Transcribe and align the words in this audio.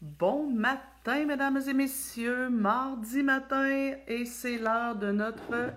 Bon 0.00 0.48
matin, 0.48 1.26
mesdames 1.26 1.60
et 1.68 1.74
messieurs, 1.74 2.48
mardi 2.50 3.24
matin 3.24 3.68
et 4.06 4.24
c'est 4.26 4.56
l'heure 4.56 4.94
de 4.94 5.10
notre 5.10 5.72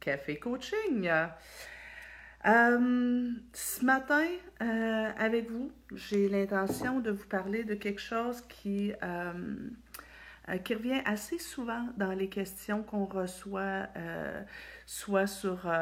café 0.00 0.40
coaching. 0.40 1.08
Euh, 2.46 3.30
ce 3.52 3.84
matin, 3.84 4.26
euh, 4.60 5.10
avec 5.16 5.52
vous, 5.52 5.70
j'ai 5.94 6.28
l'intention 6.28 6.98
de 6.98 7.12
vous 7.12 7.28
parler 7.28 7.62
de 7.62 7.74
quelque 7.74 8.00
chose 8.00 8.40
qui, 8.48 8.92
euh, 9.04 9.32
revient 10.48 11.02
assez 11.04 11.38
souvent 11.38 11.86
dans 11.96 12.10
les 12.10 12.28
questions 12.28 12.82
qu'on 12.82 13.04
reçoit, 13.04 13.86
soit 14.84 15.28
sur, 15.28 15.72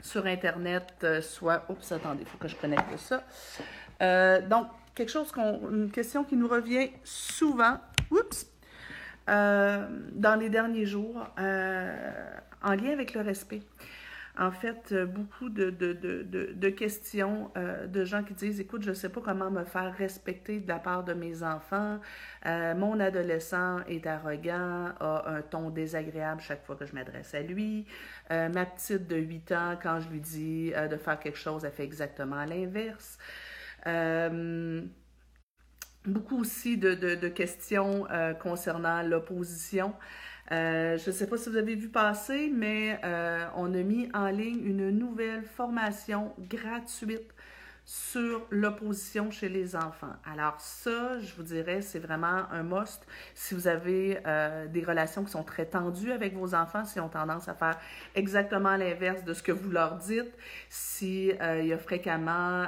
sur 0.00 0.24
Internet, 0.24 1.06
soit... 1.20 1.66
Oups, 1.68 1.92
attendez, 1.92 2.22
il 2.22 2.26
faut 2.26 2.38
que 2.38 2.48
je 2.48 2.56
connecte 2.56 2.96
ça. 2.96 3.22
donc, 4.48 4.68
quelque 4.94 5.10
chose 5.10 5.32
qu'on, 5.32 5.70
une 5.70 5.90
question 5.90 6.24
qui 6.24 6.36
nous 6.36 6.48
revient 6.48 6.90
souvent, 7.04 7.78
oups, 8.10 8.46
dans 9.26 10.38
les 10.38 10.50
derniers 10.50 10.86
jours, 10.86 11.26
en 11.38 12.74
lien 12.74 12.92
avec 12.92 13.14
le 13.14 13.20
respect 13.20 13.62
en 14.38 14.50
fait, 14.50 14.92
euh, 14.92 15.04
beaucoup 15.04 15.50
de, 15.50 16.70
questions 16.70 17.50
euh, 17.56 17.86
de 17.86 18.04
gens 18.04 18.22
qui 18.22 18.32
disent, 18.32 18.60
écoute, 18.60 18.82
je 18.82 18.90
ne 18.90 18.94
sais 18.94 19.10
pas 19.10 19.20
comment 19.20 19.50
me 19.50 19.64
faire 19.64 19.94
respecter 19.96 20.60
de 20.60 20.68
la 20.68 20.78
part 20.78 21.04
de 21.04 21.12
mes 21.12 21.42
enfants. 21.42 21.98
Euh, 22.46 22.74
mon 22.74 22.98
adolescent 22.98 23.80
est 23.88 24.06
arrogant, 24.06 24.92
a 25.00 25.24
un 25.26 25.42
ton 25.42 25.68
désagréable 25.68 26.40
chaque 26.40 26.64
fois 26.64 26.76
que 26.76 26.86
je 26.86 26.94
m'adresse 26.94 27.34
à 27.34 27.40
lui. 27.40 27.86
ma 28.30 28.64
petite 28.64 29.06
de 29.06 29.16
8 29.16 29.52
ans, 29.52 29.78
quand 29.82 30.00
je 30.00 30.08
lui 30.08 30.20
dis 30.20 30.72
de 30.90 30.96
faire 30.96 31.18
quelque 31.18 31.38
chose, 31.38 31.64
elle 31.64 31.72
fait 31.72 31.84
exactement 31.84 32.44
l'inverse. 32.44 33.18
Beaucoup 36.04 36.40
aussi 36.40 36.76
de, 36.76 37.28
questions 37.28 38.06
concernant 38.40 39.02
l'opposition. 39.02 39.94
Euh, 40.52 40.98
je 40.98 41.10
ne 41.10 41.14
sais 41.14 41.26
pas 41.26 41.38
si 41.38 41.48
vous 41.48 41.56
avez 41.56 41.74
vu 41.74 41.88
passer, 41.88 42.50
mais 42.54 43.00
euh, 43.04 43.46
on 43.56 43.72
a 43.72 43.82
mis 43.82 44.08
en 44.12 44.26
ligne 44.26 44.62
une 44.64 44.90
nouvelle 44.90 45.44
formation 45.44 46.34
gratuite 46.50 47.30
sur 47.92 48.46
l'opposition 48.48 49.30
chez 49.30 49.50
les 49.50 49.76
enfants. 49.76 50.14
Alors 50.24 50.58
ça, 50.58 51.18
je 51.18 51.34
vous 51.34 51.42
dirais, 51.42 51.82
c'est 51.82 51.98
vraiment 51.98 52.50
un 52.50 52.62
must. 52.62 53.06
Si 53.34 53.54
vous 53.54 53.68
avez 53.68 54.18
euh, 54.26 54.66
des 54.66 54.82
relations 54.82 55.24
qui 55.24 55.30
sont 55.30 55.44
très 55.44 55.66
tendues 55.66 56.10
avec 56.10 56.34
vos 56.34 56.54
enfants, 56.54 56.86
si 56.86 57.00
ont 57.00 57.10
tendance 57.10 57.48
à 57.48 57.54
faire 57.54 57.78
exactement 58.14 58.76
l'inverse 58.76 59.24
de 59.24 59.34
ce 59.34 59.42
que 59.42 59.52
vous 59.52 59.70
leur 59.70 59.96
dites, 59.96 60.32
s'il 60.70 61.36
il 61.60 61.66
y 61.66 61.72
a 61.74 61.78
fréquemment 61.78 62.66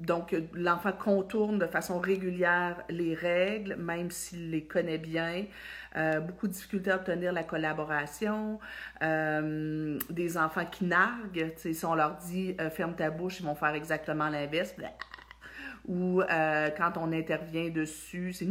donc, 0.00 0.34
l'enfant 0.54 0.92
contourne 0.92 1.58
de 1.58 1.66
façon 1.66 2.00
régulière 2.00 2.82
les 2.88 3.14
règles, 3.14 3.76
même 3.76 4.10
s'il 4.10 4.50
les 4.50 4.64
connaît 4.64 4.98
bien. 4.98 5.44
Euh, 5.96 6.20
beaucoup 6.20 6.46
de 6.46 6.52
difficultés 6.52 6.90
à 6.90 6.96
obtenir 6.96 7.32
la 7.32 7.42
collaboration. 7.42 8.60
Euh, 9.02 9.98
des 10.08 10.36
enfants 10.38 10.64
qui 10.64 10.84
narguent. 10.84 11.52
Si 11.56 11.84
on 11.84 11.94
leur 11.94 12.16
dit 12.16 12.54
euh, 12.60 12.70
ferme 12.70 12.94
ta 12.94 13.10
bouche, 13.10 13.40
ils 13.40 13.46
vont 13.46 13.54
faire 13.54 13.74
exactement 13.74 14.28
l'inverse. 14.28 14.74
Ou 15.88 16.22
quand 16.76 16.92
on 16.96 17.12
intervient 17.12 17.70
dessus, 17.70 18.32
c'est 18.32 18.46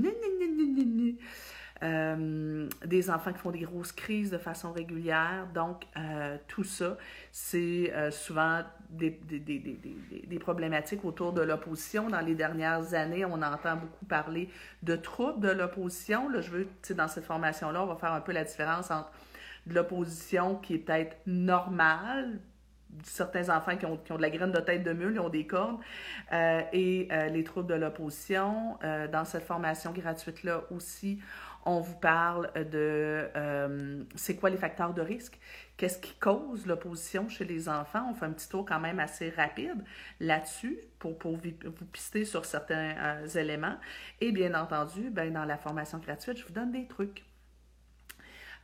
euh, 1.81 2.67
des 2.85 3.09
enfants 3.09 3.31
qui 3.31 3.39
font 3.39 3.51
des 3.51 3.61
grosses 3.61 3.93
crises 3.93 4.29
de 4.31 4.37
façon 4.37 4.73
régulière. 4.73 5.47
Donc, 5.53 5.85
euh, 5.95 6.35
tout 6.49 6.65
ça, 6.65 6.97
c'est 7.31 7.93
euh, 7.93 8.11
souvent 8.11 8.63
des, 8.89 9.11
des, 9.11 9.39
des, 9.39 9.59
des, 9.59 10.39
problématiques 10.39 11.05
autour 11.05 11.31
de 11.31 11.41
l'opposition. 11.41 12.09
Dans 12.09 12.19
les 12.19 12.35
dernières 12.35 12.93
années, 12.93 13.23
on 13.23 13.41
entend 13.41 13.77
beaucoup 13.77 14.05
parler 14.05 14.49
de 14.83 14.97
troubles 14.97 15.39
de 15.39 15.51
l'opposition. 15.51 16.27
Là, 16.27 16.41
je 16.41 16.51
veux, 16.51 16.67
dans 16.95 17.07
cette 17.07 17.23
formation-là, 17.23 17.81
on 17.81 17.85
va 17.85 17.95
faire 17.95 18.11
un 18.11 18.21
peu 18.21 18.33
la 18.33 18.43
différence 18.43 18.91
entre 18.91 19.11
de 19.65 19.73
l'opposition 19.73 20.55
qui 20.55 20.73
est 20.73 20.79
peut-être 20.79 21.15
normale, 21.27 22.39
certains 23.03 23.55
enfants 23.55 23.77
qui 23.77 23.85
ont, 23.85 23.97
qui 23.97 24.11
ont, 24.11 24.17
de 24.17 24.21
la 24.21 24.31
graine 24.31 24.51
de 24.51 24.59
tête 24.59 24.83
de 24.83 24.91
mule, 24.91 25.13
ils 25.13 25.19
ont 25.19 25.29
des 25.29 25.45
cordes, 25.45 25.77
et 26.31 27.07
les 27.31 27.43
troubles 27.43 27.67
de 27.67 27.75
l'opposition. 27.75 28.77
dans 29.11 29.25
cette 29.25 29.43
formation 29.43 29.91
gratuite-là 29.91 30.63
aussi, 30.71 31.19
on 31.69 31.81
vous 31.81 31.95
parle 31.95 32.51
de 32.55 33.29
euh, 33.35 34.03
c'est 34.15 34.35
quoi 34.35 34.49
les 34.49 34.57
facteurs 34.57 34.93
de 34.93 35.01
risque, 35.01 35.39
qu'est-ce 35.77 35.99
qui 35.99 36.13
cause 36.15 36.65
l'opposition 36.65 37.29
chez 37.29 37.45
les 37.45 37.69
enfants? 37.69 38.07
On 38.09 38.13
fait 38.13 38.25
un 38.25 38.31
petit 38.31 38.49
tour 38.49 38.65
quand 38.65 38.79
même 38.79 38.99
assez 38.99 39.29
rapide 39.29 39.83
là-dessus 40.19 40.79
pour, 40.97 41.15
vous, 41.23 41.37
pister 41.91 42.25
sur 42.25 42.45
certains 42.45 42.95
euh, 42.97 43.27
éléments. 43.27 43.77
Et 44.19 44.31
bien 44.31 44.53
entendu, 44.55 45.09
ben, 45.11 45.31
dans 45.31 45.45
la 45.45 45.57
formation 45.57 45.99
gratuite, 45.99 46.37
je 46.37 46.45
vous 46.45 46.53
donne 46.53 46.71
des 46.71 46.87
trucs. 46.87 47.23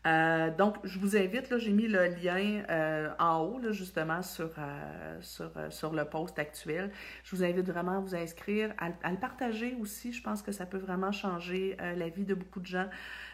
Euh, 0.05 0.51
donc, 0.51 0.77
je 0.83 0.99
vous 0.99 1.17
invite, 1.17 1.49
là, 1.49 1.57
j'ai 1.57 1.71
mis 1.71 1.87
le 1.87 2.05
lien 2.05 2.63
euh, 2.69 3.09
en 3.17 3.39
haut, 3.39 3.59
là, 3.59 3.71
justement, 3.71 4.21
sur, 4.21 4.51
euh, 4.57 5.17
sur, 5.21 5.51
sur, 5.69 5.93
le 5.93 6.05
post 6.05 6.37
actuel. 6.37 6.91
Je 7.23 7.35
vous 7.35 7.43
invite 7.43 7.67
vraiment 7.67 7.97
à 7.97 7.99
vous 7.99 8.15
inscrire, 8.15 8.73
à, 8.77 9.11
le 9.11 9.17
partager 9.17 9.75
aussi. 9.81 10.13
Je 10.13 10.21
pense 10.21 10.43
que 10.43 10.51
ça 10.51 10.65
peut 10.65 10.77
vraiment 10.77 11.11
changer 11.11 11.75
la 11.79 12.09
vie 12.09 12.25
de 12.25 12.35
beaucoup 12.35 12.59
de 12.59 12.67
gens. 12.67 12.89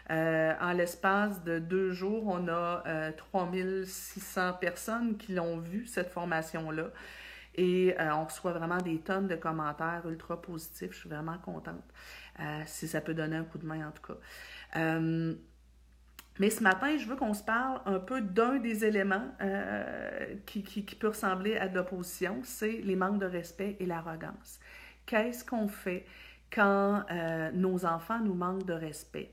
en 0.08 0.72
l'espace 0.72 1.42
de 1.44 1.58
deux 1.58 1.92
jours, 1.92 2.26
on 2.26 2.48
a 2.48 3.12
3600 3.16 4.54
personnes 4.54 5.16
qui 5.18 5.34
l'ont 5.34 5.58
vu, 5.58 5.86
cette 5.86 6.10
formation-là. 6.10 6.90
Et 7.54 7.94
on 7.98 8.24
reçoit 8.24 8.52
vraiment 8.52 8.78
des 8.78 8.98
tonnes 8.98 9.28
de 9.28 9.36
commentaires 9.36 10.02
ultra 10.08 10.40
positifs. 10.40 10.92
Je 10.92 10.98
suis 11.00 11.08
vraiment 11.08 11.36
contente. 11.38 11.84
si 12.64 12.88
ça 12.88 13.02
peut 13.02 13.14
donner 13.14 13.36
un 13.36 13.44
coup 13.44 13.58
de 13.58 13.66
main, 13.66 13.88
en 13.88 13.90
tout 13.90 14.14
cas. 14.14 14.78
Mais 16.38 16.50
ce 16.50 16.62
matin, 16.62 16.96
je 16.96 17.06
veux 17.06 17.16
qu'on 17.16 17.34
se 17.34 17.42
parle 17.42 17.80
un 17.84 17.98
peu 17.98 18.20
d'un 18.22 18.56
des 18.56 18.84
éléments 18.84 19.28
euh, 19.42 20.34
qui, 20.46 20.82
peut 20.98 21.08
ressembler 21.08 21.56
à 21.56 21.68
de 21.68 21.74
l'opposition, 21.74 22.40
c'est 22.42 22.80
les 22.82 22.96
manques 22.96 23.18
de 23.18 23.26
respect 23.26 23.76
et 23.80 23.86
l'arrogance. 23.86 24.58
Qu'est-ce 25.04 25.44
qu'on 25.44 25.68
fait 25.68 26.06
quand 26.50 27.04
euh, 27.10 27.50
nos 27.52 27.84
enfants 27.84 28.20
nous 28.20 28.34
manquent 28.34 28.64
de 28.64 28.72
respect? 28.72 29.30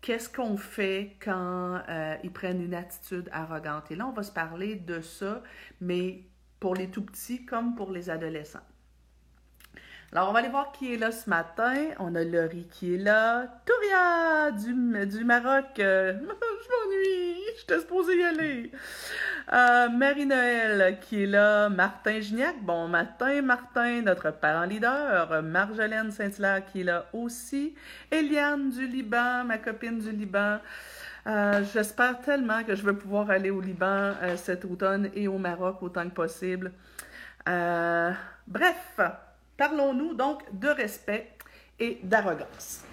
Qu'est-ce 0.00 0.28
qu'on 0.28 0.56
fait 0.56 1.16
quand 1.20 1.80
euh, 1.88 2.16
ils 2.22 2.32
prennent 2.32 2.62
une 2.62 2.74
attitude 2.74 3.28
arrogante? 3.32 3.90
Et 3.90 3.96
là, 3.96 4.06
on 4.06 4.12
va 4.12 4.22
se 4.22 4.32
parler 4.32 4.76
de 4.76 5.00
ça, 5.00 5.42
mais 5.80 6.24
pour 6.60 6.74
les 6.74 6.88
tout 6.88 7.02
petits 7.02 7.44
comme 7.46 7.74
pour 7.74 7.90
les 7.90 8.10
adolescents. 8.10 8.60
Alors, 10.10 10.30
on 10.30 10.32
va 10.32 10.38
aller 10.38 10.48
voir 10.48 10.72
qui 10.72 10.94
est 10.94 10.96
là 10.96 11.12
ce 11.12 11.28
matin. 11.28 11.74
On 11.98 12.14
a 12.14 12.24
Laurie 12.24 12.66
qui 12.70 12.94
est 12.94 12.98
là. 12.98 13.44
Touria 13.66 14.50
du, 14.52 15.06
du 15.06 15.22
Maroc. 15.22 15.78
Euh, 15.80 16.14
je 16.18 16.24
m'ennuie. 16.24 17.42
J'étais 17.58 17.78
supposée 17.80 18.16
y 18.16 18.24
aller. 18.24 18.72
Euh, 19.52 19.90
Marie-Noël 19.90 20.98
qui 21.02 21.24
est 21.24 21.26
là. 21.26 21.68
Martin 21.68 22.20
Gignac. 22.20 22.54
Bon 22.62 22.88
matin, 22.88 23.42
Martin, 23.42 24.00
notre 24.00 24.30
parent 24.30 24.64
leader. 24.64 25.42
Marjolaine 25.42 26.10
Saint-Hilaire 26.10 26.64
qui 26.64 26.80
est 26.80 26.84
là 26.84 27.04
aussi. 27.12 27.74
Eliane 28.10 28.70
du 28.70 28.86
Liban, 28.86 29.44
ma 29.44 29.58
copine 29.58 29.98
du 29.98 30.10
Liban. 30.10 30.56
Euh, 31.26 31.62
j'espère 31.74 32.22
tellement 32.22 32.64
que 32.64 32.74
je 32.74 32.82
vais 32.82 32.94
pouvoir 32.94 33.28
aller 33.28 33.50
au 33.50 33.60
Liban 33.60 34.14
cet 34.36 34.64
automne 34.64 35.10
et 35.14 35.28
au 35.28 35.36
Maroc 35.36 35.82
autant 35.82 36.08
que 36.08 36.14
possible. 36.14 36.72
bref, 37.44 39.00
Parlons-nous 39.58 40.14
donc 40.14 40.42
de 40.58 40.68
respect 40.68 41.32
et 41.80 41.98
d'arrogance. 42.04 42.84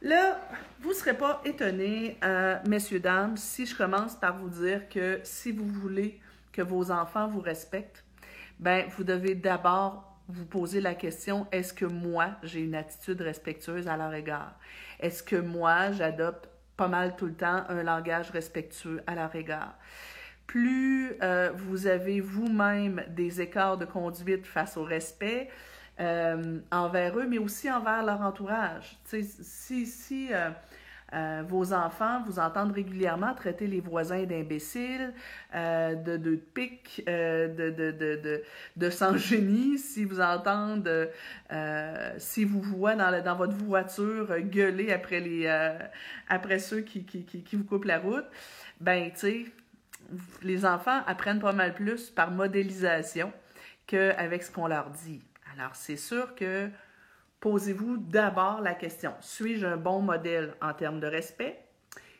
Là, 0.00 0.40
vous 0.80 0.88
ne 0.88 0.94
serez 0.94 1.14
pas 1.14 1.42
étonnés, 1.44 2.16
euh, 2.24 2.56
messieurs, 2.66 3.00
dames, 3.00 3.36
si 3.36 3.66
je 3.66 3.76
commence 3.76 4.14
par 4.14 4.36
vous 4.36 4.48
dire 4.48 4.88
que 4.88 5.20
si 5.22 5.52
vous 5.52 5.66
voulez 5.66 6.18
que 6.52 6.62
vos 6.62 6.90
enfants 6.90 7.28
vous 7.28 7.40
respectent, 7.40 8.02
ben, 8.58 8.86
vous 8.96 9.04
devez 9.04 9.34
d'abord 9.34 10.16
vous 10.28 10.46
poser 10.46 10.80
la 10.80 10.94
question, 10.94 11.46
est-ce 11.52 11.74
que 11.74 11.84
moi, 11.84 12.30
j'ai 12.42 12.60
une 12.60 12.74
attitude 12.74 13.20
respectueuse 13.20 13.86
à 13.86 13.98
leur 13.98 14.12
égard? 14.14 14.58
Est-ce 14.98 15.22
que 15.22 15.36
moi, 15.36 15.92
j'adopte 15.92 16.48
pas 16.78 16.88
mal 16.88 17.14
tout 17.16 17.26
le 17.26 17.34
temps 17.34 17.64
un 17.68 17.82
langage 17.82 18.30
respectueux 18.30 19.02
à 19.06 19.14
leur 19.14 19.34
égard? 19.36 19.74
Plus 20.46 21.12
euh, 21.22 21.50
vous 21.54 21.86
avez 21.86 22.20
vous-même 22.20 23.04
des 23.08 23.42
écarts 23.42 23.76
de 23.76 23.84
conduite 23.84 24.46
face 24.46 24.76
au 24.76 24.84
respect, 24.84 25.50
euh, 25.98 26.58
envers 26.70 27.18
eux, 27.18 27.26
mais 27.26 27.38
aussi 27.38 27.70
envers 27.70 28.04
leur 28.04 28.20
entourage. 28.20 28.98
si 29.04 29.86
si 29.86 30.28
euh, 30.30 30.50
euh, 31.14 31.42
vos 31.48 31.72
enfants 31.72 32.22
vous 32.26 32.38
entendent 32.38 32.72
régulièrement 32.72 33.32
traiter 33.34 33.66
les 33.66 33.80
voisins 33.80 34.24
d'imbéciles, 34.24 35.14
de, 35.54 36.16
de 36.16 36.36
pics, 36.36 37.02
de, 37.06 37.70
de, 37.70 38.42
de, 38.76 38.90
sans-génie, 38.90 39.78
si 39.78 40.04
vous 40.04 40.20
entendent, 40.20 41.08
si 42.18 42.44
vous 42.44 42.60
voient 42.60 42.96
dans, 42.96 43.36
votre 43.36 43.54
voiture 43.54 44.38
gueuler 44.40 44.92
après, 44.92 46.58
ceux 46.58 46.80
qui, 46.80 47.04
qui 47.04 47.56
vous 47.56 47.64
coupent 47.64 47.84
la 47.84 48.00
route, 48.00 48.26
ben, 48.80 49.10
tu 49.12 49.18
sais, 49.18 49.44
les 50.42 50.66
enfants 50.66 51.00
apprennent 51.06 51.40
pas 51.40 51.52
mal 51.52 51.74
plus 51.74 52.10
par 52.10 52.30
modélisation 52.30 53.32
qu'avec 53.86 54.42
ce 54.42 54.50
qu'on 54.50 54.66
leur 54.66 54.90
dit. 54.90 55.22
Alors, 55.58 55.74
c'est 55.74 55.96
sûr 55.96 56.34
que 56.34 56.68
posez-vous 57.40 57.96
d'abord 57.96 58.60
la 58.60 58.74
question, 58.74 59.14
suis-je 59.20 59.66
un 59.66 59.76
bon 59.76 60.02
modèle 60.02 60.54
en 60.60 60.74
termes 60.74 61.00
de 61.00 61.06
respect? 61.06 61.58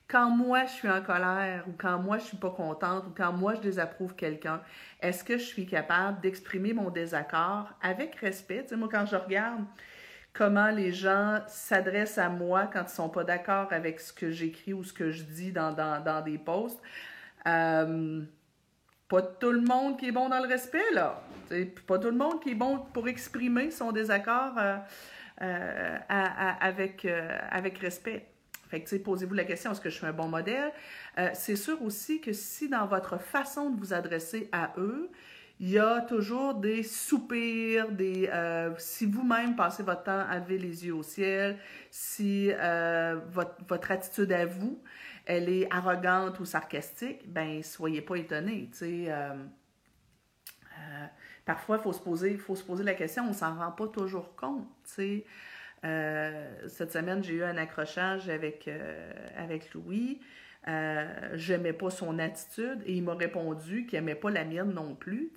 Quand 0.09 0.31
moi 0.31 0.65
je 0.67 0.71
suis 0.71 0.89
en 0.89 1.03
colère 1.03 1.65
ou 1.69 1.73
quand 1.77 1.99
moi 1.99 2.19
je 2.19 2.25
suis 2.25 2.37
pas 2.37 2.51
contente 2.51 3.05
ou 3.09 3.11
quand 3.15 3.33
moi 3.33 3.55
je 3.57 3.61
désapprouve 3.61 4.15
quelqu'un, 4.15 4.63
est-ce 5.01 5.25
que 5.25 5.37
je 5.37 5.43
suis 5.43 5.67
capable 5.67 6.21
d'exprimer 6.21 6.73
mon 6.73 6.91
désaccord 6.91 7.71
avec 7.83 8.15
respect? 8.17 8.63
Tu 8.63 8.69
sais, 8.69 8.77
moi, 8.77 8.89
quand 8.91 9.05
je 9.05 9.17
regarde 9.17 9.65
comment 10.33 10.71
les 10.71 10.93
gens 10.93 11.41
s'adressent 11.49 12.19
à 12.19 12.29
moi 12.29 12.71
quand 12.73 12.85
ils 12.85 12.95
sont 12.95 13.09
pas 13.09 13.25
d'accord 13.25 13.73
avec 13.73 13.99
ce 14.01 14.13
que 14.13 14.31
j'écris 14.31 14.73
ou 14.73 14.85
ce 14.85 14.93
que 14.93 15.11
je 15.11 15.25
dis 15.25 15.51
dans, 15.51 15.73
dans, 15.73 16.23
des 16.23 16.39
posts, 16.39 16.81
euh, 17.49 18.23
pas 19.09 19.23
tout 19.23 19.53
le 19.53 19.61
monde 19.61 19.99
qui 19.99 20.09
est 20.09 20.13
bon 20.13 20.29
dans 20.29 20.41
le 20.41 20.49
respect, 20.49 20.93
là. 20.93 21.23
pas 21.87 21.99
tout 21.99 22.11
le 22.11 22.17
monde 22.17 22.41
qui 22.43 22.51
est 22.51 22.55
bon 22.57 22.79
pour 22.93 23.09
exprimer 23.09 23.71
son 23.71 23.93
désaccord 23.93 24.55
euh, 24.59 24.79
euh, 25.43 25.99
avec, 26.61 27.05
euh, 27.05 27.37
avec 27.51 27.79
respect. 27.79 28.27
Fait 28.69 28.81
posez-vous 28.99 29.35
la 29.35 29.45
question, 29.45 29.71
est-ce 29.71 29.81
que 29.81 29.91
je 29.91 29.97
suis 29.97 30.07
un 30.07 30.13
bon 30.13 30.29
modèle? 30.29 30.73
c'est 31.35 31.57
sûr 31.57 31.81
aussi 31.83 32.21
que 32.21 32.33
si 32.33 32.69
dans 32.69 32.87
votre 32.87 33.19
façon 33.19 33.71
de 33.71 33.79
vous 33.79 33.95
adresser 33.95 34.49
à 34.51 34.73
eux, 34.77 35.09
il 35.61 35.71
y 35.71 35.79
a 35.79 36.01
toujours 36.01 36.55
des 36.55 36.83
soupirs, 36.83 37.91
des 37.93 38.29
si 38.77 39.07
vous-même 39.07 39.55
passez 39.55 39.85
votre 39.85 40.03
temps 40.03 40.25
à 40.29 40.39
lever 40.41 40.59
les 40.59 40.85
yeux 40.85 40.95
au 40.95 41.05
ciel, 41.05 41.59
si 41.91 42.51
votre, 43.31 43.91
attitude 43.93 44.33
à 44.33 44.47
vous 44.47 44.83
elle 45.27 45.49
est 45.49 45.67
arrogante 45.73 46.39
ou 46.39 46.45
sarcastique, 46.45 47.31
ben 47.31 47.63
soyez 47.63 48.01
pas 48.01 48.17
étonnés. 48.17 48.71
Euh, 48.83 49.35
euh, 50.79 51.07
parfois, 51.45 51.77
il 51.79 51.83
faut, 51.83 51.93
se 51.93 52.01
poser, 52.01 52.37
faut 52.37 52.55
se 52.55 52.63
poser 52.63 52.85
la 52.85 52.95
question, 52.95 53.29
on 53.29 53.33
s'en 53.33 53.57
rend 53.57 53.73
pas 53.73 53.89
toujours 53.89 54.37
compte. 54.37 54.69
Euh, 55.85 56.69
cette 56.69 56.93
semaine, 56.93 57.23
j'ai 57.25 57.35
eu 57.35 57.43
un 57.43 57.57
accrochage 57.57 58.29
avec, 58.29 58.71
avec 59.37 59.75
Louis. 59.75 60.21
Je 60.67 61.53
n'aimais 61.53 61.73
pas 61.73 61.91
son 61.91 62.21
attitude 62.21 62.83
et 62.87 62.95
il 62.95 63.03
m'a 63.03 63.15
répondu 63.15 63.85
qu'il 63.87 63.99
n'aimait 63.99 64.15
pas 64.15 64.31
la 64.31 64.45
mienne 64.45 64.73
non 64.73 64.95
plus. 64.95 65.33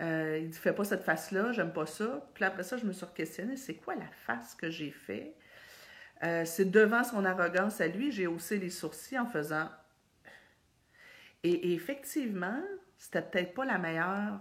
il 0.00 0.48
dit 0.48 0.58
Fais 0.58 0.72
pas 0.72 0.84
cette 0.84 1.02
face-là, 1.02 1.52
j'aime 1.52 1.74
pas 1.74 1.86
ça. 1.86 2.26
Puis 2.32 2.44
après 2.44 2.62
ça, 2.62 2.78
je 2.78 2.86
me 2.86 2.92
suis 2.92 3.06
questionnée 3.14 3.56
c'est 3.56 3.74
quoi 3.74 3.96
la 3.96 4.08
face 4.26 4.54
que 4.54 4.70
j'ai 4.70 4.90
fait? 4.90 5.34
Euh, 6.24 6.44
c'est 6.44 6.70
devant 6.70 7.04
son 7.04 7.24
arrogance 7.24 7.80
à 7.80 7.86
lui, 7.86 8.10
j'ai 8.10 8.26
haussé 8.26 8.58
les 8.58 8.70
sourcils 8.70 9.18
en 9.18 9.26
faisant. 9.26 9.68
Et, 11.42 11.74
effectivement, 11.74 12.62
c'était 12.96 13.22
peut-être 13.22 13.54
pas 13.54 13.64
la 13.64 13.78
meilleure. 13.78 14.40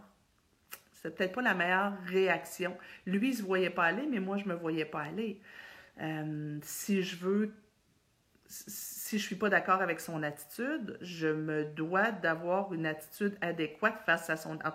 C'était 0.94 1.16
peut-être 1.16 1.34
pas 1.34 1.42
la 1.42 1.54
meilleure 1.54 1.98
réaction. 2.06 2.78
Lui, 3.06 3.30
il 3.30 3.36
se 3.36 3.44
voyait 3.44 3.70
pas 3.70 3.84
aller, 3.86 4.08
mais 4.10 4.20
moi, 4.20 4.38
je 4.38 4.46
me 4.46 4.54
voyais 4.54 4.86
pas 4.86 5.02
aller. 5.02 5.42
Euh, 6.02 6.58
si 6.64 7.04
je 7.04 7.18
veux 7.18 7.54
si 8.48 9.18
je 9.18 9.24
suis 9.24 9.36
pas 9.36 9.50
d'accord 9.50 9.82
avec 9.82 10.00
son 10.00 10.22
attitude, 10.22 10.98
je 11.02 11.28
me 11.28 11.66
dois 11.66 12.12
d'avoir 12.12 12.74
une 12.74 12.86
attitude 12.86 13.36
adéquate 13.42 14.00
face 14.06 14.30
à 14.30 14.38
son... 14.38 14.60
En. 14.64 14.72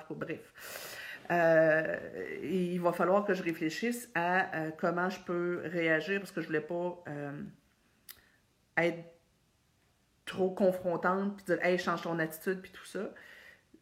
Euh, 1.31 1.97
il 2.43 2.81
va 2.81 2.93
falloir 2.93 3.25
que 3.25 3.35
je 3.35 3.43
réfléchisse 3.43 4.11
à 4.15 4.55
euh, 4.57 4.71
comment 4.79 5.11
je 5.11 5.21
peux 5.21 5.61
réagir 5.65 6.21
parce 6.21 6.33
que 6.33 6.41
je 6.41 6.47
voulais 6.47 6.63
pas 6.63 7.03
euh, 7.09 7.43
être 8.79 9.05
trop 10.25 10.51
confrontante 10.51 11.37
puis 11.37 11.45
dire 11.45 11.59
Hey, 11.65 11.79
change 11.79 12.03
ton 12.03 12.19
attitude 12.19 12.63
puis 12.63 12.73
tout 12.73 12.87
ça. 12.87 13.11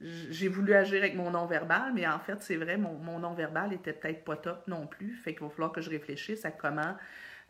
J'ai 0.00 0.48
voulu 0.48 0.74
agir 0.74 0.98
avec 0.98 1.14
mon 1.14 1.30
non-verbal, 1.30 1.92
mais 1.94 2.06
en 2.06 2.18
fait, 2.18 2.42
c'est 2.42 2.56
vrai, 2.56 2.76
mon, 2.76 2.94
mon 2.94 3.20
non-verbal 3.20 3.72
était 3.72 3.94
peut-être 3.94 4.24
pas 4.24 4.36
top 4.36 4.66
non 4.66 4.86
plus. 4.86 5.14
Fait 5.16 5.32
qu'il 5.32 5.42
va 5.44 5.48
falloir 5.48 5.72
que 5.72 5.80
je 5.80 5.88
réfléchisse 5.88 6.44
à 6.44 6.50
comment, 6.50 6.96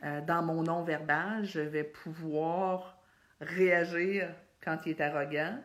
dans 0.01 0.45
mon 0.45 0.63
non-verbal, 0.63 1.45
je 1.45 1.59
vais 1.59 1.83
pouvoir 1.83 3.03
réagir 3.41 4.29
quand 4.63 4.79
il 4.87 4.91
est 4.91 5.01
arrogant. 5.01 5.59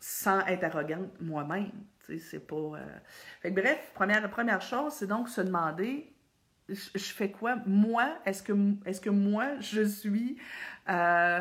Sans 0.00 0.44
être 0.46 0.66
moi-même. 1.20 1.72
C'est 2.18 2.46
pas. 2.46 2.56
Euh, 3.44 3.50
bref, 3.50 3.90
première, 3.94 4.28
première 4.30 4.62
chose, 4.62 4.94
c'est 4.94 5.06
donc 5.06 5.28
se 5.28 5.40
demander 5.40 6.12
je, 6.68 7.12
fais 7.12 7.30
quoi? 7.30 7.56
Moi, 7.66 8.16
est-ce 8.26 8.42
que, 8.42 8.52
que 9.00 9.10
moi, 9.10 9.58
je 9.60 9.82
suis 9.82 10.36
euh, 10.88 11.40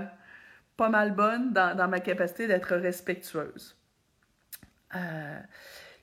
pas 0.77 0.89
mal 0.89 1.12
bonne 1.12 1.51
dans, 1.54 1.89
ma 1.89 2.00
capacité 2.00 2.48
d'être 2.48 2.75
respectueuse? 2.75 3.75
Euh, 4.95 5.39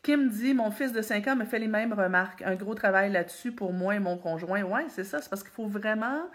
Kim 0.02 0.28
dit 0.28 0.52
Mon 0.52 0.70
fils 0.70 0.92
de 0.92 1.00
5 1.00 1.26
ans 1.28 1.36
me 1.36 1.44
fait 1.44 1.58
les 1.58 1.68
mêmes 1.68 1.94
remarques. 1.94 2.42
Un 2.42 2.54
gros 2.54 2.74
travail 2.74 3.10
là-dessus 3.10 3.52
pour 3.52 3.72
moi 3.72 3.94
et 3.94 3.98
mon 3.98 4.18
conjoint. 4.18 4.62
Oui, 4.62 4.82
c'est 4.88 5.04
ça. 5.04 5.22
C'est 5.22 5.30
parce 5.30 5.42
qu'il 5.42 5.52
faut 5.52 5.66
vraiment 5.66 6.28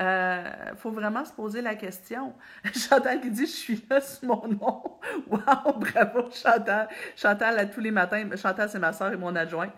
il 0.00 0.06
euh, 0.06 0.74
faut 0.76 0.90
vraiment 0.90 1.26
se 1.26 1.32
poser 1.32 1.60
la 1.60 1.74
question. 1.74 2.32
Chantal 2.74 3.20
qui 3.20 3.30
dit 3.30 3.44
Je 3.44 3.50
suis 3.50 3.84
là 3.90 4.00
sur 4.00 4.28
mon 4.28 4.48
nom. 4.48 4.82
Wow, 5.26 5.74
bravo, 5.78 6.30
Chantal. 6.30 6.88
Chantal, 7.14 7.70
tous 7.70 7.80
les 7.80 7.90
matins, 7.90 8.24
Chantal, 8.34 8.70
c'est 8.70 8.78
ma 8.78 8.94
soeur 8.94 9.12
et 9.12 9.18
mon 9.18 9.36
adjointe. 9.36 9.74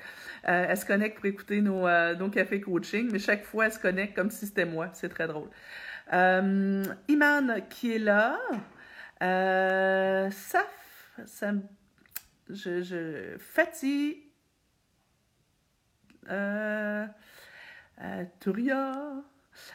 Euh, 0.48 0.66
elle 0.68 0.76
se 0.76 0.86
connecte 0.86 1.16
pour 1.16 1.26
écouter 1.26 1.60
nos, 1.60 1.88
euh, 1.88 2.14
nos 2.14 2.28
cafés 2.30 2.60
coaching, 2.60 3.10
mais 3.10 3.18
chaque 3.18 3.44
fois, 3.44 3.66
elle 3.66 3.72
se 3.72 3.80
connecte 3.80 4.14
comme 4.14 4.30
si 4.30 4.46
c'était 4.46 4.64
moi. 4.64 4.90
C'est 4.92 5.08
très 5.08 5.26
drôle. 5.26 5.50
Iman 6.12 7.60
qui 7.68 7.92
est 7.92 7.98
là. 7.98 8.38
ça 10.30 10.64
je, 12.48 12.82
je 12.82 13.36
fatigue. 13.38 14.18
Euh, 16.30 17.06
Touria, 18.40 18.92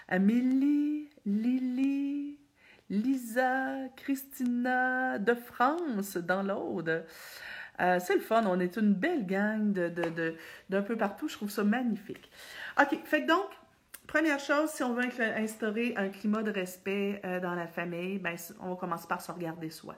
Amélie, 0.08 1.10
Lily, 1.26 2.38
Lisa, 2.90 3.90
Christina 3.96 5.20
de 5.20 5.34
France 5.34 6.18
dans 6.18 6.44
l'Aude. 6.44 7.06
Euh, 7.80 8.00
c'est 8.00 8.16
le 8.16 8.22
fun, 8.22 8.44
on 8.48 8.60
est 8.60 8.76
une 8.78 8.94
belle 8.94 9.26
gang 9.26 9.72
d'un 9.72 9.90
de, 9.90 10.36
de, 10.70 10.80
peu 10.82 10.96
partout, 10.96 11.28
je 11.28 11.36
trouve 11.36 11.52
ça 11.52 11.64
magnifique. 11.64 12.32
OK, 12.80 12.98
fait 13.06 13.24
que 13.24 13.28
donc, 13.28 13.50
première 14.08 14.40
chose, 14.40 14.70
si 14.72 14.84
on 14.84 14.94
veut 14.94 15.04
instaurer 15.36 15.94
un 15.96 16.10
climat 16.10 16.42
de 16.42 16.52
respect 16.52 17.22
euh, 17.24 17.40
dans 17.40 17.54
la 17.54 17.68
famille, 17.68 18.18
ben, 18.18 18.36
on 18.62 18.70
va 18.70 18.76
commencer 18.78 19.08
par 19.08 19.22
se 19.22 19.32
regarder 19.32 19.70
soi 19.70 19.96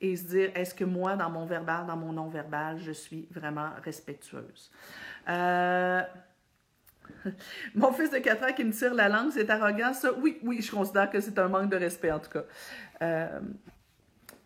et 0.00 0.16
se 0.16 0.24
dire, 0.24 0.50
est-ce 0.54 0.74
que 0.74 0.84
moi, 0.84 1.16
dans 1.16 1.28
mon 1.28 1.44
verbal, 1.44 1.86
dans 1.86 1.96
mon 1.96 2.12
non-verbal, 2.12 2.78
je 2.78 2.92
suis 2.92 3.28
vraiment 3.30 3.70
respectueuse? 3.84 4.70
Euh, 5.28 6.02
Mon 7.74 7.92
fils 7.92 8.10
de 8.10 8.18
4 8.18 8.44
ans 8.44 8.52
qui 8.54 8.64
me 8.64 8.72
tire 8.72 8.94
la 8.94 9.08
langue, 9.08 9.30
c'est 9.32 9.48
arrogant, 9.50 9.92
ça? 9.92 10.12
Oui, 10.20 10.38
oui, 10.42 10.60
je 10.62 10.70
considère 10.70 11.10
que 11.10 11.20
c'est 11.20 11.38
un 11.38 11.48
manque 11.48 11.70
de 11.70 11.76
respect, 11.76 12.12
en 12.12 12.18
tout 12.18 12.30
cas. 12.30 12.44
Euh, 13.02 13.40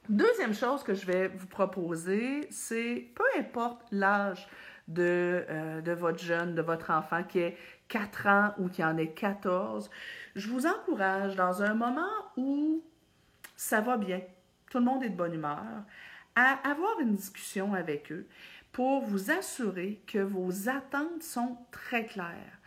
deuxième 0.08 0.54
chose 0.54 0.82
que 0.82 0.94
je 0.94 1.06
vais 1.06 1.28
vous 1.28 1.46
proposer, 1.46 2.46
c'est 2.50 3.08
peu 3.14 3.24
importe 3.38 3.82
l'âge 3.90 4.48
de, 4.88 5.44
euh, 5.48 5.80
de 5.80 5.92
votre 5.92 6.22
jeune, 6.22 6.54
de 6.54 6.62
votre 6.62 6.90
enfant 6.90 7.22
qui 7.24 7.38
est 7.38 7.56
4 7.88 8.26
ans 8.26 8.54
ou 8.58 8.68
qui 8.68 8.84
en 8.84 8.96
est 8.96 9.12
14, 9.12 9.90
je 10.34 10.48
vous 10.48 10.66
encourage 10.66 11.36
dans 11.36 11.62
un 11.62 11.74
moment 11.74 12.10
où 12.36 12.82
ça 13.56 13.80
va 13.80 13.96
bien, 13.96 14.20
tout 14.70 14.78
le 14.78 14.84
monde 14.84 15.04
est 15.04 15.10
de 15.10 15.16
bonne 15.16 15.34
humeur, 15.34 15.62
à 16.36 16.68
avoir 16.68 17.00
une 17.00 17.14
discussion 17.14 17.74
avec 17.74 18.10
eux 18.12 18.26
pour 18.72 19.02
vous 19.02 19.30
assurer 19.30 20.00
que 20.06 20.18
vos 20.18 20.68
attentes 20.68 21.22
sont 21.22 21.56
très 21.70 22.06
claires. 22.06 22.58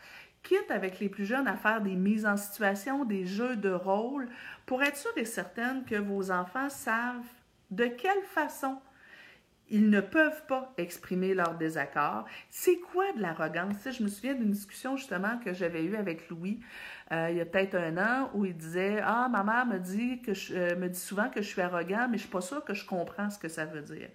Quitte 0.44 0.72
avec 0.72 1.00
les 1.00 1.10
plus 1.10 1.26
jeunes 1.26 1.48
à 1.48 1.58
faire 1.58 1.82
des 1.82 1.96
mises 1.96 2.26
en 2.26 2.38
situation, 2.38 3.04
des 3.04 3.26
jeux 3.26 3.58
de 3.58 3.72
rôle, 3.72 4.30
pour 4.66 4.82
être 4.84 4.96
sûr 4.96 5.12
et 5.18 5.26
certaine 5.26 5.84
que 5.84 5.96
vos 5.96 6.32
enfants 6.32 6.70
savent 6.70 7.26
de 7.72 7.86
quelle 7.86 8.24
façon 8.24 8.80
ils 9.70 9.90
ne 9.90 10.00
peuvent 10.00 10.46
pas 10.48 10.74
exprimer 10.78 11.34
leur 11.34 11.56
désaccord. 11.56 12.26
C'est 12.50 12.78
quoi 12.78 13.12
de 13.14 13.22
l'arrogance? 13.22 13.76
je 13.86 14.04
me 14.04 14.08
souviens 14.08 14.34
d'une 14.34 14.52
discussion 14.52 14.98
justement 14.98 15.38
que 15.44 15.54
j'avais 15.54 15.84
eue 15.84 15.96
avec 15.96 16.30
Louis 16.30 16.60
euh, 17.12 17.30
il 17.32 17.38
y 17.38 17.42
a 17.42 17.46
peut-être 17.46 17.76
un 17.76 17.98
an 17.98 18.30
où 18.34 18.46
il 18.46 18.56
disait 18.56 19.00
Ah, 19.02 19.30
ma 19.30 19.44
mère 19.44 19.66
me 19.66 19.80
dit, 19.80 20.22
que 20.22 20.32
euh, 20.54 20.76
me 20.76 20.90
dit 20.90 21.00
souvent 21.00 21.30
que 21.30 21.42
je 21.42 21.48
suis 21.48 21.62
arrogant, 21.62 22.08
mais 22.10 22.18
je 22.18 22.24
ne 22.24 22.28
suis 22.28 22.30
pas 22.30 22.42
sûre 22.42 22.64
que 22.64 22.74
je 22.74 22.86
comprends 22.86 23.30
ce 23.30 23.40
que 23.40 23.48
ça 23.48 23.66
veut 23.66 23.82
dire. 23.82 24.10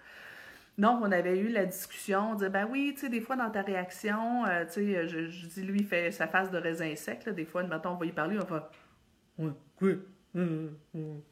Donc, 0.79 1.01
on 1.03 1.13
avait 1.13 1.39
eu 1.39 1.49
la 1.49 1.67
discussion, 1.67 2.33
on 2.33 2.35
disait, 2.35 2.51
ben 2.51 2.67
oui, 2.71 2.93
tu 2.95 3.03
sais, 3.03 3.09
des 3.09 3.21
fois 3.21 3.37
dans 3.37 3.51
ta 3.51 3.63
réaction, 3.63 4.45
euh, 4.47 4.65
tu 4.65 4.73
sais, 4.73 5.09
je, 5.09 5.47
dis, 5.47 5.63
lui, 5.63 5.81
il 5.81 5.87
fait 5.87 6.11
sa 6.11 6.27
face 6.27 6.51
de 6.51 6.59
raisin 6.59 6.95
sec, 6.97 7.25
là, 7.27 7.33
des 7.33 7.45
fois, 7.45 7.63
maintenant, 7.63 7.95
on 7.95 7.99
va 7.99 8.07
y 8.07 8.13
parler, 8.13 8.39
on 8.39 8.45
va 8.45 8.71
ouais, 9.39 9.51
quoi? 9.77 9.89
Hum, 10.35 10.43
hum, 10.43 10.77
hum, 10.95 11.23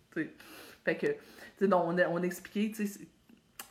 fait 0.85 0.97
que, 0.97 1.07
tu 1.07 1.67
sais, 1.67 1.73
on, 1.73 1.97
on 1.99 2.23
expliquait, 2.23 2.71
tu 2.75 2.87
sais, 2.87 3.01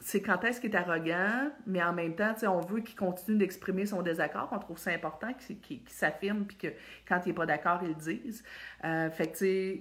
c'est 0.01 0.21
quand 0.21 0.43
est-ce 0.43 0.61
qu'il 0.61 0.71
est 0.71 0.77
arrogant, 0.77 1.51
mais 1.65 1.83
en 1.83 1.93
même 1.93 2.15
temps, 2.15 2.33
on 2.43 2.61
veut 2.61 2.81
qu'il 2.81 2.95
continue 2.95 3.37
d'exprimer 3.37 3.85
son 3.85 4.01
désaccord. 4.01 4.49
On 4.51 4.59
trouve 4.59 4.77
ça 4.77 4.91
important 4.91 5.33
qu'il 5.33 5.81
s'affirme, 5.87 6.45
puis 6.45 6.57
que 6.57 6.67
quand 7.07 7.21
il 7.25 7.29
n'est 7.29 7.35
pas 7.35 7.45
d'accord, 7.45 7.79
il 7.83 7.89
le 7.89 7.95
dise. 7.95 8.43
Euh, 8.85 9.09
fait 9.09 9.27
que, 9.27 9.77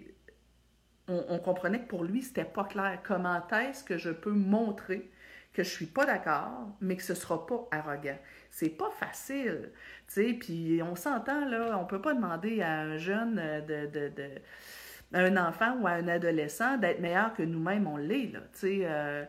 on, 1.09 1.39
comprenait 1.39 1.81
que 1.81 1.89
pour 1.89 2.05
lui, 2.05 2.23
c'était 2.23 2.45
pas 2.45 2.65
clair. 2.65 2.99
Comment 3.03 3.41
est-ce 3.49 3.83
que 3.85 3.97
je 3.97 4.11
peux 4.11 4.33
montrer 4.33 5.11
que 5.55 5.63
je 5.63 5.71
suis 5.71 5.87
pas 5.87 6.05
d'accord, 6.05 6.77
mais 6.81 6.97
que 6.97 7.03
ce 7.03 7.15
sera 7.15 7.47
pas 7.47 7.67
arrogant? 7.71 8.19
C'est 8.51 8.71
pas 8.71 8.91
facile, 8.91 9.71
puis 10.41 10.81
on 10.83 10.97
s'entend, 10.97 11.47
là, 11.47 11.79
on 11.79 11.85
peut 11.85 12.01
pas 12.01 12.15
demander 12.15 12.61
à 12.61 12.81
un 12.81 12.97
jeune 12.99 13.37
de, 13.67 14.41
à 15.15 15.21
un 15.21 15.37
enfant 15.37 15.77
ou 15.81 15.87
à 15.87 15.93
un 15.93 16.09
adolescent 16.09 16.77
d'être 16.77 17.01
meilleur 17.01 17.33
que 17.35 17.43
nous-mêmes, 17.43 17.87
on 17.87 17.97
l'est, 17.97 18.33
là, 18.33 18.41
euh, 18.65 19.25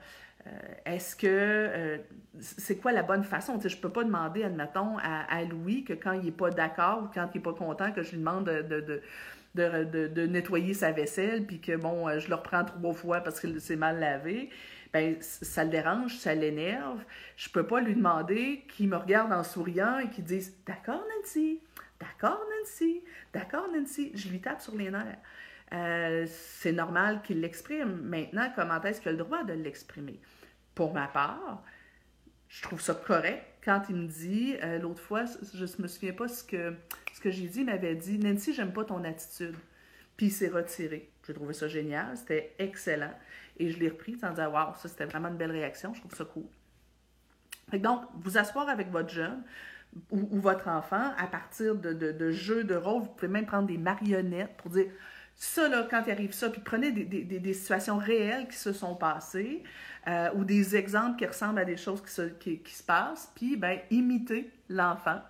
est-ce 0.85 1.15
que 1.15 1.27
euh, 1.27 1.97
c'est 2.39 2.77
quoi 2.77 2.91
la 2.91 3.03
bonne 3.03 3.23
façon? 3.23 3.59
je 3.63 3.75
ne 3.75 3.81
peux 3.81 3.89
pas 3.89 4.03
demander, 4.03 4.43
admettons, 4.43 4.97
à, 4.97 5.43
Louis 5.43 5.83
que 5.83 5.93
quand 5.93 6.13
il 6.13 6.25
n'est 6.25 6.31
pas 6.31 6.49
d'accord 6.49 7.03
ou 7.03 7.07
quand 7.13 7.29
il 7.33 7.37
n'est 7.37 7.43
pas 7.43 7.53
content, 7.53 7.91
que 7.91 8.03
je 8.03 8.11
lui 8.11 8.17
demande 8.19 8.45
de, 8.45 9.01
de, 9.55 10.25
nettoyer 10.27 10.73
sa 10.73 10.91
vaisselle, 10.91 11.45
puis 11.45 11.59
que 11.59 11.75
bon, 11.75 12.07
euh, 12.07 12.19
je 12.19 12.29
le 12.29 12.35
reprends 12.35 12.63
trois 12.63 12.93
fois 12.93 13.21
parce 13.21 13.39
que 13.39 13.59
c'est 13.59 13.75
mal 13.75 13.99
lavé. 13.99 14.49
Ben, 14.91 15.17
ça 15.21 15.63
le 15.63 15.69
dérange, 15.69 16.17
ça 16.17 16.33
l'énerve. 16.33 16.99
Je 17.35 17.49
peux 17.49 17.67
pas 17.67 17.79
lui 17.79 17.93
demander 17.93 18.65
qu'il 18.75 18.89
me 18.89 18.97
regarde 18.97 19.31
en 19.31 19.43
souriant 19.43 19.99
et 19.99 20.09
qu'il 20.09 20.23
dise 20.23 20.55
D'accord, 20.65 21.03
Nancy, 21.17 21.61
d'accord, 21.99 22.41
Nancy, 22.59 23.03
d'accord, 23.31 23.67
Nancy. 23.71 24.11
Je 24.15 24.29
lui 24.29 24.41
tape 24.41 24.61
sur 24.61 24.75
les 24.75 24.89
nerfs. 24.89 26.27
c'est 26.27 26.71
normal 26.71 27.21
qu'il 27.21 27.41
l'exprime. 27.41 28.01
Maintenant, 28.01 28.51
comment 28.55 28.81
est-ce 28.81 28.99
qu'il 29.01 29.09
a 29.09 29.11
le 29.11 29.19
droit 29.19 29.43
de 29.43 29.53
l'exprimer? 29.53 30.19
Pour 30.79 30.93
ma 30.93 31.09
part, 31.09 31.61
je 32.47 32.61
trouve 32.61 32.79
ça 32.79 32.93
correct 32.93 33.43
quand 33.65 33.83
il 33.89 33.97
me 33.97 34.07
dit, 34.07 34.55
euh, 34.63 34.79
l'autre 34.79 35.01
fois, 35.01 35.25
je 35.53 35.65
ne 35.65 35.81
me 35.81 35.87
souviens 35.89 36.13
pas 36.13 36.29
ce 36.29 36.41
que, 36.41 36.73
ce 37.13 37.19
que 37.19 37.29
j'ai 37.29 37.49
dit, 37.49 37.59
il 37.59 37.65
m'avait 37.65 37.95
dit 37.95 38.17
Nancy, 38.17 38.53
j'aime 38.53 38.71
pas 38.71 38.85
ton 38.85 39.03
attitude. 39.03 39.57
Puis 40.15 40.27
il 40.27 40.31
s'est 40.31 40.47
retiré. 40.47 41.11
J'ai 41.27 41.33
trouvé 41.33 41.53
ça 41.53 41.67
génial, 41.67 42.15
c'était 42.15 42.55
excellent. 42.59 43.11
Et 43.57 43.69
je 43.69 43.77
l'ai 43.77 43.89
repris 43.89 44.15
en 44.23 44.29
disant 44.29 44.49
Waouh, 44.53 44.73
ça 44.77 44.87
c'était 44.87 45.03
vraiment 45.03 45.27
une 45.27 45.35
belle 45.35 45.51
réaction, 45.51 45.93
je 45.93 45.99
trouve 45.99 46.15
ça 46.15 46.23
cool. 46.23 46.45
donc, 47.77 48.05
vous 48.13 48.37
asseoir 48.37 48.69
avec 48.69 48.89
votre 48.89 49.09
jeune 49.09 49.43
ou, 50.11 50.39
votre 50.39 50.69
enfant 50.69 51.11
à 51.17 51.27
partir 51.27 51.75
de, 51.75 51.91
de, 51.91 52.31
jeux 52.31 52.63
de 52.63 52.75
rôle, 52.75 53.01
vous 53.01 53.09
pouvez 53.09 53.27
même 53.27 53.45
prendre 53.45 53.67
des 53.67 53.77
marionnettes 53.77 54.55
pour 54.55 54.71
dire 54.71 54.85
ça, 55.41 55.69
là, 55.69 55.87
quand 55.89 56.03
il 56.05 56.11
arrive 56.11 56.33
ça, 56.33 56.49
puis 56.49 56.61
prenez 56.63 56.91
des, 56.91 57.53
situations 57.53 57.97
réelles 57.97 58.47
qui 58.49 58.57
se 58.57 58.73
sont 58.73 58.93
passées. 58.93 59.63
Euh, 60.07 60.29
ou 60.35 60.43
des 60.43 60.75
exemples 60.75 61.17
qui 61.17 61.25
ressemblent 61.25 61.59
à 61.59 61.65
des 61.65 61.77
choses 61.77 62.01
qui 62.01 62.11
se, 62.11 62.83
passent, 62.83 63.31
puis 63.35 63.57
ben, 63.57 63.79
imiter 63.89 64.49
l'enfant 64.69 65.21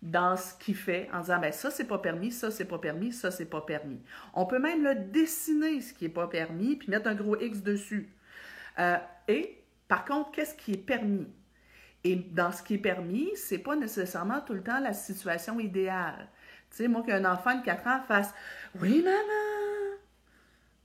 dans 0.00 0.36
ce 0.36 0.54
qu'il 0.54 0.74
fait 0.74 1.08
en 1.12 1.20
disant 1.20 1.38
ben 1.38 1.52
ça 1.52 1.70
c'est 1.70 1.84
pas 1.84 1.98
permis, 1.98 2.32
ça 2.32 2.50
c'est 2.50 2.64
pas 2.64 2.78
permis, 2.78 3.12
ça 3.12 3.30
c'est 3.30 3.44
pas 3.44 3.60
permis. 3.60 4.00
On 4.32 4.46
peut 4.46 4.58
même 4.58 4.82
le 4.82 4.94
dessiner 4.94 5.80
ce 5.80 5.92
qui 5.94 6.06
est 6.06 6.10
pas 6.10 6.26
permis 6.26 6.76
puis 6.76 6.90
mettre 6.90 7.08
un 7.08 7.14
gros 7.14 7.38
X 7.38 7.62
dessus. 7.62 8.08
Euh, 8.78 8.96
et 9.28 9.62
par 9.88 10.04
contre, 10.04 10.30
qu'est-ce 10.32 10.54
qui 10.54 10.72
est 10.72 10.86
permis? 10.86 11.28
Et 12.02 12.16
dans 12.16 12.50
ce 12.50 12.62
qui 12.62 12.74
est 12.74 12.78
permis, 12.78 13.30
c'est 13.36 13.58
pas 13.58 13.76
nécessairement 13.76 14.40
tout 14.40 14.54
le 14.54 14.62
temps 14.62 14.80
la 14.80 14.94
situation 14.94 15.60
idéale. 15.60 16.28
Tu 16.74 16.82
sais, 16.82 16.88
moi 16.88 17.04
qu'un 17.04 17.24
enfant 17.24 17.54
de 17.54 17.64
4 17.64 17.86
ans 17.86 18.00
fasse 18.08 18.34
oui 18.80 19.00
maman, 19.00 19.96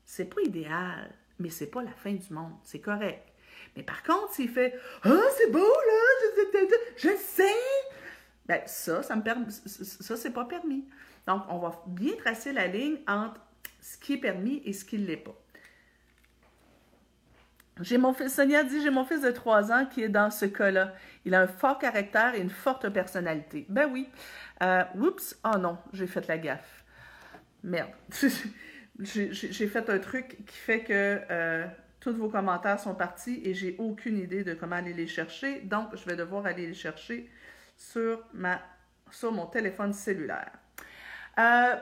c'est 0.06 0.26
pas 0.26 0.42
idéal, 0.42 1.12
mais 1.40 1.50
c'est 1.50 1.66
pas 1.66 1.82
la 1.82 1.92
fin 1.92 2.14
du 2.14 2.32
monde, 2.32 2.54
c'est 2.64 2.80
correct. 2.80 3.28
Mais 3.76 3.82
par 3.82 4.04
contre, 4.04 4.32
s'il 4.34 4.50
fait 4.50 4.80
Ah, 5.02 5.20
c'est 5.36 5.52
beau, 5.52 5.58
là, 5.58 6.64
je, 6.96 7.10
sais, 7.18 7.56
ben 8.46 8.62
ça, 8.68 9.02
ça 9.02 9.16
me 9.16 9.24
permet, 9.24 9.48
ça, 9.50 10.16
c'est 10.16 10.30
pas 10.30 10.46
permis. 10.46 10.88
Donc, 11.26 11.42
on 11.50 11.58
va 11.58 11.84
bien 11.88 12.14
tracer 12.18 12.54
la 12.54 12.68
ligne 12.68 12.98
entre 13.08 13.42
ce 13.82 13.98
qui 13.98 14.14
est 14.14 14.18
permis 14.18 14.62
et 14.66 14.74
ce 14.74 14.86
qui 14.86 15.00
ne 15.00 15.08
l'est 15.08 15.18
pas. 15.18 15.36
J'ai 17.82 17.98
mon 17.98 18.14
fils, 18.14 18.36
Sonia 18.36 18.64
dit, 18.64 18.80
j'ai 18.84 18.92
mon 18.92 19.06
fils 19.06 19.22
de 19.22 19.32
3 19.32 19.72
ans 19.72 19.86
qui 19.88 20.04
est 20.04 20.10
dans 20.10 20.30
ce 20.30 20.46
cas-là. 20.46 20.94
Il 21.26 21.36
a 21.36 21.42
un 21.42 21.48
fort 21.48 21.78
caractère 21.80 22.36
et 22.36 22.42
une 22.42 22.50
forte 22.50 22.90
personnalité. 22.90 23.66
Ben 23.70 23.90
oui. 23.92 24.10
Euh, 24.64 24.84
oups, 24.96 25.38
oh 25.44 25.58
non, 25.58 25.78
j'ai 25.94 26.08
fait 26.08 26.28
la 26.28 26.38
gaffe. 26.38 26.84
Merde. 27.64 27.92
j'ai 29.00 29.68
fait 29.68 29.90
un 29.90 30.00
truc 30.00 30.38
qui 30.46 30.58
fait 30.58 30.84
que 30.84 31.22
euh, 31.30 31.66
tous 32.00 32.14
vos 32.14 32.30
commentaires 32.30 32.80
sont 32.80 32.96
partis 32.96 33.42
et 33.44 33.54
j'ai 33.54 33.76
aucune 33.78 34.18
idée 34.18 34.44
de 34.44 34.54
comment 34.54 34.78
aller 34.78 34.94
les 34.94 35.08
chercher. 35.08 35.62
Donc, 35.62 35.96
je 35.96 36.06
vais 36.06 36.16
devoir 36.16 36.46
aller 36.46 36.68
les 36.68 36.74
chercher 36.74 37.30
sur, 37.78 38.24
mon 38.34 39.46
téléphone 39.48 39.94
cellulaire. 39.94 40.52
Euh, 41.38 41.76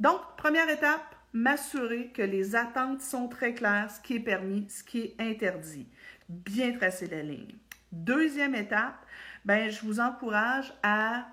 donc, 0.00 0.20
première 0.36 0.68
étape, 0.68 1.14
m'assurer 1.32 2.08
que 2.08 2.22
les 2.22 2.54
attentes 2.54 3.00
sont 3.00 3.28
très 3.28 3.54
claires, 3.54 3.90
ce 3.90 4.00
qui 4.00 4.16
est 4.16 4.20
permis, 4.20 4.68
ce 4.68 4.84
qui 4.84 5.00
est 5.00 5.16
interdit. 5.18 5.88
Bien 6.28 6.72
tracer 6.72 7.08
la 7.08 7.22
ligne. 7.22 7.56
Deuxième 7.94 8.56
étape, 8.56 8.96
ben, 9.44 9.70
je 9.70 9.80
vous 9.82 10.00
encourage 10.00 10.74
à 10.82 11.28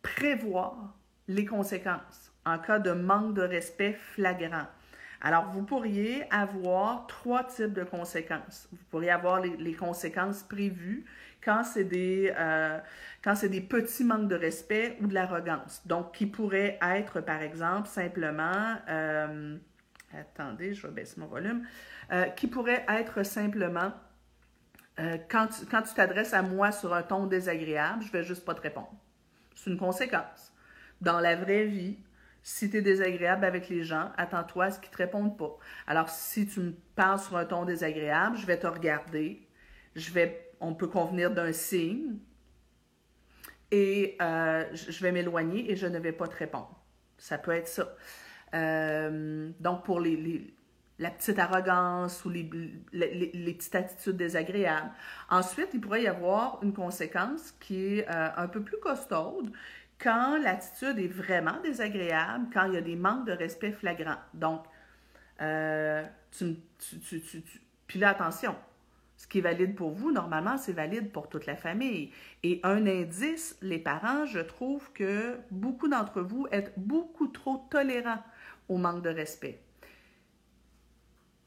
prévoir 0.00 0.94
les 1.26 1.44
conséquences 1.44 2.32
en 2.44 2.58
cas 2.58 2.78
de 2.78 2.92
manque 2.92 3.34
de 3.34 3.42
respect 3.42 3.94
flagrant. 3.94 4.66
Alors, 5.20 5.50
vous 5.50 5.64
pourriez 5.64 6.24
avoir 6.30 7.08
trois 7.08 7.42
types 7.42 7.72
de 7.72 7.82
conséquences. 7.82 8.68
Vous 8.70 8.84
pourriez 8.90 9.10
avoir 9.10 9.40
les, 9.40 9.74
conséquences 9.74 10.44
prévues 10.44 11.04
quand 11.44 11.64
c'est 11.64 11.82
des, 11.82 12.32
euh, 12.38 12.78
petits 13.22 14.04
manques 14.04 14.28
de 14.28 14.36
respect 14.36 14.96
ou 15.00 15.08
de 15.08 15.14
l'arrogance. 15.14 15.82
Donc, 15.84 16.12
qui 16.12 16.26
pourraient 16.26 16.78
être, 16.80 17.20
par 17.20 17.42
exemple, 17.42 17.88
simplement, 17.88 18.76
euh, 18.88 19.56
attendez, 20.16 20.74
je 20.74 20.86
vais 20.86 21.04
mon 21.16 21.26
volume, 21.26 21.66
euh, 22.12 22.26
qui 22.26 22.46
pourrait 22.46 22.84
être 22.88 23.24
simplement, 23.24 23.92
quand 25.28 25.48
quand 25.70 25.82
tu 25.82 25.94
t'adresses 25.94 26.32
à 26.32 26.42
moi 26.42 26.72
sur 26.72 26.94
un 26.94 27.02
ton 27.02 27.26
désagréable, 27.26 28.02
je 28.02 28.10
vais 28.12 28.24
juste 28.24 28.44
pas 28.44 28.54
te 28.54 28.62
répondre. 28.62 28.94
C'est 29.54 29.70
une 29.70 29.78
conséquence. 29.78 30.52
Dans 31.00 31.20
la 31.20 31.36
vraie 31.36 31.64
vie, 31.64 31.98
si 32.42 32.70
tu 32.70 32.76
es 32.76 32.80
désagréable 32.80 33.44
avec 33.44 33.68
les 33.68 33.82
gens, 33.82 34.12
attends-toi 34.16 34.66
à 34.66 34.70
ce 34.70 34.78
qu'ils 34.78 34.92
te 34.92 34.98
répondent 34.98 35.36
pas. 35.36 35.58
Alors, 35.88 36.08
si 36.08 36.46
tu 36.46 36.60
me 36.60 36.72
parles 36.94 37.18
sur 37.18 37.36
un 37.36 37.44
ton 37.44 37.64
désagréable, 37.64 38.36
je 38.36 38.46
vais 38.46 38.56
te 38.56 38.68
regarder. 38.68 39.48
Je 39.96 40.12
vais, 40.12 40.52
on 40.60 40.72
peut 40.72 40.86
convenir 40.86 41.32
d'un 41.32 41.52
signe. 41.52 42.18
Et 43.72 44.16
euh, 44.22 44.64
je 44.72 45.02
vais 45.02 45.10
m'éloigner 45.10 45.72
et 45.72 45.74
je 45.74 45.88
ne 45.88 45.98
vais 45.98 46.12
pas 46.12 46.28
te 46.28 46.36
répondre. 46.36 46.80
Ça 47.18 47.36
peut 47.36 47.50
être 47.50 47.66
ça. 47.66 47.96
Euh, 48.54 49.50
donc, 49.58 49.84
pour 49.84 49.98
les, 49.98 50.54
la 50.98 51.10
petite 51.10 51.38
arrogance 51.38 52.24
ou 52.24 52.30
les, 52.30 52.48
les, 52.92 53.54
petites 53.54 53.74
attitudes 53.74 54.16
désagréables. 54.16 54.90
Ensuite, 55.28 55.68
il 55.74 55.80
pourrait 55.80 56.04
y 56.04 56.08
avoir 56.08 56.58
une 56.62 56.72
conséquence 56.72 57.52
qui 57.60 57.98
est 57.98 58.10
euh, 58.10 58.28
un 58.36 58.48
peu 58.48 58.62
plus 58.62 58.78
costaude, 58.78 59.52
quand 59.98 60.38
l'attitude 60.38 60.98
est 60.98 61.08
vraiment 61.08 61.58
désagréable, 61.62 62.46
quand 62.52 62.64
il 62.66 62.74
y 62.74 62.76
a 62.76 62.82
des 62.82 62.96
manques 62.96 63.26
de 63.26 63.32
respect 63.32 63.72
flagrants. 63.72 64.20
Donc, 64.34 64.62
euh, 65.42 66.02
tu, 66.30 66.56
tu, 66.78 67.20
tu, 67.20 67.42
puis 67.86 67.98
là, 67.98 68.10
attention, 68.10 68.54
ce 69.16 69.26
qui 69.26 69.38
est 69.38 69.42
valide 69.42 69.74
pour 69.74 69.90
vous, 69.90 70.12
normalement, 70.12 70.58
c'est 70.58 70.72
valide 70.72 71.10
pour 71.10 71.28
toute 71.28 71.46
la 71.46 71.56
famille. 71.56 72.10
Et 72.42 72.60
un 72.62 72.86
indice, 72.86 73.56
les 73.62 73.78
parents, 73.78 74.26
je 74.26 74.40
trouve 74.40 74.92
que 74.92 75.38
beaucoup 75.50 75.88
d'entre 75.88 76.20
vous 76.20 76.46
êtes 76.52 76.72
beaucoup 76.76 77.28
trop 77.28 77.66
tolérants 77.70 78.22
au 78.68 78.76
manque 78.76 79.02
de 79.02 79.10
respect. 79.10 79.60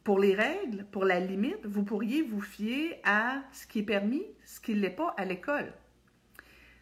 Pour 0.09 0.17
les 0.17 0.33
règles, 0.33 0.85
pour 0.85 1.05
la 1.05 1.19
limite, 1.19 1.67
vous 1.67 1.83
pourriez 1.83 2.23
vous 2.23 2.41
fier 2.41 2.99
à 3.05 3.43
ce 3.51 3.67
qui 3.67 3.77
est 3.77 3.83
permis, 3.83 4.25
ce 4.43 4.59
qui 4.59 4.73
ne 4.73 4.79
l'est 4.79 4.89
pas 4.89 5.13
à 5.17 5.23
l'école. 5.23 5.71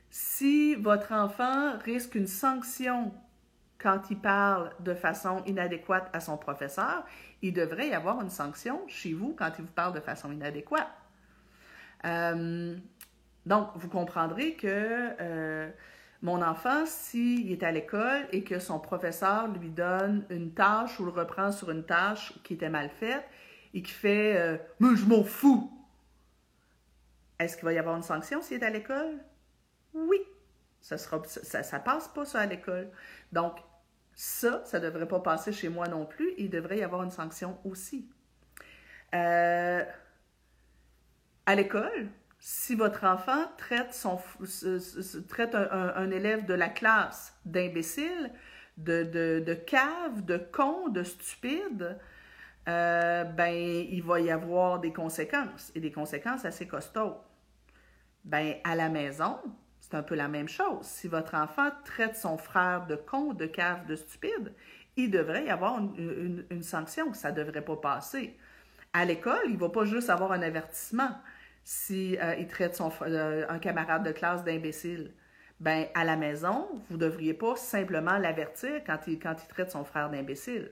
Si 0.09 0.75
votre 0.75 1.11
enfant 1.11 1.77
risque 1.79 2.15
une 2.15 2.25
sanction 2.25 3.13
quand 3.79 4.09
il 4.11 4.17
parle 4.17 4.71
de 4.79 4.93
façon 4.93 5.43
inadéquate 5.45 6.09
à 6.13 6.21
son 6.21 6.37
professeur, 6.37 7.03
il 7.41 7.51
devrait 7.51 7.89
y 7.89 7.93
avoir 7.93 8.21
une 8.21 8.29
sanction 8.29 8.79
chez 8.87 9.11
vous 9.11 9.35
quand 9.37 9.51
il 9.59 9.65
vous 9.65 9.73
parle 9.73 9.93
de 9.93 9.99
façon 9.99 10.31
inadéquate. 10.31 10.87
Euh, 12.05 12.77
donc, 13.45 13.71
vous 13.75 13.89
comprendrez 13.89 14.53
que 14.53 15.09
euh, 15.19 15.69
mon 16.21 16.41
enfant, 16.41 16.85
s'il 16.85 17.51
est 17.51 17.63
à 17.63 17.71
l'école 17.71 18.27
et 18.31 18.43
que 18.43 18.59
son 18.59 18.79
professeur 18.79 19.47
lui 19.47 19.69
donne 19.69 20.25
une 20.29 20.53
tâche 20.53 20.99
ou 20.99 21.05
le 21.05 21.11
reprend 21.11 21.51
sur 21.51 21.69
une 21.69 21.85
tâche 21.85 22.33
qui 22.43 22.55
était 22.55 22.69
mal 22.69 22.89
faite 22.89 23.23
et 23.73 23.81
qui 23.81 23.91
fait 23.91 24.35
euh, 24.37 24.57
Mais 24.79 24.95
je 24.95 25.05
m'en 25.05 25.23
fous! 25.23 25.71
Est-ce 27.39 27.55
qu'il 27.55 27.65
va 27.65 27.73
y 27.73 27.77
avoir 27.77 27.95
une 27.95 28.03
sanction 28.03 28.41
s'il 28.41 28.61
est 28.61 28.65
à 28.65 28.69
l'école? 28.69 29.19
Oui, 29.93 30.19
ça 30.81 30.97
sera, 30.97 31.21
ça, 31.25 31.79
passe 31.79 32.07
pas 32.07 32.25
ça 32.25 32.39
à 32.39 32.45
l'école. 32.45 32.89
Donc, 33.31 33.57
ça, 34.13 34.63
ça 34.65 34.79
ne 34.79 34.85
devrait 34.85 35.07
pas 35.07 35.19
passer 35.19 35.51
chez 35.51 35.69
moi 35.69 35.87
non 35.87 36.05
plus. 36.05 36.33
Il 36.37 36.49
devrait 36.49 36.79
y 36.79 36.83
avoir 36.83 37.03
une 37.03 37.11
sanction 37.11 37.59
aussi. 37.63 38.09
Euh, 39.13 39.85
à 41.45 41.55
l'école, 41.55 42.09
si 42.39 42.75
votre 42.75 43.03
enfant 43.03 43.45
traite, 43.57 43.93
son, 43.93 44.19
traite 45.27 45.55
un, 45.55 46.11
élève 46.11 46.45
de 46.45 46.53
la 46.53 46.69
classe 46.69 47.35
d'imbécile, 47.45 48.31
de, 48.77 49.03
de, 49.03 49.43
de, 49.45 49.53
cave, 49.53 50.23
de 50.25 50.37
con, 50.37 50.89
de 50.89 51.03
stupide, 51.03 51.97
euh, 52.67 53.23
ben, 53.23 53.53
il 53.53 54.03
va 54.03 54.19
y 54.19 54.29
avoir 54.29 54.79
des 54.79 54.93
conséquences, 54.93 55.71
et 55.73 55.79
des 55.79 55.91
conséquences 55.91 56.45
assez 56.45 56.67
costaudes. 56.67 57.17
Ben, 58.25 58.55
à 58.63 58.75
la 58.75 58.89
maison, 58.89 59.39
c'est 59.79 59.95
un 59.95 60.03
peu 60.03 60.15
la 60.15 60.27
même 60.27 60.49
chose. 60.49 60.85
Si 60.85 61.07
votre 61.07 61.33
enfant 61.33 61.69
traite 61.85 62.17
son 62.17 62.37
frère 62.37 62.85
de 62.87 62.95
con, 62.95 63.33
de 63.33 63.45
cave, 63.45 63.85
de 63.85 63.95
stupide, 63.95 64.53
il 64.97 65.11
devrait 65.11 65.45
y 65.45 65.49
avoir 65.49 65.79
une, 65.79 66.45
sanction. 66.61 67.13
Ça 67.13 67.31
ne 67.31 67.37
devrait 67.37 67.63
pas 67.63 67.77
passer. 67.77 68.37
À 68.91 69.05
l'école, 69.05 69.39
il 69.45 69.53
ne 69.53 69.59
va 69.59 69.69
pas 69.69 69.85
juste 69.85 70.09
avoir 70.09 70.33
un 70.33 70.41
avertissement 70.41 71.11
si 71.67 72.17
euh, 72.21 72.33
il 72.39 72.47
traite 72.47 72.77
son, 72.77 72.89
euh, 73.01 73.45
un 73.49 73.59
camarade 73.59 74.05
de 74.05 74.13
classe 74.13 74.41
d'imbécile. 74.45 75.11
Ben, 75.59 75.87
à 75.95 76.05
la 76.05 76.15
maison, 76.15 76.65
vous 76.89 76.95
ne 76.95 77.01
devriez 77.01 77.33
pas 77.33 77.57
simplement 77.57 78.17
l'avertir 78.17 78.81
quand 78.85 78.99
il, 79.05 79.19
quand 79.19 79.35
il 79.43 79.47
traite 79.49 79.69
son 79.69 79.83
frère 79.83 80.09
d'imbécile. 80.09 80.71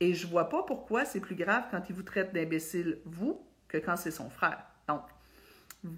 Et 0.00 0.12
je 0.12 0.26
vois 0.26 0.48
pas 0.48 0.64
pourquoi 0.64 1.04
c'est 1.04 1.20
plus 1.20 1.36
grave 1.36 1.62
quand 1.70 1.88
il 1.88 1.94
vous 1.94 2.02
traite 2.02 2.32
d'imbécile, 2.32 2.98
vous, 3.04 3.46
que 3.68 3.78
quand 3.78 3.94
c'est 3.94 4.10
son 4.10 4.28
frère. 4.28 4.58
Donc, 4.88 5.02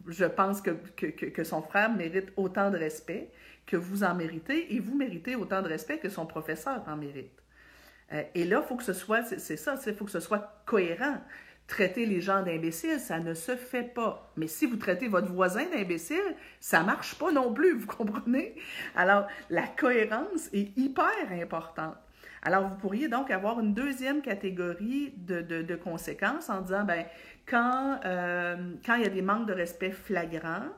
je 0.06 0.26
pense 0.26 0.60
que, 0.60 0.72
que, 0.72 1.44
son 1.44 1.62
frère 1.62 1.90
mérite 1.90 2.30
autant 2.36 2.70
de 2.70 2.76
respect 2.76 3.32
que 3.64 3.78
vous 3.78 4.04
en 4.04 4.14
méritez 4.14 4.74
et 4.74 4.80
vous 4.80 4.94
méritez 4.94 5.34
autant 5.34 5.62
de 5.62 5.68
respect 5.68 5.98
que 5.98 6.10
son 6.10 6.26
professeur 6.26 6.82
en 6.86 6.96
mérite. 6.96 7.42
Euh, 8.12 8.22
et 8.34 8.44
là, 8.44 8.60
faut 8.60 8.76
que 8.76 8.84
ce 8.84 8.92
soit, 8.92 9.22
c'est 9.22 9.56
ça, 9.56 9.76
il 9.86 9.94
faut 9.94 10.04
que 10.04 10.10
ce 10.10 10.20
soit 10.20 10.62
cohérent. 10.66 11.22
Traiter 11.66 12.06
les 12.06 12.20
gens 12.20 12.42
d'imbéciles, 12.42 13.00
ça 13.00 13.18
ne 13.18 13.34
se 13.34 13.56
fait 13.56 13.82
pas. 13.82 14.30
Mais 14.36 14.46
si 14.46 14.66
vous 14.66 14.76
traitez 14.76 15.08
votre 15.08 15.32
voisin 15.32 15.64
d'imbécile, 15.66 16.36
ça 16.60 16.82
marche 16.82 17.16
pas 17.16 17.32
non 17.32 17.52
plus, 17.52 17.76
vous 17.76 17.86
comprenez? 17.86 18.54
Alors, 18.94 19.26
la 19.50 19.66
cohérence 19.66 20.48
est 20.52 20.76
hyper 20.78 21.32
importante. 21.32 21.96
Alors, 22.42 22.68
vous 22.68 22.76
pourriez 22.76 23.08
donc 23.08 23.32
avoir 23.32 23.58
une 23.58 23.74
deuxième 23.74 24.22
catégorie 24.22 25.12
de, 25.16 25.40
de, 25.40 25.74
conséquences 25.74 26.48
en 26.48 26.60
disant, 26.60 26.84
ben, 26.84 27.04
quand, 27.44 27.98
euh, 28.04 28.74
quand 28.84 28.94
il 28.94 29.02
y 29.02 29.06
a 29.06 29.10
des 29.10 29.22
manques 29.22 29.48
de 29.48 29.52
respect 29.52 29.90
flagrants, 29.90 30.68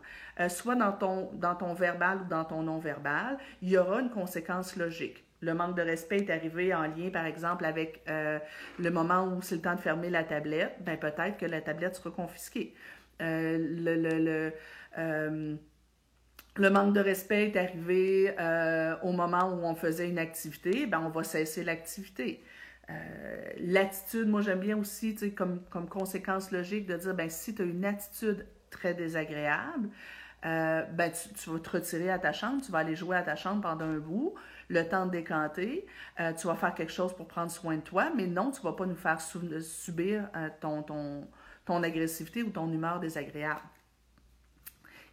euh, 0.40 0.48
soit 0.48 0.76
dans 0.76 0.92
ton, 0.92 1.30
dans 1.34 1.54
ton 1.54 1.74
verbal 1.74 2.22
ou 2.22 2.28
dans 2.28 2.46
ton 2.46 2.62
non-verbal, 2.62 3.36
il 3.60 3.68
y 3.68 3.76
aura 3.76 4.00
une 4.00 4.08
conséquence 4.08 4.76
logique. 4.76 5.27
Le 5.40 5.54
manque 5.54 5.76
de 5.76 5.82
respect 5.82 6.18
est 6.18 6.30
arrivé 6.30 6.74
en 6.74 6.82
lien, 6.82 7.10
par 7.12 7.24
exemple, 7.24 7.64
avec 7.64 8.02
euh, 8.08 8.40
le 8.78 8.90
moment 8.90 9.28
où 9.28 9.40
c'est 9.40 9.54
le 9.54 9.60
temps 9.60 9.76
de 9.76 9.80
fermer 9.80 10.10
la 10.10 10.24
tablette, 10.24 10.76
ben 10.80 10.98
peut-être 10.98 11.36
que 11.38 11.46
la 11.46 11.60
tablette 11.60 11.94
sera 11.94 12.10
confisquée. 12.10 12.74
Euh, 13.22 14.50
euh, 14.98 15.56
le, 16.56 16.70
manque 16.70 16.92
de 16.92 17.00
respect 17.00 17.50
est 17.50 17.56
arrivé 17.56 18.34
au 19.02 19.12
moment 19.12 19.52
où 19.52 19.64
on 19.64 19.76
faisait 19.76 20.08
une 20.08 20.18
activité, 20.18 20.86
ben 20.86 21.00
on 21.06 21.10
va 21.10 21.22
cesser 21.22 21.62
l'activité. 21.62 22.42
L'attitude, 23.60 24.26
moi 24.26 24.40
j'aime 24.40 24.60
bien 24.60 24.76
aussi, 24.76 25.14
comme, 25.36 25.60
conséquence 25.88 26.50
logique, 26.50 26.86
de 26.86 26.96
dire, 26.96 27.14
ben 27.14 27.30
si 27.30 27.54
tu 27.54 27.62
as 27.62 27.64
une 27.64 27.84
attitude 27.84 28.44
très 28.70 28.92
désagréable, 28.92 29.88
ben, 30.42 31.12
tu, 31.12 31.50
vas 31.50 31.58
te 31.60 31.70
retirer 31.70 32.10
à 32.10 32.18
ta 32.18 32.32
chambre, 32.32 32.60
tu 32.64 32.72
vas 32.72 32.78
aller 32.78 32.96
jouer 32.96 33.16
à 33.16 33.22
ta 33.22 33.36
chambre 33.36 33.60
pendant 33.60 33.84
un 33.84 33.98
bout 33.98 34.34
le 34.68 34.86
temps 34.86 35.06
de 35.06 35.12
décanter. 35.12 35.86
Euh, 36.20 36.32
tu 36.32 36.46
vas 36.46 36.54
faire 36.54 36.74
quelque 36.74 36.92
chose 36.92 37.14
pour 37.14 37.26
prendre 37.26 37.50
soin 37.50 37.76
de 37.76 37.82
toi, 37.82 38.10
mais 38.14 38.26
non, 38.26 38.50
tu 38.50 38.60
ne 38.60 38.64
vas 38.64 38.72
pas 38.72 38.86
nous 38.86 38.96
faire 38.96 39.20
subir 39.20 40.28
euh, 40.36 40.48
ton, 40.60 40.82
ton, 40.82 41.28
ton 41.64 41.82
agressivité 41.82 42.42
ou 42.42 42.50
ton 42.50 42.70
humeur 42.72 43.00
désagréable. 43.00 43.60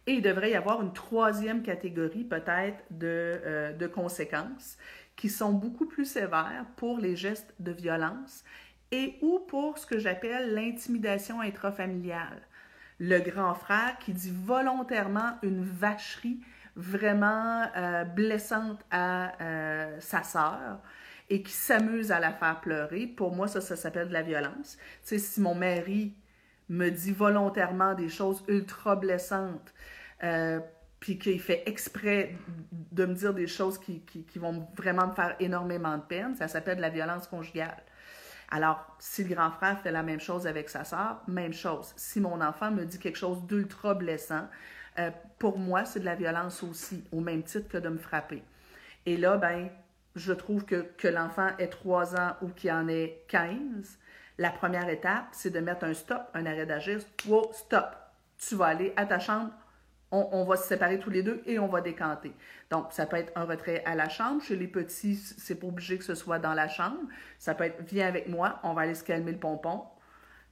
Et 0.06 0.14
il 0.14 0.22
devrait 0.22 0.52
y 0.52 0.54
avoir 0.54 0.82
une 0.82 0.92
troisième 0.92 1.62
catégorie 1.62 2.24
peut-être 2.24 2.84
de, 2.90 3.40
euh, 3.44 3.72
de, 3.72 3.86
conséquences 3.86 4.78
qui 5.16 5.28
sont 5.28 5.52
beaucoup 5.52 5.86
plus 5.86 6.04
sévères 6.04 6.64
pour 6.76 6.98
les 6.98 7.16
gestes 7.16 7.54
de 7.58 7.72
violence 7.72 8.44
et 8.92 9.16
ou 9.20 9.40
pour 9.40 9.78
ce 9.78 9.86
que 9.86 9.98
j'appelle 9.98 10.54
l'intimidation 10.54 11.40
intrafamiliale. 11.40 12.42
Le 13.00 13.18
grand 13.18 13.54
frère 13.54 13.98
qui 13.98 14.12
dit 14.12 14.32
volontairement 14.32 15.38
une 15.42 15.64
vacherie 15.64 16.40
vraiment 16.76 17.66
euh, 17.74 18.04
blessante 18.04 18.78
à 18.90 19.32
euh, 19.42 19.96
sa 20.00 20.22
sœur 20.22 20.78
et 21.30 21.42
qui 21.42 21.52
s'amuse 21.52 22.12
à 22.12 22.20
la 22.20 22.32
faire 22.32 22.60
pleurer, 22.60 23.06
pour 23.06 23.34
moi, 23.34 23.48
ça, 23.48 23.60
ça 23.60 23.74
s'appelle 23.74 24.08
de 24.08 24.12
la 24.12 24.22
violence. 24.22 24.76
Tu 25.02 25.08
sais, 25.08 25.18
si 25.18 25.40
mon 25.40 25.54
mari 25.54 26.14
me 26.68 26.90
dit 26.90 27.12
volontairement 27.12 27.94
des 27.94 28.08
choses 28.08 28.44
ultra 28.46 28.94
blessantes, 28.94 29.74
euh, 30.22 30.60
puis 31.00 31.18
qu'il 31.18 31.40
fait 31.40 31.62
exprès 31.66 32.36
de 32.92 33.06
me 33.06 33.14
dire 33.14 33.34
des 33.34 33.46
choses 33.46 33.78
qui, 33.78 34.00
qui, 34.00 34.38
vont 34.38 34.66
vraiment 34.76 35.08
me 35.08 35.12
faire 35.12 35.36
énormément 35.40 35.96
de 35.98 36.02
peine, 36.02 36.34
ça 36.36 36.48
s'appelle 36.48 36.76
de 36.76 36.82
la 36.82 36.88
violence 36.88 37.26
conjugale. 37.26 37.82
Alors, 38.50 38.96
si 38.98 39.24
le 39.24 39.34
grand 39.34 39.50
frère 39.50 39.80
fait 39.80 39.90
la 39.90 40.02
même 40.02 40.20
chose 40.20 40.46
avec 40.46 40.68
sa 40.68 40.84
sœur, 40.84 41.22
même 41.26 41.52
chose. 41.52 41.92
Si 41.96 42.20
mon 42.20 42.40
enfant 42.40 42.70
me 42.70 42.84
dit 42.84 42.98
quelque 42.98 43.18
chose 43.18 43.44
d'ultra 43.46 43.94
blessant, 43.94 44.48
euh, 44.98 45.10
pour 45.38 45.58
moi, 45.58 45.84
c'est 45.84 46.00
de 46.00 46.04
la 46.04 46.14
violence 46.14 46.62
aussi, 46.62 47.04
au 47.12 47.20
même 47.20 47.42
titre 47.42 47.68
que 47.68 47.78
de 47.78 47.88
me 47.88 47.98
frapper. 47.98 48.42
Et 49.04 49.16
là, 49.16 49.36
ben, 49.36 49.68
je 50.14 50.32
trouve 50.32 50.64
que, 50.64 50.86
que 50.96 51.08
l'enfant 51.08 51.50
ait 51.58 51.68
3 51.68 52.16
ans 52.16 52.36
ou 52.42 52.48
qu'il 52.48 52.72
en 52.72 52.88
ait 52.88 53.22
15, 53.28 53.98
la 54.38 54.50
première 54.50 54.88
étape, 54.88 55.28
c'est 55.32 55.50
de 55.50 55.60
mettre 55.60 55.84
un 55.84 55.94
stop, 55.94 56.22
un 56.34 56.44
arrêt 56.46 56.66
d'agir. 56.66 57.00
Wow, 57.26 57.50
stop. 57.52 57.96
Tu 58.38 58.54
vas 58.54 58.66
aller 58.66 58.92
à 58.96 59.06
ta 59.06 59.18
chambre, 59.18 59.50
on, 60.10 60.44
va 60.44 60.56
se 60.56 60.68
séparer 60.68 60.98
tous 60.98 61.10
les 61.10 61.22
deux 61.22 61.42
et 61.46 61.58
on 61.58 61.66
va 61.66 61.80
décanter. 61.80 62.32
Donc, 62.70 62.86
ça 62.90 63.06
peut 63.06 63.16
être 63.16 63.32
un 63.34 63.44
retrait 63.44 63.82
à 63.84 63.94
la 63.94 64.08
chambre. 64.08 64.42
Chez 64.42 64.56
les 64.56 64.68
petits, 64.68 65.16
c'est 65.16 65.56
pas 65.56 65.66
obligé 65.66 65.98
que 65.98 66.04
ce 66.04 66.14
soit 66.14 66.38
dans 66.38 66.54
la 66.54 66.68
chambre. 66.68 67.00
Ça 67.38 67.54
peut 67.54 67.64
être 67.64 67.82
viens 67.82 68.06
avec 68.06 68.28
moi, 68.28 68.60
on 68.62 68.72
va 68.72 68.82
aller 68.82 68.94
se 68.94 69.04
calmer 69.04 69.32
le 69.32 69.38
pompon, 69.38 69.82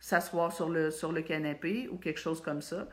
s'asseoir 0.04 0.52
sur 0.52 0.68
le, 0.68 0.90
sur 0.90 1.12
le 1.12 1.22
canapé 1.22 1.88
ou 1.90 1.96
quelque 1.96 2.20
chose 2.20 2.42
comme 2.42 2.60
ça. 2.60 2.86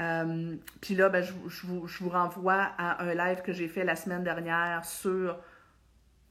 Euh, 0.00 0.56
puis 0.80 0.96
là, 0.96 1.08
ben, 1.08 1.22
je, 1.22 1.32
vous, 1.32 1.86
je, 1.86 2.02
vous, 2.02 2.10
renvoie 2.10 2.72
à 2.76 3.04
un 3.04 3.14
live 3.14 3.42
que 3.42 3.52
j'ai 3.52 3.68
fait 3.68 3.84
la 3.84 3.94
semaine 3.94 4.24
dernière 4.24 4.84
sur 4.84 5.38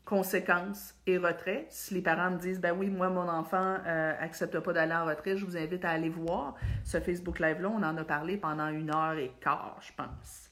conséquences 0.04 0.94
et 1.08 1.18
retrait. 1.18 1.68
Si 1.70 1.94
les 1.94 2.02
parents 2.02 2.32
me 2.32 2.38
disent, 2.38 2.60
ben 2.60 2.76
oui, 2.78 2.90
moi, 2.90 3.08
mon 3.08 3.30
enfant 3.30 3.78
euh, 3.86 4.14
accepte 4.20 4.60
pas 4.60 4.74
d'aller 4.74 4.94
en 4.94 5.06
retrait, 5.06 5.38
je 5.38 5.46
vous 5.46 5.56
invite 5.56 5.86
à 5.86 5.92
aller 5.92 6.10
voir 6.10 6.56
ce 6.84 7.00
Facebook 7.00 7.40
Live-là. 7.40 7.70
On 7.70 7.82
en 7.82 7.96
a 7.96 8.04
parlé 8.04 8.36
pendant 8.36 8.68
une 8.68 8.94
heure 8.94 9.18
et 9.18 9.32
quart, 9.40 9.80
je 9.80 9.94
pense. 9.94 10.52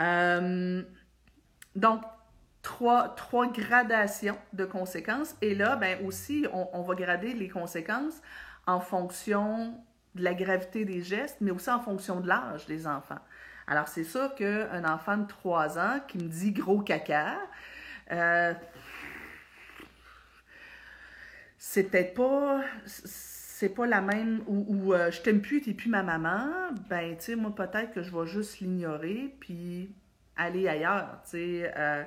Euh, 0.00 0.82
donc, 1.76 2.02
trois, 2.64 3.10
trois 3.10 3.46
gradations 3.46 4.38
de 4.54 4.64
conséquences. 4.64 5.36
Et 5.42 5.54
là, 5.54 5.76
ben 5.76 6.04
aussi, 6.04 6.46
on, 6.52 6.82
va 6.82 6.94
grader 6.96 7.34
les 7.34 7.48
conséquences 7.48 8.20
en 8.66 8.80
fonction 8.80 9.78
de 10.16 10.24
la 10.24 10.34
gravité 10.34 10.84
des 10.84 11.02
gestes, 11.02 11.36
mais 11.40 11.52
aussi 11.52 11.70
en 11.70 11.80
fonction 11.80 12.20
de 12.20 12.26
l'âge 12.26 12.66
des 12.66 12.88
enfants. 12.88 13.20
Alors, 13.66 13.86
c'est 13.86 14.04
sûr 14.04 14.34
qu'un 14.34 14.84
enfant 14.84 15.18
de 15.18 15.26
3 15.26 15.78
ans 15.78 16.00
qui 16.08 16.18
me 16.18 16.28
dit 16.28 16.52
gros 16.52 16.80
caca, 16.80 17.36
euh, 18.10 18.54
c'est 21.58 21.84
peut-être 21.84 22.14
pas 22.14 22.60
c'est 22.86 23.68
pas 23.68 23.86
la 23.86 24.00
même 24.00 24.42
ou, 24.46 24.92
euh, 24.92 25.10
je 25.10 25.22
t'aime 25.22 25.40
plus, 25.40 25.62
t'es 25.62 25.72
plus 25.72 25.88
ma 25.88 26.02
maman, 26.02 26.72
ben 26.90 27.16
tu 27.16 27.24
sais 27.24 27.36
moi 27.36 27.54
peut-être 27.54 27.92
que 27.92 28.02
je 28.02 28.14
vais 28.14 28.26
juste 28.26 28.60
l'ignorer 28.60 29.34
puis 29.40 29.94
aller 30.36 30.68
ailleurs, 30.68 31.20
tu 31.24 31.30
sais 31.30 31.72
euh, 31.76 32.04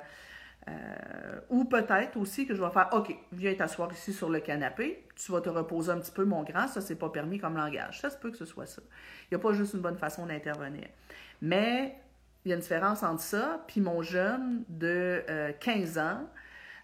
euh, 0.68 1.40
ou 1.50 1.64
peut-être 1.64 2.16
aussi 2.16 2.46
que 2.46 2.54
je 2.54 2.62
vais 2.62 2.70
faire 2.70 2.88
OK, 2.92 3.14
viens 3.32 3.54
t'asseoir 3.54 3.92
ici 3.92 4.12
sur 4.12 4.28
le 4.28 4.40
canapé, 4.40 5.06
tu 5.16 5.32
vas 5.32 5.40
te 5.40 5.48
reposer 5.48 5.92
un 5.92 5.98
petit 5.98 6.12
peu, 6.12 6.24
mon 6.24 6.42
grand, 6.42 6.68
ça, 6.68 6.80
c'est 6.80 6.96
pas 6.96 7.08
permis 7.08 7.38
comme 7.38 7.56
langage. 7.56 8.00
Ça 8.00 8.10
se 8.10 8.18
peut 8.18 8.30
que 8.30 8.36
ce 8.36 8.44
soit 8.44 8.66
ça. 8.66 8.82
Il 9.30 9.34
n'y 9.34 9.36
a 9.36 9.38
pas 9.38 9.52
juste 9.52 9.74
une 9.74 9.80
bonne 9.80 9.98
façon 9.98 10.26
d'intervenir. 10.26 10.88
Mais 11.40 11.96
il 12.44 12.50
y 12.50 12.52
a 12.52 12.56
une 12.56 12.62
différence 12.62 13.02
entre 13.02 13.22
ça, 13.22 13.64
puis 13.66 13.80
mon 13.80 14.02
jeune 14.02 14.64
de 14.68 15.22
15 15.60 15.98
euh, 15.98 16.00
ans 16.00 16.20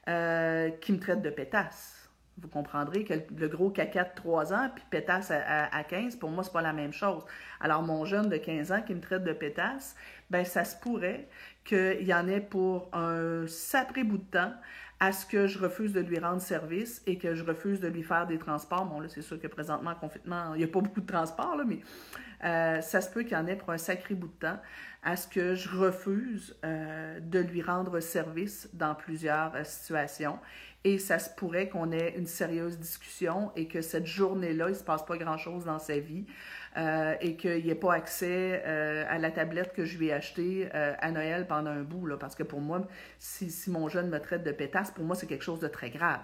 euh, 0.09 0.70
qui 0.81 0.92
me 0.92 0.99
traite 0.99 1.23
de 1.23 1.31
pétasse. 1.31 2.11
Vous 2.38 2.49
comprendrez 2.49 3.05
que 3.05 3.14
le 3.37 3.49
gros 3.49 3.70
caca 3.70 4.05
de 4.05 4.14
3 4.16 4.53
ans, 4.53 4.68
puis 4.75 4.85
pétasse 4.90 5.31
à, 5.31 5.85
15, 5.85 6.16
pour 6.16 6.31
moi, 6.31 6.42
c'est 6.42 6.53
pas 6.53 6.62
la 6.62 6.73
même 6.73 6.92
chose. 6.92 7.25
Alors, 7.61 7.83
mon 7.83 8.05
jeune 8.05 8.29
de 8.29 8.37
15 8.37 8.73
ans 8.73 8.83
qui 8.83 8.92
me 8.92 9.01
traite 9.01 9.23
de 9.23 9.33
pétasse, 9.33 9.94
ben 10.31 10.44
ça 10.44 10.64
se 10.64 10.77
pourrait 10.77 11.29
qu'il 11.64 12.07
y 12.07 12.14
en 12.14 12.29
ait 12.29 12.40
pour 12.40 12.88
un 12.92 13.46
sacré 13.46 14.05
bout 14.05 14.18
de 14.18 14.24
temps 14.24 14.53
à 15.00 15.12
ce 15.12 15.27
que 15.27 15.46
je 15.46 15.59
refuse 15.59 15.92
de 15.92 16.00
lui 16.00 16.18
rendre 16.18 16.40
service 16.40 17.03
et 17.07 17.18
que 17.18 17.35
je 17.35 17.44
refuse 17.44 17.81
de 17.81 17.88
lui 17.88 18.03
faire 18.03 18.27
des 18.27 18.38
transports. 18.38 18.87
Bon, 18.87 19.00
là, 19.00 19.09
c'est 19.09 19.22
sûr 19.22 19.40
que 19.40 19.46
présentement, 19.46 19.94
confinement, 19.94 20.55
il 20.55 20.59
n'y 20.59 20.64
a 20.64 20.68
pas 20.68 20.81
beaucoup 20.81 21.00
de 21.00 21.07
transports, 21.07 21.57
là, 21.57 21.64
mais 21.66 21.81
euh, 22.44 22.81
ça 22.81 23.00
se 23.00 23.11
peut 23.11 23.22
qu'il 23.22 23.33
y 23.33 23.37
en 23.37 23.46
ait 23.46 23.57
pour 23.57 23.70
un 23.70 23.79
sacré 23.79 24.14
bout 24.14 24.29
de 24.29 24.46
temps 24.46 24.59
à 25.03 25.16
ce 25.16 25.27
que 25.29 25.55
je 25.55 25.68
refuse 25.68 26.57
euh, 26.64 27.20
de 27.20 27.38
lui 27.38 27.62
rendre 27.62 28.00
service 28.00 28.68
dans 28.72 28.94
plusieurs 28.94 29.55
euh, 29.55 29.64
situations. 29.64 30.38
Et 30.85 30.99
ça 30.99 31.18
se 31.18 31.31
pourrait 31.31 31.68
qu'on 31.68 31.92
ait 31.92 32.14
une 32.16 32.27
sérieuse 32.27 32.79
discussion 32.79 33.51
et 33.57 33.66
que 33.68 33.81
cette 33.81 34.07
journée-là, 34.07 34.66
il 34.68 34.73
ne 34.73 34.77
se 34.77 34.85
passe 34.85 35.05
pas 35.05 35.16
grand-chose 35.16 35.64
dans 35.64 35.79
sa 35.79 35.99
vie 35.99 36.27
et 37.20 37.37
qu'il 37.37 37.64
n'y 37.64 37.70
ait 37.70 37.75
pas 37.75 37.94
accès 37.94 38.62
à 38.64 39.16
la 39.16 39.31
tablette 39.31 39.73
que 39.73 39.87
je 39.87 39.97
lui 39.97 40.09
ai 40.09 40.12
achetée 40.12 40.70
à 40.73 41.11
Noël 41.11 41.47
pendant 41.47 41.70
un 41.70 41.83
bout. 41.83 42.05
Là, 42.07 42.18
parce 42.18 42.35
que 42.35 42.42
pour 42.42 42.61
moi, 42.61 42.87
si, 43.18 43.51
si 43.51 43.70
mon 43.70 43.88
jeune 43.88 44.11
me 44.11 44.20
traite 44.20 44.42
de 44.42 44.53
pétasse, 44.53 44.90
pour 44.90 45.05
moi, 45.05 45.16
c'est 45.16 45.27
quelque 45.27 45.44
chose 45.44 45.61
de 45.61 45.68
très 45.68 45.88
grave. 45.88 46.20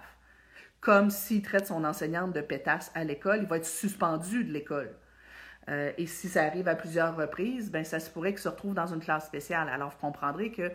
comme 0.81 1.11
s'il 1.11 1.42
traite 1.42 1.66
son 1.66 1.85
enseignante 1.85 2.33
de 2.33 2.40
pétasse 2.40 2.90
à 2.94 3.05
l'école, 3.05 3.40
il 3.42 3.46
va 3.49 3.59
être 3.59 3.66
suspendu 3.66 4.44
de 4.44 4.53
l'école. 4.53 4.90
Euh, 5.68 5.92
et 5.99 6.07
si 6.07 6.29
ça 6.29 6.44
arrive 6.44 6.68
à 6.68 6.75
plusieurs 6.75 7.16
reprises, 7.16 7.70
ben 7.70 7.85
ça 7.85 8.01
se 8.01 8.11
pourrait 8.11 8.33
qu'il 8.33 8.40
se 8.40 8.49
retrouve 8.49 8.75
dans 8.75 8.87
une 8.87 9.01
classe 9.01 9.27
spéciale. 9.27 9.68
Alors, 9.68 9.90
vous 9.90 9.99
comprendrez 9.99 10.51
que 10.51 10.70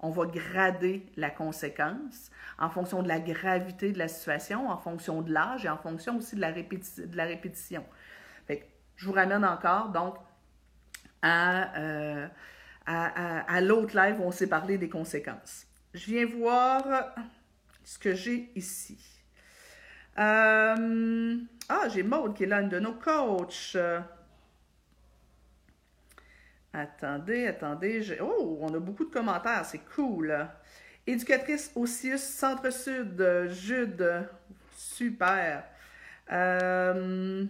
on 0.00 0.10
va 0.10 0.26
grader 0.26 1.06
la 1.16 1.30
conséquence 1.30 2.30
en 2.58 2.70
fonction 2.70 3.02
de 3.02 3.08
la 3.08 3.20
gravité 3.20 3.92
de 3.92 3.98
la 3.98 4.08
situation, 4.08 4.68
en 4.68 4.76
fonction 4.76 5.22
de 5.22 5.32
l'âge 5.32 5.64
et 5.64 5.68
en 5.68 5.78
fonction 5.78 6.18
aussi 6.18 6.36
de 6.36 6.40
la, 6.40 6.52
de 6.52 7.16
la 7.16 7.24
répétition. 7.24 7.84
je 8.48 9.06
vous 9.06 9.12
ramène 9.12 9.44
encore 9.44 9.90
donc 9.90 10.16
à, 11.22 11.78
euh, 11.78 12.28
à, 12.86 13.60
l'autre 13.60 13.96
live 13.96 14.20
où 14.20 14.24
on 14.24 14.30
s'est 14.30 14.48
parlé 14.48 14.78
des 14.78 14.88
conséquences. 14.88 15.66
Je 15.94 16.06
viens 16.06 16.26
voir 16.26 16.82
ce 17.84 17.98
que 17.98 18.14
j'ai 18.14 18.50
ici. 18.54 18.98
Euh, 20.18 21.36
ah, 21.68 21.88
j'ai 21.88 22.02
Maude 22.02 22.34
qui 22.34 22.44
est 22.44 22.46
là, 22.46 22.62
de 22.62 22.78
nos 22.78 22.94
coachs. 22.94 23.76
Attendez, 26.72 27.46
attendez. 27.46 28.18
Oh, 28.20 28.58
on 28.60 28.72
a 28.74 28.78
beaucoup 28.78 29.04
de 29.04 29.10
commentaires, 29.10 29.64
c'est 29.64 29.82
cool. 29.94 30.46
Éducatrice 31.06 31.72
au 31.74 31.86
Centre-Sud, 31.86 33.48
Jude. 33.48 34.28
Super. 34.76 35.64
Euh, 36.32 37.44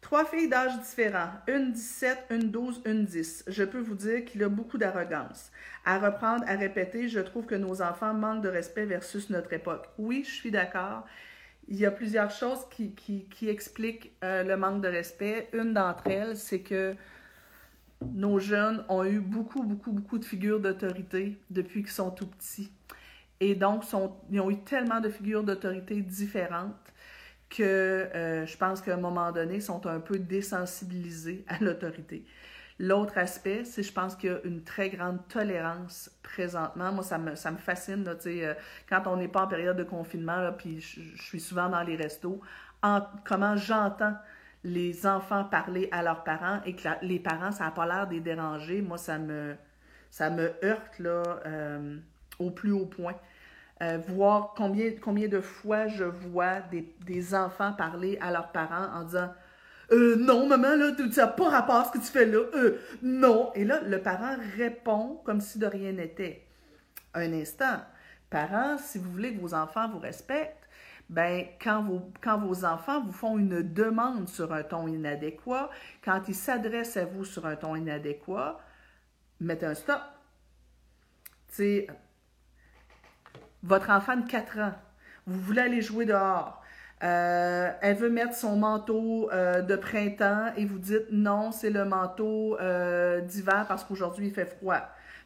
trois 0.00 0.26
filles 0.26 0.48
d'âge 0.48 0.78
différents, 0.80 1.32
une 1.48 1.72
17, 1.72 2.26
une 2.30 2.50
12, 2.50 2.82
une 2.84 3.04
10. 3.06 3.44
Je 3.46 3.64
peux 3.64 3.80
vous 3.80 3.94
dire 3.94 4.24
qu'il 4.24 4.42
a 4.44 4.48
beaucoup 4.48 4.76
d'arrogance. 4.76 5.50
À 5.84 5.98
reprendre, 5.98 6.44
à 6.46 6.56
répéter, 6.56 7.08
je 7.08 7.20
trouve 7.20 7.46
que 7.46 7.54
nos 7.54 7.80
enfants 7.80 8.12
manquent 8.12 8.42
de 8.42 8.48
respect 8.48 8.84
versus 8.84 9.30
notre 9.30 9.52
époque. 9.54 9.88
Oui, 9.96 10.24
je 10.24 10.30
suis 10.30 10.50
d'accord. 10.50 11.06
Il 11.68 11.76
y 11.76 11.86
a 11.86 11.90
plusieurs 11.90 12.30
choses 12.30 12.68
qui, 12.70 12.94
qui, 12.94 13.48
expliquent 13.48 14.12
euh, 14.22 14.42
le 14.42 14.58
manque 14.58 14.82
de 14.82 14.88
respect. 14.88 15.48
Une 15.54 15.72
d'entre 15.72 16.06
elles, 16.08 16.36
c'est 16.36 16.60
que 16.60 16.94
nos 18.12 18.38
jeunes 18.38 18.84
ont 18.88 19.04
eu 19.04 19.20
beaucoup, 19.20 19.62
beaucoup, 19.62 19.92
beaucoup 19.92 20.18
de 20.18 20.24
figures 20.24 20.60
d'autorité 20.60 21.38
depuis 21.50 21.82
qu'ils 21.82 21.92
sont 21.92 22.10
tout 22.10 22.26
petits. 22.26 22.70
Et 23.40 23.54
donc, 23.54 23.84
ils 24.30 24.40
ont 24.40 24.50
eu 24.50 24.60
tellement 24.62 25.00
de 25.00 25.08
figures 25.08 25.42
d'autorité 25.42 26.00
différentes 26.00 26.74
que 27.50 27.62
euh, 27.62 28.46
je 28.46 28.56
pense 28.56 28.80
qu'à 28.80 28.94
un 28.94 28.98
moment 28.98 29.30
donné, 29.32 29.56
ils 29.56 29.62
sont 29.62 29.86
un 29.86 30.00
peu 30.00 30.18
désensibilisés 30.18 31.44
à 31.48 31.58
l'autorité. 31.62 32.24
L'autre 32.80 33.18
aspect, 33.18 33.64
c'est 33.64 33.84
je 33.84 33.92
pense 33.92 34.16
qu'il 34.16 34.30
y 34.30 34.32
a 34.32 34.40
une 34.44 34.64
très 34.64 34.90
grande 34.90 35.18
tolérance 35.28 36.10
présentement. 36.22 36.90
Moi, 36.92 37.04
ça 37.04 37.18
me, 37.18 37.36
ça 37.36 37.52
me 37.52 37.56
fascine, 37.56 38.04
euh, 38.26 38.54
quand 38.88 39.06
on 39.06 39.16
n'est 39.16 39.28
pas 39.28 39.44
en 39.44 39.46
période 39.46 39.76
de 39.76 39.84
confinement, 39.84 40.52
puis 40.58 40.80
je, 40.80 41.22
suis 41.22 41.40
souvent 41.40 41.68
dans 41.68 41.82
les 41.82 41.94
restos, 41.94 42.40
en, 42.82 43.02
comment 43.24 43.56
j'entends 43.56 44.16
les 44.64 45.06
enfants 45.06 45.44
parler 45.44 45.88
à 45.92 46.02
leurs 46.02 46.24
parents 46.24 46.60
et 46.64 46.74
que 46.74 46.88
les 47.02 47.18
parents, 47.18 47.52
ça 47.52 47.64
n'a 47.64 47.70
pas 47.70 47.86
l'air 47.86 48.08
de 48.08 48.14
les 48.14 48.20
déranger, 48.20 48.80
moi, 48.80 48.96
ça 48.96 49.18
me, 49.18 49.54
ça 50.10 50.30
me 50.30 50.52
heurte 50.64 51.00
euh, 51.00 51.98
au 52.38 52.50
plus 52.50 52.72
haut 52.72 52.86
point. 52.86 53.14
Euh, 53.82 53.98
voir 54.08 54.54
combien, 54.56 54.92
combien 55.00 55.28
de 55.28 55.40
fois 55.40 55.86
je 55.86 56.04
vois 56.04 56.60
des, 56.60 57.34
enfants 57.34 57.72
parler 57.72 58.18
à 58.20 58.30
leurs 58.30 58.52
parents 58.52 58.86
en 58.94 59.04
disant 59.04 59.32
euh, 59.92 60.16
Non, 60.16 60.46
maman, 60.46 60.76
là, 60.76 60.92
tu 60.96 61.08
n'as 61.08 61.26
pas 61.26 61.50
rapport 61.50 61.76
à 61.76 61.84
ce 61.84 61.92
que 61.92 61.98
tu 61.98 62.10
fais 62.10 62.24
là. 62.24 62.40
non. 63.02 63.52
Et 63.54 63.64
là, 63.64 63.80
le 63.82 64.00
parent 64.00 64.36
répond 64.56 65.20
comme 65.24 65.40
si 65.40 65.58
de 65.58 65.66
rien 65.66 65.92
n'était. 65.92 66.46
Un 67.12 67.32
instant. 67.34 67.80
Parents, 68.30 68.78
si 68.78 68.98
vous 68.98 69.10
voulez 69.10 69.34
que 69.34 69.40
vos 69.40 69.54
enfants 69.54 69.88
vous 69.88 69.98
respectent, 69.98 70.63
ben, 71.10 71.46
quand, 71.62 71.82
vos, 72.38 72.64
enfants 72.64 73.02
vous 73.02 73.12
font 73.12 73.38
une 73.38 73.62
demande 73.62 74.28
sur 74.28 74.52
un 74.52 74.62
ton 74.62 74.86
inadéquat, 74.86 75.70
quand 76.04 76.22
ils 76.28 76.34
s'adressent 76.34 76.96
à 76.96 77.04
vous 77.04 77.24
sur 77.24 77.46
un 77.46 77.56
ton 77.56 77.76
inadéquat, 77.76 78.58
mettez 79.40 79.66
un 79.66 79.74
stop. 79.74 80.00
sais, 81.48 81.86
votre 83.62 83.90
enfant 83.90 84.16
de 84.16 84.26
4 84.26 84.58
ans, 84.58 84.74
vous 85.26 85.40
voulez 85.40 85.62
aller 85.62 85.82
jouer 85.82 86.04
dehors, 86.04 86.62
euh, 87.02 87.70
elle 87.82 87.96
veut 87.96 88.08
mettre 88.08 88.34
son 88.34 88.56
manteau 88.56 89.30
euh, 89.30 89.60
de 89.60 89.76
printemps 89.76 90.52
et 90.56 90.64
vous 90.64 90.78
dites 90.78 91.10
non, 91.10 91.52
c'est 91.52 91.70
le 91.70 91.84
manteau 91.84 92.58
euh, 92.60 93.20
d'hiver 93.20 93.66
parce 93.68 93.84
qu'aujourd'hui 93.84 94.28
il 94.28 94.34
fait 94.34 94.46
froid. 94.46 94.80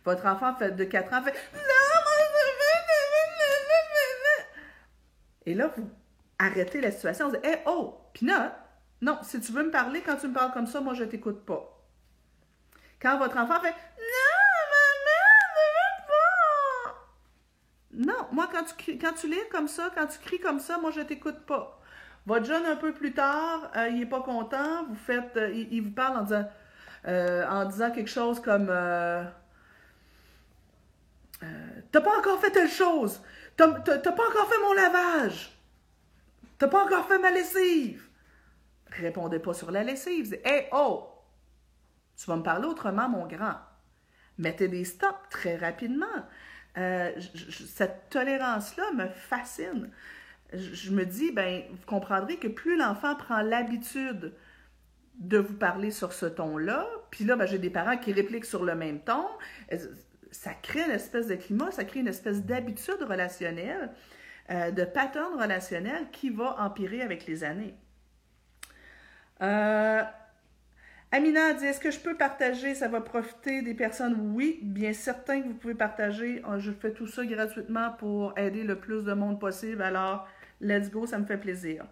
Votre 0.04 0.26
enfant 0.26 0.54
de 0.60 0.84
4 0.84 1.12
ans 1.12 1.22
fait 1.22 1.34
non, 1.54 1.77
Et 5.48 5.54
là, 5.54 5.72
vous 5.74 5.88
arrêtez 6.38 6.82
la 6.82 6.90
situation. 6.90 7.30
Vous 7.30 7.36
dites, 7.36 7.46
hey, 7.46 7.56
oh, 7.64 7.98
Pinot, 8.12 8.50
non, 9.00 9.18
si 9.22 9.40
tu 9.40 9.50
veux 9.50 9.64
me 9.64 9.70
parler, 9.70 10.02
quand 10.02 10.16
tu 10.16 10.28
me 10.28 10.34
parles 10.34 10.52
comme 10.52 10.66
ça, 10.66 10.82
moi, 10.82 10.92
je 10.92 11.04
t'écoute 11.04 11.46
pas. 11.46 11.74
Quand 13.00 13.16
votre 13.16 13.38
enfant 13.38 13.58
fait, 13.58 13.70
non, 13.70 14.34
maman, 14.74 15.32
ne 15.56 15.64
veux 15.72 16.06
pas. 16.12 16.92
Non, 18.12 18.26
moi, 18.32 18.50
quand 18.52 18.62
tu, 18.64 18.98
quand 18.98 19.14
tu 19.14 19.28
lis 19.28 19.36
comme 19.50 19.68
ça, 19.68 19.90
quand 19.94 20.06
tu 20.06 20.18
cries 20.18 20.38
comme 20.38 20.60
ça, 20.60 20.76
moi, 20.76 20.90
je 20.90 21.00
t'écoute 21.00 21.46
pas. 21.46 21.80
Votre 22.26 22.44
jeune, 22.44 22.66
un 22.66 22.76
peu 22.76 22.92
plus 22.92 23.14
tard, 23.14 23.70
euh, 23.74 23.88
il 23.88 24.00
n'est 24.00 24.06
pas 24.06 24.20
content, 24.20 24.84
vous 24.86 24.96
faites, 24.96 25.34
euh, 25.38 25.50
il, 25.50 25.80
vous 25.80 25.92
parle 25.92 26.18
en 26.18 26.22
disant, 26.24 26.50
euh, 27.06 27.48
en 27.48 27.64
disant 27.64 27.90
quelque 27.90 28.10
chose 28.10 28.38
comme 28.42 28.66
T'as 31.90 32.00
pas 32.02 32.18
encore 32.18 32.38
fait 32.38 32.50
telle 32.50 32.68
chose. 32.68 33.22
T'as 33.58 34.12
pas 34.12 34.28
encore 34.28 34.48
fait 34.48 34.60
mon 34.62 34.72
lavage. 34.72 35.52
T'as 36.58 36.68
pas 36.68 36.84
encore 36.84 37.06
fait 37.06 37.18
ma 37.18 37.30
lessive. 37.30 38.08
Répondez 38.86 39.40
pas 39.40 39.52
sur 39.52 39.70
la 39.70 39.82
lessive. 39.82 40.38
Hé, 40.44 40.68
oh! 40.72 41.08
Tu 42.16 42.26
vas 42.26 42.36
me 42.36 42.42
parler 42.42 42.66
autrement, 42.66 43.08
mon 43.08 43.26
grand. 43.26 43.56
Mettez 44.38 44.68
des 44.68 44.84
stops 44.84 45.28
très 45.30 45.56
rapidement. 45.56 46.06
Euh, 46.76 47.12
cette 47.66 48.08
tolérance-là 48.10 48.92
me 48.92 49.08
fascine. 49.08 49.90
Je, 50.52 50.90
me 50.92 51.04
dis, 51.04 51.32
ben, 51.32 51.64
vous 51.70 51.86
comprendrez 51.86 52.36
que 52.36 52.48
plus 52.48 52.76
l'enfant 52.76 53.16
prend 53.16 53.42
l'habitude 53.42 54.34
de 55.16 55.38
vous 55.38 55.54
parler 55.54 55.90
sur 55.90 56.12
ce 56.12 56.26
ton-là, 56.26 56.86
puis 57.10 57.24
là, 57.24 57.34
ben, 57.34 57.46
j'ai 57.46 57.58
des 57.58 57.70
parents 57.70 57.98
qui 57.98 58.12
répliquent 58.12 58.44
sur 58.44 58.64
le 58.64 58.76
même 58.76 59.00
ton 59.00 59.26
ça 60.30 60.54
crée 60.54 60.84
une 60.84 60.92
espèce 60.92 61.26
de 61.26 61.34
climat, 61.34 61.70
ça 61.70 61.84
crée 61.84 62.00
une 62.00 62.08
espèce 62.08 62.44
d'habitude 62.44 63.02
relationnelle, 63.02 63.90
euh, 64.50 64.70
de 64.70 64.84
pattern 64.84 65.38
relationnel 65.40 66.08
qui 66.10 66.30
va 66.30 66.56
empirer 66.60 67.02
avec 67.02 67.26
les 67.26 67.44
années. 67.44 67.74
Euh, 69.42 70.02
Amina 71.10 71.54
dit 71.54 71.64
Est-ce 71.64 71.80
que 71.80 71.90
je 71.90 71.98
peux 71.98 72.16
partager? 72.16 72.74
Ça 72.74 72.88
va 72.88 73.00
profiter 73.00 73.62
des 73.62 73.74
personnes? 73.74 74.32
Oui, 74.34 74.58
bien 74.62 74.92
certain 74.92 75.40
que 75.40 75.48
vous 75.48 75.54
pouvez 75.54 75.74
partager. 75.74 76.42
Euh, 76.46 76.58
je 76.58 76.70
fais 76.70 76.92
tout 76.92 77.06
ça 77.06 77.24
gratuitement 77.24 77.92
pour 77.92 78.38
aider 78.38 78.62
le 78.62 78.78
plus 78.78 79.04
de 79.04 79.12
monde 79.12 79.40
possible. 79.40 79.82
Alors, 79.82 80.28
let's 80.60 80.90
go, 80.90 81.06
ça 81.06 81.18
me 81.18 81.24
fait 81.24 81.38
plaisir. 81.38 81.84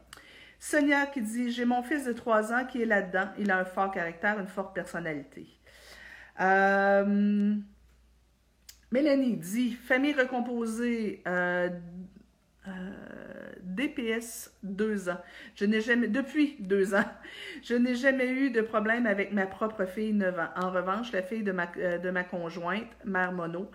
Sonia 0.59 1.07
qui 1.07 1.22
dit 1.22 1.51
J'ai 1.51 1.64
mon 1.64 1.83
fils 1.83 2.05
de 2.05 2.12
3 2.12 2.53
ans 2.53 2.64
qui 2.66 2.83
est 2.83 2.87
là-dedans. 2.87 3.29
Il 3.38 3.51
a 3.51 3.59
un 3.59 3.64
fort 3.64 3.90
caractère, 3.90 4.38
une 4.38 4.49
forte 4.49 4.75
personnalité. 4.75 5.46
Euh, 6.40 7.55
Mélanie 8.96 9.37
dit 9.37 9.72
Famille 9.72 10.14
recomposée, 10.14 11.22
euh, 11.26 11.68
euh, 12.66 12.70
DPS, 13.61 14.50
deux 14.62 15.11
ans. 15.11 15.20
Je 15.54 15.66
n'ai 15.66 15.82
jamais, 15.82 16.09
depuis 16.09 16.56
deux 16.61 16.94
ans, 16.94 17.04
je 17.62 17.74
n'ai 17.74 17.94
jamais 17.94 18.26
eu 18.26 18.48
de 18.48 18.62
problème 18.62 19.06
avec 19.06 19.35
ma 19.35 19.46
propre 19.46 19.85
fille 19.85 20.14
9 20.14 20.38
ans. 20.38 20.48
En 20.56 20.70
revanche, 20.70 21.12
la 21.12 21.20
fille 21.20 21.42
de 21.42 21.52
ma, 21.52 21.70
euh, 21.76 21.98
de 21.98 22.09
ma 22.09 22.24
conjointe, 22.24 22.88
mère 23.04 23.32
mono, 23.32 23.70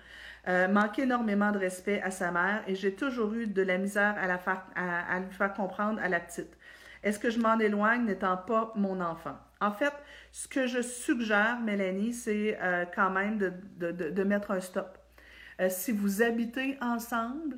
manque 0.48 0.98
énormément 0.98 1.52
de 1.52 1.60
respect 1.60 2.02
à 2.02 2.10
sa 2.10 2.32
mère 2.32 2.64
et 2.66 2.74
j'ai 2.74 2.96
toujours 2.96 3.32
eu 3.36 3.46
de 3.46 3.62
la 3.62 3.78
misère 3.78 4.16
à, 4.20 4.26
la 4.26 4.40
faire, 4.40 4.66
à, 4.76 5.20
lui 5.20 5.32
faire 5.32 5.54
comprendre 5.54 6.02
à 6.02 6.10
la 6.10 6.20
petite. 6.20 6.58
Est-ce 7.04 7.20
que 7.20 7.30
je 7.30 7.40
m'en 7.40 7.60
éloigne 7.60 8.06
n'étant 8.06 8.38
pas 8.38 8.74
mon 8.76 9.02
enfant? 9.02 9.38
En 9.60 9.72
fait, 9.72 9.94
ce 10.32 10.48
que 10.48 10.66
je 10.66 10.82
suggère, 10.82 11.60
Mélanie, 11.60 12.12
c'est 12.12 12.58
quand 12.96 13.12
même 13.12 13.38
de, 13.38 13.54
de, 13.78 14.10
de 14.10 14.24
mettre 14.24 14.50
un 14.50 14.60
stop 14.60 14.98
euh, 15.62 15.68
si 15.70 15.92
vous 15.92 16.22
habitez 16.22 16.78
ensemble, 16.82 17.58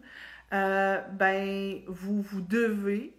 euh, 0.54 1.00
ben, 1.14 1.80
vous, 1.88 2.22
vous 2.22 2.42
devez, 2.42 3.16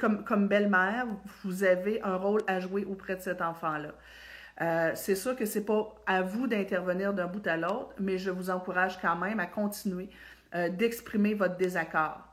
comme, 0.00 0.24
comme 0.24 0.48
belle-mère, 0.48 1.06
vous 1.42 1.62
avez 1.62 2.02
un 2.02 2.16
rôle 2.16 2.40
à 2.46 2.58
jouer 2.60 2.84
auprès 2.84 3.16
de 3.16 3.20
cet 3.20 3.42
enfant-là. 3.42 3.90
Euh, 4.60 4.92
c'est 4.94 5.14
sûr 5.14 5.36
que 5.36 5.46
ce 5.46 5.58
n'est 5.58 5.64
pas 5.64 5.94
à 6.06 6.22
vous 6.22 6.46
d'intervenir 6.46 7.12
d'un 7.12 7.26
bout 7.26 7.46
à 7.46 7.56
l'autre, 7.56 7.92
mais 7.98 8.18
je 8.18 8.30
vous 8.30 8.50
encourage 8.50 8.98
quand 9.00 9.16
même 9.16 9.40
à 9.40 9.46
continuer 9.46 10.08
d'exprimer 10.70 11.34
votre 11.34 11.56
désaccord. 11.56 12.32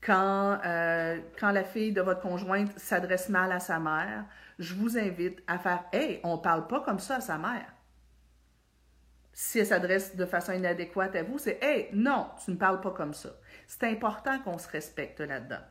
Quand, 0.00 0.58
quand 1.38 1.50
la 1.50 1.62
fille 1.62 1.92
de 1.92 2.00
votre 2.00 2.22
conjointe 2.22 2.72
s'adresse 2.78 3.28
mal 3.28 3.52
à 3.52 3.60
sa 3.60 3.78
mère, 3.78 4.24
je 4.58 4.72
vous 4.72 4.96
invite 4.96 5.42
à 5.46 5.58
faire 5.58 5.84
Hey, 5.92 6.20
on 6.24 6.38
ne 6.38 6.40
parle 6.40 6.66
pas 6.68 6.80
comme 6.80 6.98
ça 6.98 7.16
à 7.16 7.20
sa 7.20 7.36
mère 7.36 7.66
si 9.32 9.58
elle 9.58 9.66
s'adresse 9.66 10.16
de 10.16 10.26
façon 10.26 10.52
inadéquate 10.52 11.16
à 11.16 11.22
vous, 11.22 11.38
c'est 11.38 11.58
Hey, 11.62 11.88
non, 11.92 12.28
tu 12.44 12.50
ne 12.50 12.56
parles 12.56 12.80
pas 12.80 12.90
comme 12.90 13.14
ça. 13.14 13.30
C'est 13.66 13.84
important 13.84 14.38
qu'on 14.40 14.58
se 14.58 14.68
respecte 14.68 15.20
là-dedans. 15.20 15.62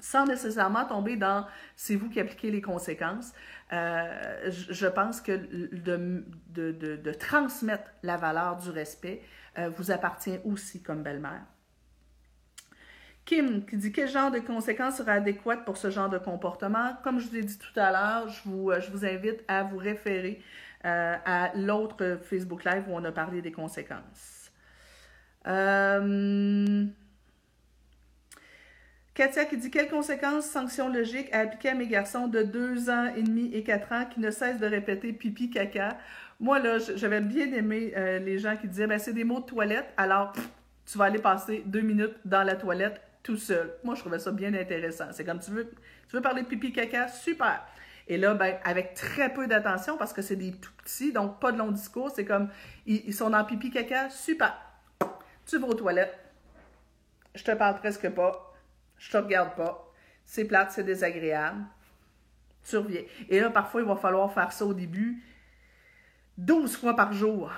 Sans 0.00 0.26
nécessairement 0.26 0.84
tomber 0.84 1.16
dans 1.16 1.44
c'est 1.74 1.96
vous 1.96 2.08
qui 2.08 2.20
appliquez 2.20 2.52
les 2.52 2.62
conséquences, 2.62 3.32
euh, 3.72 4.50
je 4.50 4.86
pense 4.86 5.20
que 5.20 5.32
de, 5.32 6.24
de, 6.50 7.12
transmettre 7.12 7.90
la 8.04 8.16
valeur 8.16 8.56
du 8.56 8.70
respect 8.70 9.22
euh, 9.58 9.68
vous 9.70 9.90
appartient 9.90 10.38
aussi 10.44 10.82
comme 10.82 11.02
belle-mère. 11.02 11.42
Kim 13.24 13.66
qui 13.66 13.76
dit 13.76 13.92
quel 13.92 14.08
genre 14.08 14.30
de 14.30 14.38
conséquences 14.38 14.98
sera 14.98 15.12
adéquate 15.12 15.64
pour 15.64 15.76
ce 15.76 15.90
genre 15.90 16.08
de 16.08 16.16
comportement? 16.16 16.96
Comme 17.02 17.18
je 17.18 17.28
vous 17.28 17.36
ai 17.36 17.42
dit 17.42 17.58
tout 17.58 17.78
à 17.78 17.90
l'heure, 17.90 18.28
je 18.28 18.48
vous, 18.48 18.70
euh, 18.70 18.80
je 18.80 18.90
vous 18.90 19.04
invite 19.04 19.44
à 19.48 19.64
vous 19.64 19.78
référer 19.78 20.40
euh, 20.84 21.16
à 21.24 21.50
l'autre 21.56 22.18
Facebook 22.22 22.64
Live 22.64 22.84
où 22.88 22.94
on 22.94 23.04
a 23.04 23.12
parlé 23.12 23.42
des 23.42 23.50
conséquences. 23.52 24.52
Euh, 25.46 26.84
Katia 29.14 29.44
qui 29.46 29.56
dit 29.56 29.72
Quelles 29.72 29.90
conséquences, 29.90 30.46
sanctions 30.46 30.88
logiques 30.88 31.32
à 31.32 31.40
appliquer 31.40 31.70
à 31.70 31.74
mes 31.74 31.88
garçons 31.88 32.28
de 32.28 32.42
2 32.42 32.90
ans 32.90 33.12
et 33.16 33.22
demi 33.22 33.50
et 33.52 33.64
4 33.64 33.92
ans 33.92 34.04
qui 34.04 34.20
ne 34.20 34.30
cessent 34.30 34.60
de 34.60 34.66
répéter 34.66 35.12
pipi, 35.12 35.50
caca? 35.50 35.98
Moi, 36.38 36.60
là, 36.60 36.78
j'avais 36.78 37.20
bien 37.20 37.52
aimé 37.52 37.92
euh, 37.96 38.20
les 38.20 38.38
gens 38.38 38.56
qui 38.56 38.68
disaient 38.68 38.86
ben, 38.86 39.00
C'est 39.00 39.12
des 39.12 39.24
mots 39.24 39.40
de 39.40 39.46
toilette, 39.46 39.92
alors 39.96 40.32
tu 40.86 40.96
vas 40.96 41.06
aller 41.06 41.18
passer 41.18 41.64
deux 41.66 41.80
minutes 41.80 42.14
dans 42.24 42.44
la 42.44 42.54
toilette 42.54 43.00
tout 43.24 43.36
seul. 43.36 43.72
Moi, 43.82 43.96
je 43.96 44.00
trouvais 44.00 44.20
ça 44.20 44.30
bien 44.30 44.54
intéressant. 44.54 45.06
C'est 45.10 45.24
comme 45.24 45.40
tu 45.40 45.50
veux, 45.50 45.68
tu 46.08 46.14
veux 46.14 46.22
parler 46.22 46.42
de 46.42 46.46
pipi, 46.46 46.72
caca? 46.72 47.08
Super 47.08 47.66
et 48.08 48.16
là, 48.16 48.34
ben, 48.34 48.56
avec 48.64 48.94
très 48.94 49.32
peu 49.32 49.46
d'attention, 49.46 49.98
parce 49.98 50.14
que 50.14 50.22
c'est 50.22 50.36
des 50.36 50.52
tout 50.52 50.72
petits, 50.78 51.12
donc 51.12 51.38
pas 51.40 51.52
de 51.52 51.58
long 51.58 51.70
discours, 51.70 52.10
c'est 52.10 52.24
comme, 52.24 52.48
ils, 52.86 53.12
sont 53.12 53.30
dans 53.30 53.44
pipi 53.44 53.70
caca, 53.70 54.08
super. 54.08 54.54
Tu 55.46 55.58
vas 55.58 55.68
aux 55.68 55.74
toilettes, 55.74 56.18
je 57.34 57.44
te 57.44 57.50
parle 57.52 57.78
presque 57.78 58.08
pas, 58.10 58.54
je 58.96 59.10
te 59.10 59.16
regarde 59.18 59.54
pas, 59.54 59.92
c'est 60.24 60.46
plate, 60.46 60.72
c'est 60.72 60.84
désagréable, 60.84 61.62
tu 62.66 62.78
reviens. 62.78 63.02
Et 63.28 63.40
là, 63.40 63.50
parfois, 63.50 63.82
il 63.82 63.86
va 63.86 63.96
falloir 63.96 64.32
faire 64.32 64.52
ça 64.52 64.64
au 64.64 64.72
début 64.72 65.22
12 66.38 66.76
fois 66.76 66.96
par 66.96 67.12
jour 67.12 67.52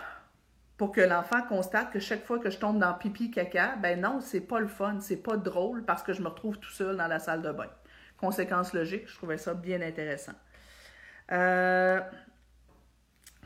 pour 0.77 0.91
que 0.91 1.01
l'enfant 1.01 1.43
constate 1.43 1.93
que 1.93 2.01
chaque 2.01 2.25
fois 2.25 2.39
que 2.41 2.51
je 2.51 2.59
tombe 2.59 2.79
dans 2.79 2.95
pipi 2.95 3.31
caca, 3.31 3.77
ben 3.77 4.01
non, 4.01 4.21
c'est 4.21 4.41
pas 4.41 4.59
le 4.59 4.67
fun, 4.67 4.99
c'est 5.01 5.23
pas 5.23 5.37
drôle 5.37 5.85
parce 5.85 6.03
que 6.03 6.13
je 6.13 6.23
me 6.23 6.29
retrouve 6.29 6.59
tout 6.59 6.71
seul 6.71 6.97
dans 6.97 7.07
la 7.07 7.21
salle 7.21 7.43
de 7.43 7.53
bain. 7.53 7.71
Conséquence 8.21 8.75
logique, 8.75 9.09
je 9.09 9.15
trouvais 9.15 9.39
ça 9.39 9.55
bien 9.55 9.81
intéressant. 9.81 10.35
Euh, 11.33 12.01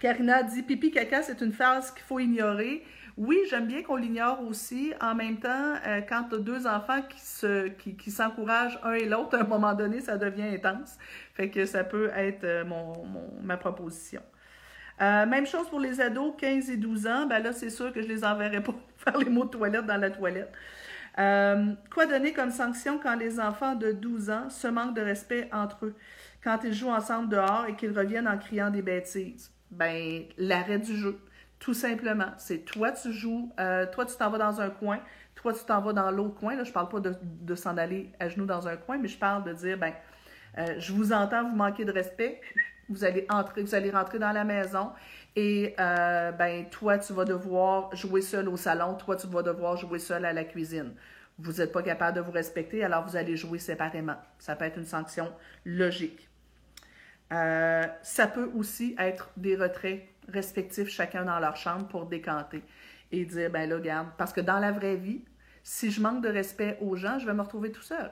Karina 0.00 0.42
dit 0.42 0.64
pipi 0.64 0.90
caca, 0.90 1.22
c'est 1.22 1.40
une 1.42 1.52
phrase 1.52 1.92
qu'il 1.92 2.02
faut 2.02 2.18
ignorer. 2.18 2.84
Oui, 3.16 3.38
j'aime 3.48 3.68
bien 3.68 3.84
qu'on 3.84 3.94
l'ignore 3.94 4.42
aussi. 4.42 4.92
En 5.00 5.14
même 5.14 5.38
temps, 5.38 5.74
euh, 5.86 6.00
quand 6.00 6.24
tu 6.24 6.34
as 6.34 6.38
deux 6.38 6.66
enfants 6.66 7.02
qui 7.02 7.20
se 7.20 7.68
qui, 7.68 8.10
s'encouragent 8.10 8.80
un 8.82 8.94
et 8.94 9.04
l'autre, 9.04 9.38
à 9.38 9.42
un 9.42 9.46
moment 9.46 9.74
donné, 9.74 10.00
ça 10.00 10.18
devient 10.18 10.42
intense. 10.42 10.98
Fait 11.34 11.50
que 11.50 11.66
ça 11.66 11.84
peut 11.84 12.10
être 12.16 12.42
euh, 12.42 12.64
mon, 12.64 13.04
ma 13.44 13.56
proposition. 13.56 14.22
même 14.98 15.46
chose 15.46 15.68
pour 15.68 15.78
les 15.78 16.00
ados, 16.00 16.34
15 16.36 16.68
et 16.70 16.76
12 16.76 17.06
ans. 17.06 17.26
Ben 17.26 17.40
là, 17.40 17.52
c'est 17.52 17.70
sûr 17.70 17.92
que 17.92 18.02
je 18.02 18.08
les 18.08 18.24
enverrai 18.24 18.60
pas 18.60 18.74
faire 18.96 19.18
les 19.18 19.30
mots 19.30 19.44
de 19.44 19.50
toilette 19.50 19.86
dans 19.86 19.98
la 19.98 20.10
toilette. 20.10 20.52
Euh, 21.18 21.72
quoi 21.92 22.06
donner 22.06 22.32
comme 22.32 22.50
sanction 22.50 22.98
quand 23.00 23.16
les 23.16 23.38
enfants 23.38 23.76
de 23.76 23.92
12 23.92 24.30
ans 24.30 24.50
se 24.50 24.66
manquent 24.66 24.96
de 24.96 25.00
respect 25.00 25.48
entre 25.52 25.86
eux, 25.86 25.94
quand 26.42 26.58
ils 26.64 26.74
jouent 26.74 26.90
ensemble 26.90 27.28
dehors 27.28 27.66
et 27.68 27.76
qu'ils 27.76 27.96
reviennent 27.96 28.28
en 28.28 28.38
criant 28.38 28.70
des 28.70 28.82
bêtises? 28.82 29.52
Ben, 29.70 30.24
l'arrêt 30.38 30.78
du 30.78 30.96
jeu. 30.96 31.18
Tout 31.58 31.74
simplement. 31.74 32.32
C'est 32.36 32.64
toi, 32.64 32.92
tu 32.92 33.12
joues, 33.12 33.52
euh, 33.58 33.86
toi, 33.90 34.04
tu 34.04 34.16
t'en 34.16 34.28
vas 34.28 34.38
dans 34.38 34.60
un 34.60 34.70
coin, 34.70 35.00
toi, 35.34 35.52
tu 35.52 35.64
t'en 35.64 35.80
vas 35.80 35.92
dans 35.92 36.10
l'autre 36.10 36.34
coin. 36.34 36.56
Là, 36.56 36.64
je 36.64 36.72
parle 36.72 36.88
pas 36.88 37.00
de, 37.00 37.54
s'en 37.54 37.76
aller 37.76 38.12
à 38.20 38.28
genoux 38.28 38.46
dans 38.46 38.68
un 38.68 38.76
coin, 38.76 38.98
mais 38.98 39.08
je 39.08 39.16
parle 39.16 39.44
de 39.44 39.52
dire, 39.52 39.78
ben, 39.78 39.94
euh, 40.58 40.74
je 40.78 40.92
vous 40.92 41.12
entends, 41.12 41.48
vous 41.48 41.56
manquez 41.56 41.84
de 41.84 41.92
respect, 41.92 42.40
vous 42.88 43.04
allez 43.04 43.26
entrer, 43.28 43.62
vous 43.62 43.74
allez 43.74 43.90
rentrer 43.90 44.18
dans 44.18 44.32
la 44.32 44.44
maison 44.44 44.90
et 45.36 45.74
euh, 45.80 46.32
ben, 46.32 46.68
toi, 46.70 46.98
tu 46.98 47.12
vas 47.12 47.24
devoir 47.24 47.94
jouer 47.94 48.22
seul 48.22 48.48
au 48.48 48.56
salon, 48.56 48.94
toi, 48.94 49.16
tu 49.16 49.26
vas 49.26 49.42
devoir 49.42 49.76
jouer 49.76 49.98
seul 49.98 50.24
à 50.24 50.32
la 50.32 50.44
cuisine. 50.44 50.94
Vous 51.38 51.54
n'êtes 51.54 51.72
pas 51.72 51.82
capable 51.82 52.16
de 52.16 52.22
vous 52.22 52.30
respecter, 52.30 52.84
alors 52.84 53.04
vous 53.04 53.16
allez 53.16 53.36
jouer 53.36 53.58
séparément. 53.58 54.16
Ça 54.38 54.54
peut 54.54 54.64
être 54.64 54.78
une 54.78 54.86
sanction 54.86 55.32
logique. 55.64 56.28
Euh, 57.32 57.86
ça 58.02 58.28
peut 58.28 58.50
aussi 58.54 58.94
être 58.98 59.30
des 59.36 59.56
retraits 59.56 60.06
respectifs, 60.28 60.88
chacun 60.88 61.24
dans 61.24 61.40
leur 61.40 61.56
chambre, 61.56 61.88
pour 61.88 62.06
décanter 62.06 62.62
et 63.10 63.24
dire, 63.24 63.50
ben 63.50 63.68
là, 63.68 63.76
regarde, 63.76 64.08
parce 64.16 64.32
que 64.32 64.40
dans 64.40 64.58
la 64.58 64.70
vraie 64.70 64.96
vie, 64.96 65.24
si 65.62 65.90
je 65.90 66.00
manque 66.00 66.22
de 66.22 66.28
respect 66.28 66.78
aux 66.80 66.94
gens, 66.94 67.18
je 67.18 67.26
vais 67.26 67.34
me 67.34 67.42
retrouver 67.42 67.72
tout 67.72 67.82
seul. 67.82 68.10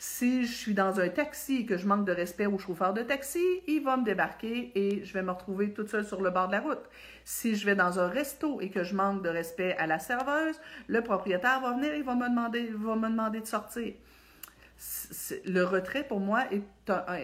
Si 0.00 0.46
je 0.46 0.52
suis 0.52 0.74
dans 0.74 1.00
un 1.00 1.08
taxi 1.08 1.56
et 1.56 1.66
que 1.66 1.76
je 1.76 1.84
manque 1.84 2.04
de 2.04 2.12
respect 2.12 2.46
au 2.46 2.56
chauffeur 2.56 2.94
de 2.94 3.02
taxi, 3.02 3.42
il 3.66 3.82
va 3.82 3.96
me 3.96 4.04
débarquer 4.04 4.70
et 4.76 5.04
je 5.04 5.12
vais 5.12 5.22
me 5.22 5.32
retrouver 5.32 5.72
toute 5.72 5.88
seule 5.88 6.06
sur 6.06 6.22
le 6.22 6.30
bord 6.30 6.46
de 6.46 6.52
la 6.52 6.60
route. 6.60 6.88
Si 7.24 7.56
je 7.56 7.66
vais 7.66 7.74
dans 7.74 7.98
un 7.98 8.06
resto 8.06 8.60
et 8.60 8.70
que 8.70 8.84
je 8.84 8.94
manque 8.94 9.24
de 9.24 9.28
respect 9.28 9.76
à 9.76 9.88
la 9.88 9.98
serveuse, 9.98 10.60
le 10.86 11.02
propriétaire 11.02 11.60
va 11.60 11.72
venir 11.72 11.92
et 11.92 12.02
va 12.02 12.14
me 12.14 12.28
demander, 12.28 12.70
va 12.76 12.94
me 12.94 13.08
demander 13.08 13.40
de 13.40 13.46
sortir. 13.46 13.92
Le 15.44 15.64
retrait, 15.64 16.04
pour 16.04 16.20
moi, 16.20 16.44
est, 16.52 16.62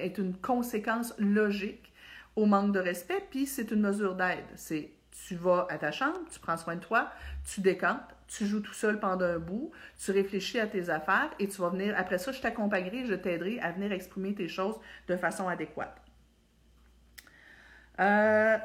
est 0.03 0.19
une 0.19 0.37
conséquence 0.37 1.15
logique 1.19 1.93
au 2.35 2.47
manque 2.47 2.73
de 2.73 2.81
respect, 2.81 3.25
puis 3.31 3.47
c'est 3.47 3.71
une 3.71 3.83
mesure 3.83 4.17
d'aide. 4.17 4.47
C'est 4.57 4.91
tu 5.27 5.37
vas 5.37 5.69
à 5.71 5.79
ta 5.79 5.93
chambre, 5.93 6.19
tu 6.29 6.41
prends 6.41 6.57
soin 6.57 6.75
de 6.75 6.81
toi, 6.81 7.09
tu 7.45 7.61
décantes, 7.61 8.13
tu 8.37 8.47
joues 8.47 8.61
tout 8.61 8.73
seul 8.73 8.99
pendant 8.99 9.25
un 9.25 9.38
bout, 9.38 9.70
tu 10.03 10.11
réfléchis 10.11 10.59
à 10.59 10.66
tes 10.66 10.90
affaires 10.90 11.31
et 11.38 11.49
tu 11.49 11.61
vas 11.61 11.68
venir, 11.68 11.94
après 11.97 12.18
ça, 12.18 12.33
je 12.33 12.40
t'accompagnerai, 12.40 13.07
je 13.07 13.14
t'aiderai 13.14 13.61
à 13.61 13.73
venir 13.73 13.92
exprimer 13.92 14.35
tes 14.35 14.49
choses 14.49 14.77
de 15.09 15.16
façon 15.16 15.49
adéquate. 15.49 15.97
Euh, 18.01 18.59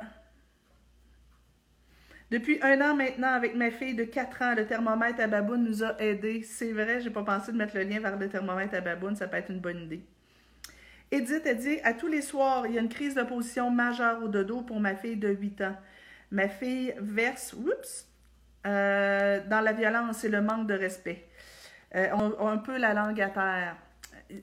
depuis 2.32 2.60
un 2.62 2.80
an 2.82 2.96
maintenant, 2.96 3.34
avec 3.34 3.56
ma 3.56 3.72
fille 3.72 3.96
de 3.96 4.04
4 4.04 4.42
ans, 4.42 4.56
le 4.56 4.66
thermomètre 4.66 5.20
à 5.20 5.28
baboune 5.28 5.64
nous 5.64 5.84
a 5.84 6.00
aidés. 6.00 6.44
C'est 6.44 6.72
vrai, 6.72 7.02
j'ai 7.02 7.10
pas 7.10 7.24
pensé 7.24 7.52
de 7.52 7.58
mettre 7.58 7.76
le 7.76 7.84
lien 7.84 8.00
vers 8.00 8.18
le 8.18 8.30
thermomètre 8.30 8.76
à 8.76 8.82
baboune, 8.82 9.16
ça 9.16 9.28
peut 9.28 9.38
être 9.38 9.52
une 9.52 9.60
bonne 9.60 9.84
idée. 9.84 10.02
Edith 11.12 11.46
a 11.48 11.54
dit 11.56 11.80
À 11.84 11.94
tous 11.94 12.08
les 12.08 12.22
soirs, 12.22 12.68
il 12.68 12.74
y 12.74 12.78
a 12.78 12.82
une 12.82 12.90
crise 12.90 13.16
de 13.16 13.24
position 13.24 13.72
majeure 13.72 14.24
au 14.24 14.28
dodo 14.28 14.62
pour 14.62 14.80
ma 14.80 14.96
fille 14.96 15.18
de 15.18 15.30
8 15.30 15.62
ans. 15.62 15.76
Ma 16.32 16.48
fille 16.48 16.94
verse, 17.00 17.54
oups, 17.54 18.09
euh, 18.68 19.40
dans 19.48 19.62
la 19.62 19.72
violence 19.72 20.24
et 20.24 20.30
le 20.30 20.42
manque 20.42 20.68
de 20.68 20.74
respect. 20.74 21.26
Euh, 21.96 22.10
on, 22.14 22.48
un 22.48 22.58
peu 22.58 22.78
la 22.78 22.94
langue 22.94 23.20
à 23.22 23.30
terre. 23.30 23.76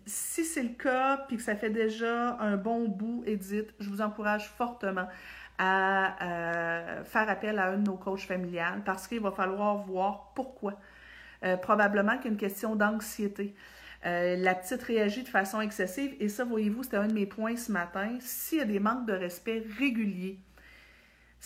Si 0.07 0.45
c'est 0.45 0.63
le 0.63 0.71
cas, 0.71 1.19
puis 1.29 1.37
que 1.37 1.43
ça 1.43 1.55
fait 1.55 1.71
déjà 1.71 2.37
un 2.41 2.57
bon 2.57 2.89
bout, 2.89 3.23
Edith, 3.27 3.75
je 3.79 3.89
vous 3.91 4.01
encourage 4.01 4.49
fortement 4.49 5.07
à 5.59 6.23
euh, 6.23 7.05
faire 7.05 7.29
appel 7.29 7.59
à 7.59 7.67
un 7.69 7.77
de 7.77 7.87
nos 7.87 7.97
coachs 7.97 8.27
familiales 8.27 8.83
parce 8.85 9.07
qu'il 9.07 9.21
va 9.21 9.31
falloir 9.31 9.77
voir 9.77 10.33
pourquoi. 10.35 10.75
probablement 11.63 12.19
qu'une 12.19 12.37
question 12.37 12.75
d'anxiété. 12.75 13.55
la 14.03 14.55
petite 14.55 14.83
réagit 14.83 15.23
de 15.23 15.29
façon 15.29 15.61
excessive 15.61 16.15
et 16.21 16.29
ça, 16.29 16.45
voyez-vous, 16.45 16.83
c'était 16.83 16.97
un 16.97 17.07
de 17.07 17.13
mes 17.13 17.27
points 17.27 17.57
ce 17.57 17.71
matin. 17.71 18.17
S'il 18.21 18.59
y 18.59 18.63
a 18.63 18.65
des 18.65 18.81
manques 18.81 19.07
de 19.07 19.13
respect 19.13 19.63
réguliers, 19.79 20.41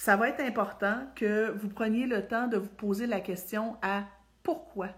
ça 0.00 0.16
va 0.16 0.30
être 0.30 0.40
important 0.40 0.96
que 1.14 1.50
vous 1.50 1.68
preniez 1.68 2.06
le 2.06 2.26
temps 2.26 2.46
de 2.46 2.56
vous 2.56 2.70
poser 2.70 3.06
la 3.06 3.20
question 3.20 3.76
à 3.82 4.04
pourquoi? 4.42 4.88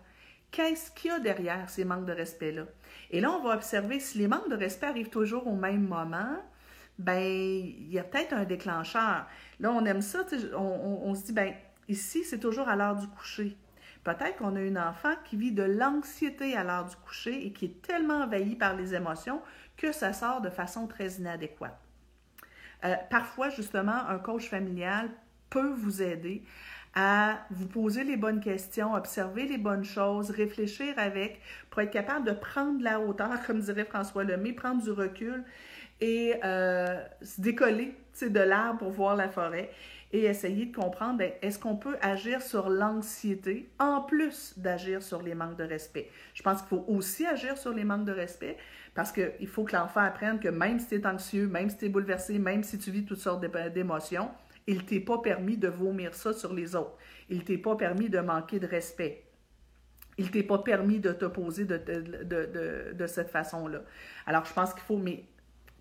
Qu'est-ce 0.53 0.93
qu'il 0.93 1.11
y 1.11 1.13
a 1.13 1.19
derrière 1.19 1.69
ces 1.69 1.85
manques 1.85 2.05
de 2.05 2.13
respect-là? 2.13 2.67
Et 3.11 3.21
là, 3.21 3.33
on 3.33 3.43
va 3.43 3.57
observer 3.57 3.99
si 3.99 4.19
les 4.19 4.29
manques 4.29 4.49
de 4.49 4.55
respect 4.55 4.87
arrivent 4.87 5.09
toujours 5.09 5.49
au 5.49 5.57
même 5.57 5.89
moment, 5.89 6.37
ben 7.01 7.21
il 7.21 7.91
y 7.91 7.99
a 7.99 8.05
peut-être 8.05 8.33
un 8.33 8.45
déclencheur. 8.45 9.27
Là, 9.59 9.73
on 9.73 9.85
aime 9.87 10.03
ça, 10.03 10.25
on, 10.57 11.13
se 11.17 11.25
dit, 11.25 11.33
ben 11.33 11.53
ici, 11.89 12.23
c'est 12.23 12.39
toujours 12.39 12.69
à 12.69 12.77
l'heure 12.77 12.95
du 12.95 13.09
coucher. 13.09 13.57
Peut-être 14.05 14.37
qu'on 14.37 14.55
a 14.55 14.61
une 14.61 14.79
enfant 14.79 15.15
qui 15.25 15.37
vit 15.37 15.51
de 15.51 15.65
l'anxiété 15.65 16.57
à 16.57 16.63
l'heure 16.63 16.85
du 16.85 16.95
coucher 16.95 17.45
et 17.45 17.53
qui 17.53 17.65
est 17.65 17.83
tellement 17.83 18.21
envahie 18.21 18.55
par 18.55 18.77
les 18.77 18.95
émotions 18.95 19.43
que 19.77 19.91
ça 19.91 20.13
sort 20.13 20.43
de 20.43 20.49
façon 20.49 20.87
très 20.87 21.15
inadéquate. 21.15 21.82
Euh, 22.85 22.95
parfois, 23.11 23.49
justement, 23.51 24.07
un 24.09 24.19
coach 24.19 24.49
familial 24.49 25.11
peut 25.51 25.73
vous 25.77 26.03
aider 26.03 26.43
à 26.95 27.47
vous 27.51 27.67
poser 27.67 28.05
les 28.05 28.17
bonnes 28.17 28.41
questions, 28.41 28.95
observer 28.95 29.47
les 29.47 29.59
bonnes 29.59 29.85
choses, 29.85 30.31
réfléchir 30.31 30.95
avec, 30.99 31.41
pour 31.71 31.81
être 31.81 31.91
capable 31.91 32.27
de 32.27 32.33
prendre 32.33 32.83
la 32.83 33.01
hauteur, 33.01 33.31
comme 33.47 33.61
dirait 33.61 33.85
François 33.85 34.25
Lemay, 34.25 34.53
prendre 34.53 34.83
du 34.83 34.91
recul 34.91 35.45
et 36.01 36.35
euh, 36.45 37.03
se 37.23 37.41
décoller 37.41 37.95
de 38.21 38.41
l'arbre 38.41 38.81
pour 38.81 38.91
voir 38.91 39.17
la 39.17 39.29
forêt 39.29 39.71
et 40.13 40.25
essayer 40.25 40.67
de 40.67 40.77
comprendre, 40.77 41.19
ben, 41.19 41.33
est-ce 41.41 41.59
qu'on 41.59 41.77
peut 41.77 41.97
agir 42.03 42.43
sur 42.43 42.69
l'anxiété 42.69 43.71
en 43.79 44.03
plus 44.03 44.53
d'agir 44.59 45.03
sur 45.03 45.23
les 45.23 45.35
manques 45.35 45.57
de 45.57 45.65
respect? 45.65 46.11
Je 46.35 46.43
pense 46.43 46.61
qu'il 46.61 46.69
faut 46.69 46.85
aussi 46.89 47.27
agir 47.27 47.57
sur 47.57 47.73
les 47.73 47.85
manques 47.85 48.05
de 48.05 48.13
respect 48.13 48.59
parce 48.95 49.13
qu'il 49.13 49.49
faut 49.49 49.65
que 49.65 49.75
l'enfant 49.75 50.01
apprenne 50.01 50.39
que 50.39 50.49
même 50.49 50.79
si 50.79 50.89
tu 50.89 50.95
es 50.97 51.07
anxieux, 51.07 51.47
même 51.49 51.71
si 51.71 51.79
tu 51.79 51.87
es 51.87 51.89
bouleversé, 51.89 52.39
même 52.39 52.63
si 52.63 52.79
tu 52.79 52.91
vis 52.91 53.05
toutes 53.05 53.21
sortes 53.21 53.45
d'émotions, 53.73 54.31
il 54.67 54.85
t'est 54.85 55.01
pas 55.01 55.19
permis 55.19 55.57
de 55.57 55.69
vomir 55.69 56.15
ça 56.15 56.33
sur 56.33 56.53
les 56.53 56.77
autres. 56.77 56.97
Il 57.29 57.45
t'est 57.45 57.59
pas 57.59 57.77
permis 57.77 58.09
de 58.09 58.21
manquer 58.21 58.61
de 58.61 58.67
respect. 58.67 59.25
Il 60.19 60.31
t'est 60.31 60.43
pas 60.43 60.59
permis 60.59 61.01
de 61.01 61.13
t'opposer 61.13 61.65
de, 61.65 61.79
de, 62.93 63.07
cette 63.07 63.31
façon-là. 63.31 63.83
Alors, 64.27 64.45
je 64.45 64.53
pense 64.53 64.75
qu'il 64.75 64.83
faut, 64.83 64.99
mais 64.99 65.25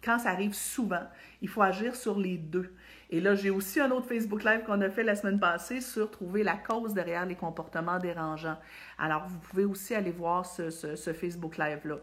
quand 0.04 0.20
ça 0.20 0.30
arrive 0.30 0.54
souvent, 0.54 1.04
il 1.42 1.50
faut 1.50 1.62
agir 1.62 1.96
sur 1.96 2.18
les 2.18 2.38
deux. 2.38 2.74
Et 3.10 3.20
là, 3.20 3.36
j'ai 3.36 3.50
aussi 3.50 3.82
un 3.82 3.92
autre 3.92 4.08
Facebook 4.08 4.44
Live 4.44 4.64
qu'on 4.66 4.80
a 4.82 4.90
fait 4.90 5.04
la 5.04 5.16
semaine 5.16 5.40
passée 5.40 5.82
sur 5.82 6.10
trouver 6.10 6.44
la 6.44 6.56
cause 6.56 6.94
derrière 6.94 7.26
les 7.26 7.36
comportements 7.36 8.00
dérangeants. 8.00 8.58
Alors, 8.98 9.28
vous 9.28 9.38
pouvez 9.40 9.66
aussi 9.66 9.94
aller 9.94 10.12
voir 10.12 10.46
ce, 10.46 10.96
Facebook 11.14 11.58
Live-là. 11.58 11.98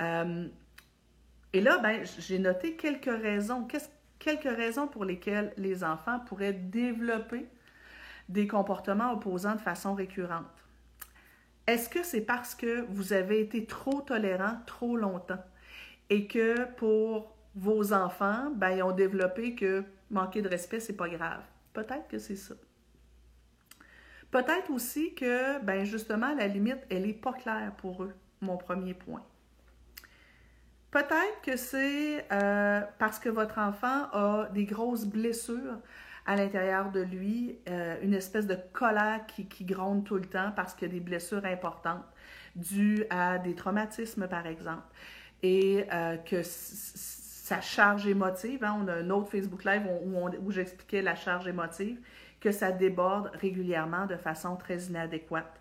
Euh, 0.00 0.48
et 1.52 1.60
là, 1.60 1.78
ben, 1.78 2.04
j'ai 2.18 2.38
noté 2.38 2.76
quelques 2.76 3.04
raisons. 3.04 3.66
quelques 4.18 4.42
raisons 4.56 4.88
pour 4.88 5.04
lesquelles 5.04 5.52
les 5.56 5.84
enfants 5.84 6.20
pourraient 6.20 6.52
développer 6.52 7.46
des 8.28 8.46
comportements 8.46 9.12
opposants 9.12 9.54
de 9.54 9.60
façon 9.60 9.94
récurrente. 9.94 10.64
Est-ce 11.66 11.88
que 11.88 12.02
c'est 12.02 12.20
parce 12.20 12.54
que 12.54 12.82
vous 12.90 13.12
avez 13.12 13.40
été 13.40 13.66
trop 13.66 14.00
tolérant 14.02 14.58
trop 14.66 14.96
longtemps 14.96 15.42
et 16.10 16.26
que 16.26 16.64
pour 16.76 17.34
vos 17.54 17.92
enfants, 17.92 18.50
ben, 18.54 18.70
ils 18.70 18.82
ont 18.82 18.92
développé 18.92 19.54
que 19.54 19.84
manquer 20.10 20.42
de 20.42 20.48
respect, 20.48 20.80
c'est 20.80 20.96
pas 20.96 21.08
grave? 21.08 21.42
Peut-être 21.72 22.08
que 22.08 22.18
c'est 22.18 22.36
ça. 22.36 22.54
Peut-être 24.30 24.70
aussi 24.70 25.14
que, 25.14 25.60
ben 25.62 25.84
justement, 25.84 26.34
la 26.34 26.48
limite, 26.48 26.80
elle 26.90 27.06
n'est 27.06 27.12
pas 27.12 27.32
claire 27.32 27.72
pour 27.76 28.02
eux, 28.02 28.14
mon 28.40 28.56
premier 28.56 28.92
point. 28.92 29.22
Peut-être 30.94 31.40
que 31.42 31.56
c'est 31.56 32.24
euh, 32.30 32.80
parce 33.00 33.18
que 33.18 33.28
votre 33.28 33.58
enfant 33.58 34.04
a 34.12 34.48
des 34.52 34.64
grosses 34.64 35.06
blessures 35.06 35.80
à 36.24 36.36
l'intérieur 36.36 36.92
de 36.92 37.00
lui, 37.00 37.58
euh, 37.68 37.96
une 38.00 38.14
espèce 38.14 38.46
de 38.46 38.56
colère 38.72 39.26
qui, 39.26 39.64
gronde 39.64 40.04
tout 40.04 40.14
le 40.14 40.24
temps 40.24 40.52
parce 40.54 40.72
qu'il 40.72 40.86
y 40.86 40.90
a 40.92 40.94
des 40.94 41.00
blessures 41.00 41.44
importantes 41.46 42.04
dues 42.54 43.06
à 43.10 43.38
des 43.38 43.56
traumatismes, 43.56 44.28
par 44.28 44.46
exemple, 44.46 44.84
et 45.42 45.84
euh, 45.92 46.16
que 46.16 46.42
sa 46.44 47.60
charge 47.60 48.06
émotive, 48.06 48.62
hein, 48.62 48.80
on 48.80 48.86
a 48.86 48.94
un 48.94 49.10
autre 49.10 49.30
Facebook 49.30 49.64
Live 49.64 49.88
où, 50.44 50.52
j'expliquais 50.52 51.02
la 51.02 51.16
charge 51.16 51.48
émotive, 51.48 51.98
que 52.38 52.52
ça 52.52 52.70
déborde 52.70 53.32
régulièrement 53.34 54.06
de 54.06 54.16
façon 54.16 54.54
très 54.54 54.78
inadéquate. 54.84 55.60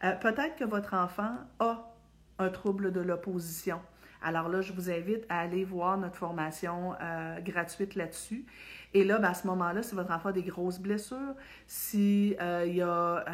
Peut-être 0.00 0.56
que 0.56 0.64
votre 0.64 0.94
enfant 0.94 1.36
a 1.58 1.92
un 2.38 2.48
trouble 2.48 2.92
de 2.92 3.00
l'opposition. 3.00 3.78
Alors 4.22 4.48
là, 4.48 4.60
je 4.60 4.72
vous 4.72 4.90
invite 4.90 5.24
à 5.28 5.40
aller 5.40 5.64
voir 5.64 5.96
notre 5.98 6.16
formation 6.16 6.94
euh, 7.00 7.40
gratuite 7.40 7.94
là-dessus. 7.94 8.44
Et 8.92 9.04
là, 9.04 9.18
ben, 9.18 9.28
à 9.28 9.34
ce 9.34 9.46
moment-là, 9.46 9.82
si 9.82 9.94
votre 9.94 10.12
enfant 10.12 10.30
a 10.30 10.32
des 10.32 10.42
grosses 10.42 10.78
blessures, 10.78 11.34
s'il 11.66 12.36
euh, 12.40 12.66
y 12.66 12.82
a 12.82 13.24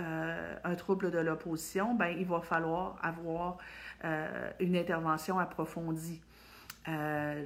un 0.64 0.74
trouble 0.74 1.10
de 1.10 1.18
l'opposition, 1.18 1.94
ben, 1.94 2.08
il 2.08 2.26
va 2.26 2.40
falloir 2.40 2.98
avoir 3.02 3.58
une 4.60 4.76
intervention 4.76 5.38
approfondie. 5.38 6.20
Euh, 6.88 7.44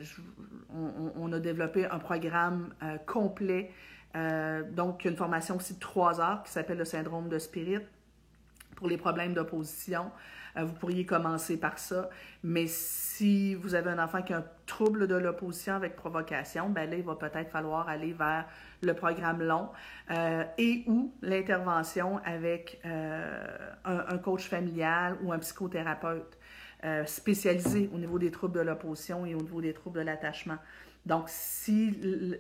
on, 1.16 1.32
a 1.32 1.40
développé 1.40 1.86
un 1.86 1.98
programme 1.98 2.74
euh, 2.82 2.98
complet, 3.06 3.70
euh, 4.14 4.62
donc 4.70 5.06
une 5.06 5.16
formation 5.16 5.56
aussi 5.56 5.74
de 5.74 5.78
trois 5.78 6.20
heures 6.20 6.42
qui 6.42 6.52
s'appelle 6.52 6.76
le 6.76 6.84
syndrome 6.84 7.28
de 7.28 7.38
Spirit 7.38 7.86
pour 8.76 8.88
les 8.88 8.98
problèmes 8.98 9.32
d'opposition. 9.32 10.10
Vous 10.56 10.74
pourriez 10.74 11.06
commencer 11.06 11.58
par 11.58 11.78
ça, 11.78 12.10
mais 12.42 12.66
si 12.66 13.54
vous 13.54 13.74
avez 13.74 13.90
un 13.90 14.02
enfant 14.02 14.22
qui 14.22 14.32
a 14.32 14.38
un 14.38 14.44
trouble 14.66 15.06
de 15.06 15.14
l'opposition 15.14 15.74
avec 15.74 15.96
provocation, 15.96 16.68
ben 16.68 16.90
là, 16.90 16.96
il 16.96 17.04
va 17.04 17.14
peut-être 17.14 17.50
falloir 17.50 17.88
aller 17.88 18.12
vers 18.12 18.46
le 18.82 18.94
programme 18.94 19.42
long 19.42 19.68
et 20.58 20.82
ou 20.86 21.14
l'intervention 21.22 22.18
avec 22.24 22.80
un, 22.84 24.18
coach 24.18 24.48
familial 24.48 25.16
ou 25.22 25.32
un 25.32 25.38
psychothérapeute. 25.38 26.38
Euh, 26.82 27.04
spécialisé 27.04 27.90
au 27.92 27.98
niveau 27.98 28.18
des 28.18 28.30
troubles 28.30 28.54
de 28.54 28.62
l'opposition 28.62 29.26
et 29.26 29.34
au 29.34 29.42
niveau 29.42 29.60
des 29.60 29.74
troubles 29.74 29.98
de 29.98 30.04
l'attachement. 30.04 30.56
Donc, 31.04 31.24
si 31.26 31.90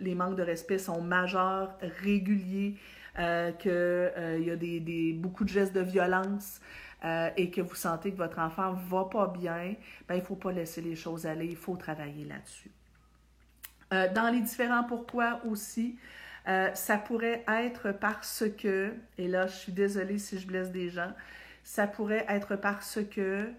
les 0.00 0.14
manques 0.14 0.36
de 0.36 0.42
respect 0.42 0.78
sont 0.78 1.02
majeurs, 1.02 1.76
réguliers, 2.02 2.76
euh, 3.18 3.52
qu'il 3.52 3.70
euh, 3.70 4.38
y 4.38 4.50
a 4.50 4.56
des, 4.56 5.12
beaucoup 5.12 5.44
de 5.44 5.50
gestes 5.50 5.74
de 5.74 5.80
violence 5.80 6.62
et 7.02 7.50
que 7.50 7.60
vous 7.60 7.74
sentez 7.74 8.12
que 8.12 8.18
votre 8.18 8.38
enfant 8.38 8.72
va 8.72 9.04
pas 9.04 9.26
bien, 9.26 9.74
ben, 10.06 10.14
il 10.14 10.20
ne 10.20 10.24
faut 10.24 10.36
pas 10.36 10.52
laisser 10.52 10.80
les 10.82 10.96
choses 10.96 11.26
aller, 11.26 11.46
il 11.46 11.56
faut 11.56 11.76
travailler 11.76 12.24
là-dessus. 12.24 12.70
dans 13.90 14.30
les 14.32 14.40
différents 14.40 14.84
pourquoi 14.84 15.40
aussi, 15.46 15.98
ça 16.46 16.98
pourrait 16.98 17.44
être 17.48 17.92
parce 17.92 18.44
que, 18.58 18.92
et 19.16 19.28
là 19.28 19.46
je 19.46 19.56
suis 19.56 19.72
désolée 19.72 20.18
si 20.18 20.38
je 20.38 20.46
blesse 20.46 20.70
des 20.70 20.90
gens, 20.90 21.12
ça 21.64 21.86
pourrait 21.86 22.26
être 22.28 22.56
parce 22.56 22.98
que 23.10 23.50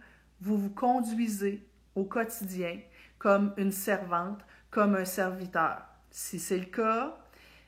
vous 0.42 0.58
vous 0.58 0.70
conduisez 0.70 1.66
au 1.96 2.04
quotidien 2.04 2.80
comme 3.18 3.54
une 3.58 3.72
servante, 3.72 4.40
comme 4.70 4.96
un 4.96 5.06
serviteur. 5.06 5.84
Si 6.10 6.40
c'est 6.40 6.58
le 6.58 6.66
cas, 6.66 7.18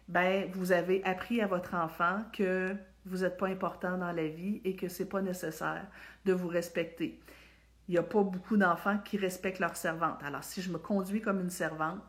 ben 0.07 0.49
vous 0.53 0.71
avez 0.71 1.03
appris 1.05 1.41
à 1.41 1.47
votre 1.47 1.75
enfant 1.75 2.23
que 2.33 2.75
vous 3.05 3.19
n'êtes 3.19 3.37
pas 3.37 3.47
important 3.47 3.97
dans 3.97 4.11
la 4.11 4.27
vie 4.27 4.61
et 4.63 4.75
que 4.75 4.87
c'est 4.87 5.05
pas 5.05 5.21
nécessaire 5.21 5.85
de 6.25 6.33
vous 6.33 6.47
respecter. 6.47 7.19
Il 7.87 7.91
n'y 7.91 7.97
a 7.97 8.03
pas 8.03 8.23
beaucoup 8.23 8.55
d'enfants 8.55 8.97
qui 9.03 9.17
respectent 9.17 9.59
leur 9.59 9.75
servante. 9.75 10.23
Alors, 10.23 10.43
si 10.43 10.61
je 10.61 10.71
me 10.71 10.77
conduis 10.77 11.21
comme 11.21 11.41
une 11.41 11.49
servante, 11.49 12.01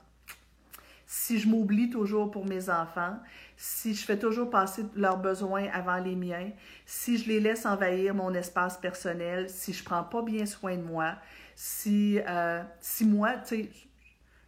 si 1.06 1.38
je 1.38 1.48
m'oublie 1.48 1.90
toujours 1.90 2.30
pour 2.30 2.46
mes 2.46 2.70
enfants, 2.70 3.18
si 3.56 3.94
je 3.94 4.04
fais 4.04 4.18
toujours 4.18 4.50
passer 4.50 4.84
leurs 4.94 5.18
besoins 5.18 5.68
avant 5.72 5.98
les 5.98 6.16
miens, 6.16 6.50
si 6.86 7.18
je 7.18 7.28
les 7.28 7.40
laisse 7.40 7.66
envahir 7.66 8.14
mon 8.14 8.32
espace 8.34 8.78
personnel, 8.78 9.50
si 9.50 9.72
je 9.72 9.80
ne 9.80 9.84
prends 9.84 10.04
pas 10.04 10.22
bien 10.22 10.46
soin 10.46 10.76
de 10.76 10.82
moi, 10.82 11.16
si, 11.56 12.20
euh, 12.26 12.62
si 12.80 13.04
moi, 13.04 13.34
tu 13.34 13.48
sais, 13.48 13.70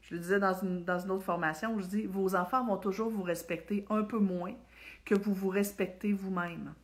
je 0.03 0.15
le 0.15 0.21
disais 0.21 0.39
dans 0.39 0.55
une, 0.55 0.85
dans 0.85 0.99
une 0.99 1.11
autre 1.11 1.25
formation, 1.25 1.79
je 1.81 1.87
dis, 1.87 2.07
vos 2.07 2.35
enfants 2.35 2.65
vont 2.65 2.77
toujours 2.77 3.11
vous 3.11 3.23
respecter 3.23 3.85
un 3.91 4.05
peu 4.05 4.19
moins 4.19 4.55
que 5.07 5.15
vous 5.15 5.33
vous 5.33 5.49
respectez 5.49 6.13
vous-même. 6.13 6.75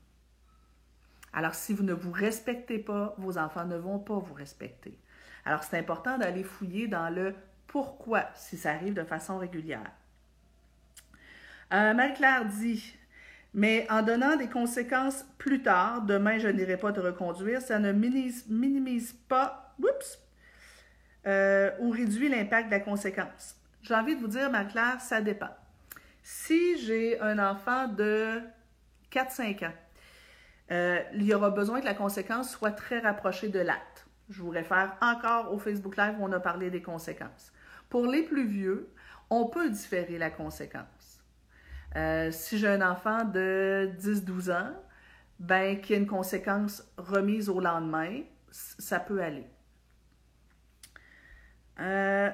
Alors, 1.34 1.54
si 1.54 1.74
vous 1.74 1.82
ne 1.82 1.92
vous 1.92 2.12
respectez 2.12 2.78
pas, 2.78 3.14
vos 3.18 3.36
enfants 3.36 3.66
ne 3.66 3.76
vont 3.76 3.98
pas 3.98 4.18
vous 4.18 4.34
respecter. 4.34 4.98
Alors, 5.44 5.64
c'est 5.64 5.78
important 5.78 6.16
d'aller 6.16 6.44
fouiller 6.44 6.86
dans 6.88 7.10
le 7.10 7.34
pourquoi 7.66 8.26
si 8.34 8.56
ça 8.56 8.72
arrive 8.72 8.94
de 8.94 9.02
façon 9.02 9.38
régulière. 9.38 9.90
Euh, 11.72 11.94
Marie-Claire 11.94 12.44
dit 12.44 12.94
Mais 13.54 13.86
en 13.90 14.02
donnant 14.02 14.36
des 14.36 14.48
conséquences 14.48 15.24
plus 15.38 15.62
tard, 15.62 16.02
demain 16.02 16.38
je 16.38 16.48
n'irai 16.48 16.76
pas 16.76 16.92
te 16.92 17.00
reconduire, 17.00 17.62
ça 17.62 17.78
ne 17.78 17.92
minimise, 17.92 19.14
pas 19.26 19.74
euh, 21.26 21.70
ou 21.80 21.90
réduit 21.90 22.28
l'impact 22.28 22.66
de 22.66 22.72
la 22.72 22.80
conséquence. 22.80 23.56
J'ai 23.82 23.94
envie 23.94 24.14
de 24.14 24.20
vous 24.20 24.28
dire, 24.28 24.50
Marie-Claire, 24.50 25.00
ça 25.00 25.20
dépend. 25.22 25.50
Si 26.22 26.78
j'ai 26.78 27.20
un 27.20 27.38
enfant 27.38 27.88
de 27.88 28.40
4-5 29.10 29.66
ans, 29.66 29.72
euh, 30.70 31.00
il 31.14 31.24
y 31.24 31.34
aura 31.34 31.50
besoin 31.50 31.80
que 31.80 31.84
la 31.84 31.94
conséquence 31.94 32.50
soit 32.50 32.70
très 32.70 33.00
rapprochée 33.00 33.48
de 33.48 33.58
l'acte. 33.58 34.06
Je 34.30 34.40
vous 34.40 34.50
réfère 34.50 34.96
encore 35.00 35.52
au 35.52 35.58
Facebook 35.58 35.96
Live 35.96 36.14
où 36.18 36.24
on 36.24 36.32
a 36.32 36.40
parlé 36.40 36.70
des 36.70 36.80
conséquences. 36.80 37.52
Pour 37.88 38.06
les 38.06 38.22
plus 38.22 38.46
vieux, 38.46 38.88
on 39.28 39.46
peut 39.46 39.68
différer 39.68 40.16
la 40.16 40.30
conséquence. 40.30 41.22
Euh, 41.96 42.30
si 42.30 42.58
j'ai 42.58 42.68
un 42.68 42.88
enfant 42.88 43.24
de 43.24 43.90
10-12 43.98 44.52
ans, 44.52 44.72
ben, 45.38 45.80
qu'il 45.80 45.96
y 45.96 45.98
ait 45.98 46.02
une 46.02 46.08
conséquence 46.08 46.84
remise 46.96 47.48
au 47.48 47.60
lendemain, 47.60 48.22
ça 48.50 49.00
peut 49.00 49.20
aller. 49.20 49.46
Euh, 51.80 52.30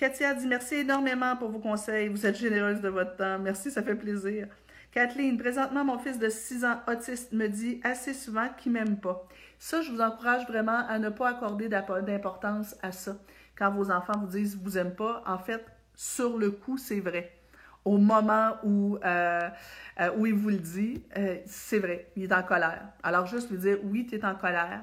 Katia 0.00 0.32
dit 0.32 0.46
merci 0.46 0.76
énormément 0.76 1.36
pour 1.36 1.50
vos 1.50 1.58
conseils. 1.58 2.08
Vous 2.08 2.24
êtes 2.24 2.38
généreuse 2.38 2.80
de 2.80 2.88
votre 2.88 3.16
temps. 3.16 3.38
Merci, 3.38 3.70
ça 3.70 3.82
fait 3.82 3.94
plaisir. 3.94 4.48
Kathleen, 4.92 5.36
présentement, 5.36 5.84
mon 5.84 5.98
fils 5.98 6.18
de 6.18 6.30
6 6.30 6.64
ans 6.64 6.80
autiste 6.88 7.34
me 7.34 7.48
dit 7.48 7.82
assez 7.84 8.14
souvent 8.14 8.48
qu'il 8.56 8.72
m'aime 8.72 8.96
pas. 8.96 9.28
Ça, 9.58 9.82
je 9.82 9.92
vous 9.92 10.00
encourage 10.00 10.46
vraiment 10.46 10.88
à 10.88 10.98
ne 10.98 11.10
pas 11.10 11.28
accorder 11.28 11.68
d'importance 11.68 12.76
à 12.80 12.92
ça 12.92 13.18
quand 13.58 13.70
vos 13.72 13.90
enfants 13.90 14.18
vous 14.18 14.28
disent 14.28 14.56
vous 14.56 14.78
aiment 14.78 14.94
pas, 14.94 15.22
en 15.26 15.36
fait, 15.36 15.62
sur 15.94 16.38
le 16.38 16.50
coup, 16.50 16.78
c'est 16.78 17.00
vrai. 17.00 17.30
Au 17.84 17.98
moment 17.98 18.56
où, 18.64 18.96
euh, 19.04 19.50
euh, 20.00 20.10
où 20.16 20.24
il 20.24 20.32
vous 20.32 20.48
le 20.48 20.60
dit, 20.60 21.04
euh, 21.18 21.36
c'est 21.44 21.78
vrai, 21.78 22.10
il 22.16 22.24
est 22.24 22.32
en 22.32 22.42
colère. 22.42 22.88
Alors 23.02 23.26
juste 23.26 23.50
lui 23.50 23.58
dire 23.58 23.76
oui, 23.84 24.06
tu 24.06 24.16
es 24.16 24.24
en 24.24 24.34
colère, 24.34 24.82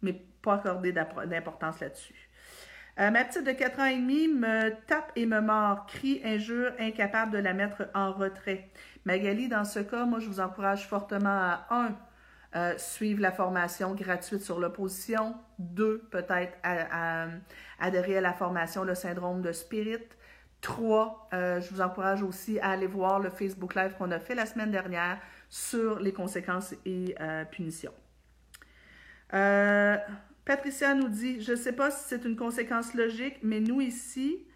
mais 0.00 0.14
pas 0.40 0.54
accorder 0.54 0.92
d'importance 0.92 1.80
là-dessus. 1.80 2.23
Euh, 3.00 3.10
ma 3.10 3.24
petite 3.24 3.44
de 3.44 3.50
4 3.50 3.80
ans 3.80 3.86
et 3.86 3.96
demi 3.96 4.28
me 4.28 4.70
tape 4.86 5.10
et 5.16 5.26
me 5.26 5.40
mord, 5.40 5.86
crie, 5.86 6.20
injure, 6.24 6.72
incapable 6.78 7.32
de 7.32 7.38
la 7.38 7.52
mettre 7.52 7.88
en 7.92 8.12
retrait. 8.12 8.70
Magali, 9.04 9.48
dans 9.48 9.64
ce 9.64 9.80
cas, 9.80 10.04
moi, 10.04 10.20
je 10.20 10.28
vous 10.28 10.40
encourage 10.40 10.86
fortement 10.86 11.28
à 11.28 11.66
1. 11.70 11.96
Euh, 12.56 12.78
suivre 12.78 13.20
la 13.20 13.32
formation 13.32 13.94
gratuite 13.94 14.42
sur 14.42 14.60
l'opposition. 14.60 15.34
2. 15.58 16.06
Peut-être 16.10 16.56
à, 16.62 17.26
adhérer 17.80 18.18
à 18.18 18.20
la 18.20 18.32
formation 18.32 18.84
Le 18.84 18.94
syndrome 18.94 19.42
de 19.42 19.50
Spirit. 19.50 20.06
3. 20.60 21.30
Euh, 21.32 21.60
je 21.60 21.74
vous 21.74 21.80
encourage 21.80 22.22
aussi 22.22 22.60
à 22.60 22.70
aller 22.70 22.86
voir 22.86 23.18
le 23.18 23.28
Facebook 23.28 23.74
Live 23.74 23.96
qu'on 23.98 24.12
a 24.12 24.20
fait 24.20 24.36
la 24.36 24.46
semaine 24.46 24.70
dernière 24.70 25.18
sur 25.50 25.98
les 25.98 26.12
conséquences 26.12 26.74
et 26.86 27.16
punitions. 27.50 27.92
Patricia 30.44 30.94
nous 30.94 31.08
dit 31.08 31.40
Je 31.40 31.52
ne 31.52 31.56
sais 31.56 31.72
pas 31.72 31.90
si 31.90 32.04
c'est 32.08 32.24
une 32.24 32.36
conséquence 32.36 32.94
logique, 32.94 33.38
mais 33.42 33.60
nous 33.60 33.80
ici. 33.80 34.46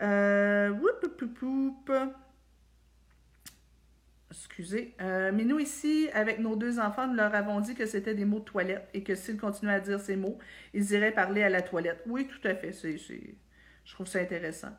Euh, 0.00 0.72
excusez. 4.30 4.94
Euh, 5.00 5.32
mais 5.34 5.44
nous 5.44 5.58
ici, 5.58 6.08
avec 6.12 6.38
nos 6.38 6.56
deux 6.56 6.78
enfants, 6.78 7.06
nous 7.06 7.14
leur 7.14 7.34
avons 7.34 7.60
dit 7.60 7.74
que 7.74 7.86
c'était 7.86 8.14
des 8.14 8.24
mots 8.24 8.40
de 8.40 8.44
toilette 8.44 8.88
et 8.94 9.02
que 9.02 9.14
s'ils 9.14 9.38
continuaient 9.38 9.74
à 9.74 9.80
dire 9.80 10.00
ces 10.00 10.16
mots, 10.16 10.38
ils 10.74 10.92
iraient 10.92 11.12
parler 11.12 11.42
à 11.42 11.48
la 11.48 11.62
toilette. 11.62 12.02
Oui, 12.06 12.26
tout 12.26 12.46
à 12.46 12.54
fait. 12.54 12.72
je 12.72 13.94
trouve 13.94 14.06
ça 14.06 14.20
intéressant. 14.20 14.76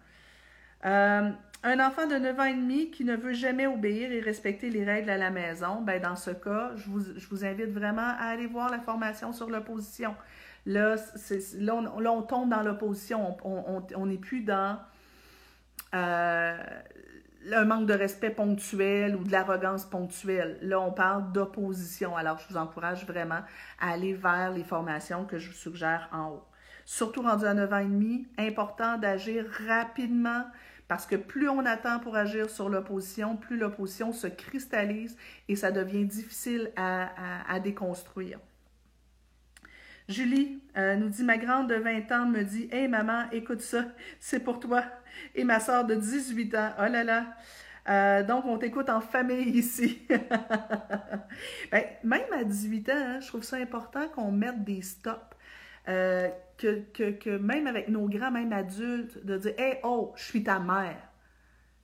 Euh, 0.85 1.31
un 1.63 1.79
enfant 1.85 2.07
de 2.07 2.15
9 2.15 2.39
ans 2.39 2.45
et 2.45 2.53
demi 2.53 2.89
qui 2.89 3.03
ne 3.03 3.15
veut 3.15 3.33
jamais 3.33 3.67
obéir 3.67 4.11
et 4.11 4.21
respecter 4.21 4.69
les 4.69 4.85
règles 4.85 5.09
à 5.09 5.17
la 5.17 5.29
maison, 5.29 5.81
ben 5.81 6.01
dans 6.01 6.15
ce 6.15 6.31
cas, 6.31 6.71
je 6.75 6.89
vous, 6.89 7.45
invite 7.45 7.71
vraiment 7.71 8.01
à 8.01 8.29
aller 8.29 8.47
voir 8.47 8.69
la 8.69 8.79
formation 8.79 9.33
sur 9.33 9.49
l'opposition. 9.49 10.15
Là, 10.65 10.95
là, 11.57 11.75
on, 12.11 12.21
tombe 12.21 12.49
dans 12.49 12.61
l'opposition. 12.61 13.37
On 13.43 14.05
n'est 14.05 14.17
plus 14.17 14.41
dans 14.41 14.79
euh, 15.95 16.57
un 17.51 17.65
manque 17.65 17.87
de 17.87 17.93
respect 17.93 18.29
ponctuel 18.29 19.15
ou 19.15 19.23
de 19.23 19.31
l'arrogance 19.31 19.85
ponctuelle. 19.85 20.59
Là, 20.61 20.79
on 20.79 20.91
parle 20.91 21.31
d'opposition. 21.31 22.15
Alors, 22.15 22.37
je 22.39 22.53
vous 22.53 22.57
encourage 22.57 23.05
vraiment 23.05 23.41
à 23.79 23.91
aller 23.91 24.13
vers 24.13 24.51
les 24.51 24.63
formations 24.63 25.25
que 25.25 25.39
je 25.39 25.49
vous 25.49 25.55
suggère 25.57 26.07
en 26.13 26.29
haut. 26.31 26.43
Surtout 26.85 27.21
rendu 27.21 27.45
à 27.45 27.53
9 27.53 27.73
ans 27.73 27.77
et 27.77 27.83
demi, 27.83 28.27
important 28.37 28.97
d'agir 28.97 29.45
rapidement 29.67 30.43
parce 30.89 31.05
que 31.05 31.15
plus 31.15 31.47
on 31.47 31.65
attend 31.65 31.99
pour 31.99 32.17
agir 32.17 32.49
sur 32.49 32.67
l'opposition, 32.67 33.37
plus 33.37 33.57
l'opposition 33.57 34.11
se 34.11 34.25
cristallise 34.25 35.15
et 35.47 35.55
ça 35.55 35.71
devient 35.71 36.03
difficile 36.03 36.71
à, 36.75 37.59
déconstruire. 37.63 38.39
Julie 40.09 40.63
euh, 40.75 40.95
nous 40.95 41.07
dit 41.07 41.23
Ma 41.23 41.37
grande 41.37 41.69
de 41.69 41.75
20 41.75 42.11
ans 42.11 42.25
me 42.25 42.41
dit 42.41 42.67
Hey 42.71 42.87
maman, 42.87 43.29
écoute 43.31 43.61
ça, 43.61 43.85
c'est 44.19 44.39
pour 44.39 44.59
toi. 44.59 44.83
Et 45.35 45.43
ma 45.43 45.59
soeur 45.59 45.85
de 45.85 45.93
18 45.93 46.55
ans, 46.55 46.71
oh 46.79 46.91
là 46.91 47.03
là. 47.03 47.25
Euh, 47.87 48.23
donc, 48.23 48.45
on 48.45 48.57
t'écoute 48.57 48.89
en 48.89 48.99
famille 48.99 49.49
ici. 49.57 50.01
Ben, 51.71 51.83
même 52.03 52.33
à 52.33 52.43
18 52.43 52.89
ans, 52.89 52.93
hein, 52.95 53.19
je 53.21 53.27
trouve 53.27 53.43
ça 53.43 53.57
important 53.57 54.07
qu'on 54.09 54.31
mette 54.31 54.63
des 54.63 54.81
stops. 54.81 55.19
Euh, 55.87 56.29
que, 56.59 57.37
même 57.37 57.67
avec 57.67 57.87
nos 57.87 58.07
grands, 58.07 58.31
même 58.31 58.53
adultes, 58.53 59.23
de 59.25 59.37
dire 59.37 59.53
Hey, 59.57 59.79
oh, 59.83 60.13
je 60.15 60.23
suis 60.23 60.43
ta 60.43 60.59
mère. 60.59 60.97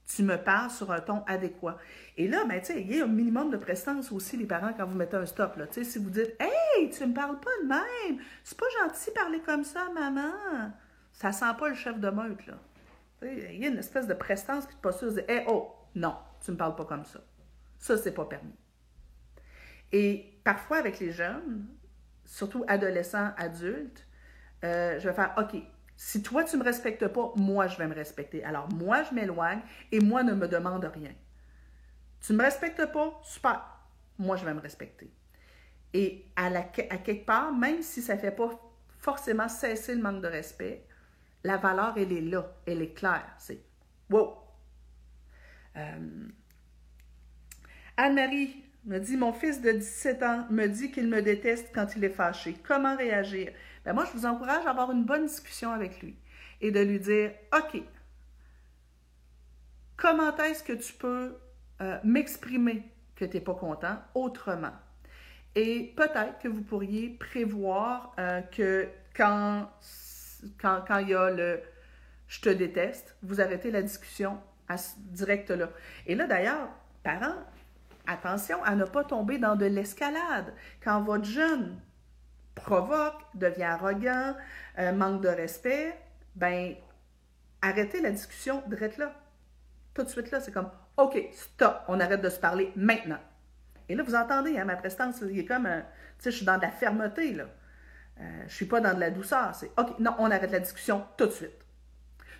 Tu 0.08 0.22
me 0.22 0.38
parles 0.38 0.70
sur 0.70 0.92
un 0.92 1.00
ton 1.00 1.24
adéquat. 1.26 1.78
Et 2.16 2.28
là, 2.28 2.46
ben, 2.46 2.62
il 2.70 2.96
y 2.96 3.02
a 3.02 3.06
un 3.06 3.08
minimum 3.08 3.50
de 3.50 3.58
prestance 3.58 4.12
aussi, 4.12 4.38
les 4.38 4.46
parents, 4.46 4.72
quand 4.78 4.86
vous 4.86 4.96
mettez 4.96 5.18
un 5.18 5.26
stop. 5.26 5.58
Là. 5.58 5.66
Si 5.72 5.98
vous 5.98 6.12
dites 6.12 6.36
Hey, 6.40 6.90
tu 6.92 7.06
me 7.08 7.14
parles 7.14 7.40
pas 7.40 7.50
de 7.64 7.68
même, 7.68 8.24
c'est 8.44 8.58
pas 8.58 8.66
gentil 8.84 9.10
de 9.10 9.16
parler 9.16 9.40
comme 9.40 9.64
ça, 9.64 9.90
maman. 9.96 10.72
Ça 11.12 11.32
sent 11.32 11.54
pas 11.58 11.70
le 11.70 11.76
chef 11.76 12.00
de 12.00 12.10
meute. 12.10 12.46
Là. 12.46 12.54
Il 13.24 13.60
y 13.60 13.66
a 13.66 13.70
une 13.70 13.80
espèce 13.80 14.08
de 14.08 14.14
prestance 14.14 14.68
qui 14.68 14.76
de 14.76 14.80
posture 14.82 15.14
de 15.14 15.24
Hey, 15.28 15.44
oh, 15.48 15.72
non, 15.96 16.16
tu 16.44 16.52
me 16.52 16.58
parles 16.58 16.76
pas 16.76 16.86
comme 16.86 17.06
ça. 17.06 17.22
Ça, 17.80 17.98
c'est 17.98 18.14
pas 18.14 18.26
permis. 18.26 18.54
Et 19.92 20.40
parfois, 20.44 20.78
avec 20.78 21.00
les 21.00 21.12
jeunes, 21.12 21.66
surtout 22.26 22.64
adolescents, 22.68 23.32
adultes, 23.38 24.05
euh, 24.66 25.00
je 25.00 25.08
vais 25.08 25.14
faire 25.14 25.34
OK, 25.38 25.62
si 25.96 26.22
toi, 26.22 26.44
tu 26.44 26.58
ne 26.58 26.62
me 26.62 26.66
respectes 26.66 27.08
pas, 27.08 27.32
moi, 27.36 27.68
je 27.68 27.78
vais 27.78 27.88
me 27.88 27.96
respecter. 27.96 28.44
Alors, 28.44 28.68
moi, 28.74 29.04
je 29.04 29.14
m'éloigne 29.14 29.62
et 29.92 30.00
moi, 30.00 30.24
ne 30.24 30.34
me 30.34 30.48
demande 30.48 30.84
rien. 30.86 31.12
Tu 32.20 32.34
ne 32.34 32.38
me 32.38 32.44
respectes 32.44 32.86
pas, 32.92 33.20
super. 33.24 33.64
Moi, 34.18 34.36
je 34.36 34.46
vais 34.46 34.54
me 34.54 34.60
respecter. 34.60 35.12
Et 35.94 36.26
à, 36.36 36.50
quelque 36.62 37.26
part, 37.26 37.54
même 37.54 37.82
si 37.82 38.02
ça 38.02 38.16
ne 38.16 38.20
fait 38.20 38.32
pas 38.32 38.50
forcément 39.00 39.48
cesser 39.48 39.96
le 39.96 40.02
manque 40.02 40.22
de 40.22 40.28
respect, 40.28 40.86
la 41.44 41.58
valeur, 41.58 41.94
elle 41.96 42.12
est 42.12 42.22
là, 42.22 42.52
elle 42.66 42.82
est 42.82 42.94
claire. 42.94 43.34
C'est 43.38 43.62
wow. 44.10 44.36
Euh, 45.78 46.28
Anne-Marie 47.98 48.64
me 48.86 49.00
dit 49.00 49.16
Mon 49.16 49.32
fils 49.32 49.62
de 49.62 49.72
17 49.72 50.24
ans 50.24 50.48
me 50.50 50.68
dit 50.68 50.92
qu'il 50.92 51.08
me 51.08 51.22
déteste 51.22 51.70
quand 51.74 51.96
il 51.96 52.04
est 52.04 52.10
fâché. 52.10 52.56
Comment 52.68 52.98
réagir? 52.98 53.52
Ben, 53.86 53.94
Moi, 53.94 54.06
je 54.06 54.18
vous 54.18 54.26
encourage 54.26 54.66
à 54.66 54.72
avoir 54.72 54.92
une 54.92 55.04
bonne 55.04 55.26
discussion 55.28 55.72
avec 55.72 56.02
lui 56.02 56.18
et 56.62 56.72
de 56.72 56.80
lui 56.80 57.00
dire 57.00 57.32
OK, 57.56 57.82
comment 59.98 60.36
est-ce 60.38 60.64
que 60.64 60.74
tu 60.74 60.94
peux 60.94 61.38
euh, 61.82 62.00
m'exprimer 62.04 62.84
que 63.16 63.26
tu 63.26 63.38
n'es 63.38 63.44
pas 63.44 63.56
content 63.56 63.98
autrement? 64.14 64.74
Et 65.56 65.94
peut-être 65.96 66.40
que 66.40 66.48
vous 66.48 66.62
pourriez 66.62 67.10
prévoir 67.10 68.14
euh, 68.20 68.42
que 68.42 68.90
quand, 69.16 69.70
quand, 70.60 70.84
quand 70.86 70.98
il 70.98 71.10
y 71.10 71.16
a 71.16 71.30
le 71.32 71.62
je 72.28 72.42
te 72.42 72.50
déteste, 72.50 73.16
vous 73.22 73.40
arrêtez 73.40 73.72
la 73.72 73.82
discussion 73.82 74.40
à, 74.68 74.76
direct 74.98 75.52
là. 75.52 75.70
Et 76.08 76.16
là, 76.16 76.28
d'ailleurs, 76.28 76.70
parents, 77.04 77.36
attention 78.08 78.64
à 78.64 78.76
ne 78.76 78.86
pas 78.86 79.04
tomber 79.04 79.38
dans 79.38 79.56
de 79.56 79.66
l'escalade. 79.66 80.54
Quand 80.84 81.02
votre 81.02 81.26
jeune 81.26 81.80
provoque, 82.56 83.22
devient 83.34 83.64
arrogant, 83.64 84.36
euh, 84.80 84.92
manque 84.94 85.22
de 85.22 85.30
respect, 85.30 85.96
ben 86.36 86.76
arrêtez 87.62 88.02
la 88.02 88.12
discussion 88.12 88.64
direct 88.68 88.98
là. 88.98 89.14
Tout 89.94 90.04
de 90.04 90.10
suite 90.10 90.32
là, 90.32 90.40
c'est 90.40 90.52
comme 90.52 90.70
OK, 90.98 91.18
stop, 91.34 91.82
on 91.88 92.00
arrête 92.00 92.22
de 92.22 92.30
se 92.30 92.40
parler 92.40 92.72
maintenant. 92.76 93.20
Et 93.88 93.96
là, 93.96 94.04
vous 94.04 94.16
entendez, 94.16 94.58
hein, 94.58 94.66
ma 94.66 94.76
prestance, 94.76 95.22
il 95.22 95.38
est 95.38 95.46
comme, 95.46 95.66
tu 95.68 96.24
sais, 96.24 96.32
je 96.32 96.38
suis 96.38 96.46
dans 96.46 96.58
de 96.58 96.64
la 96.64 96.72
fermeté, 96.72 97.34
là. 97.34 97.46
Euh, 98.20 98.44
je 98.48 98.54
suis 98.56 98.66
pas 98.66 98.80
dans 98.80 98.94
de 98.94 99.00
la 99.00 99.12
douceur. 99.12 99.54
C'est 99.54 99.72
OK, 99.78 100.00
non, 100.00 100.16
on 100.20 100.32
arrête 100.32 100.52
la 100.52 100.60
discussion 100.60 101.04
tout 101.18 101.26
de 101.26 101.32
suite. 101.32 101.66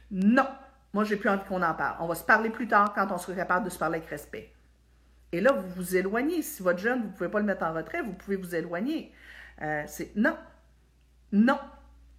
Non, 0.10 0.48
moi, 0.94 1.04
j'ai 1.04 1.18
plus 1.18 1.30
envie 1.30 1.44
qu'on 1.46 1.62
en 1.62 1.74
parle. 1.74 1.98
On 2.00 2.08
va 2.08 2.16
se 2.16 2.24
parler 2.24 2.50
plus 2.50 2.68
tard 2.68 2.94
quand 2.94 3.12
on 3.12 3.18
sera 3.18 3.36
capable 3.36 3.66
de 3.66 3.70
se 3.70 3.78
parler 3.78 3.98
avec 3.98 4.10
respect. 4.10 4.54
Et 5.32 5.42
là, 5.42 5.52
vous 5.52 5.68
vous 5.76 5.98
éloignez. 5.98 6.42
Si 6.42 6.64
votre 6.64 6.80
jeune, 6.80 7.02
vous 7.02 7.08
ne 7.08 7.14
pouvez 7.14 7.30
pas 7.30 7.40
le 7.40 7.46
mettre 7.46 7.64
en 7.64 7.74
retrait, 7.74 8.02
vous 8.02 8.14
pouvez 8.14 8.38
vous 8.38 8.56
éloigner. 8.56 9.14
Euh, 9.62 9.84
c'est 9.88 10.16
non, 10.16 10.38
non, 11.32 11.60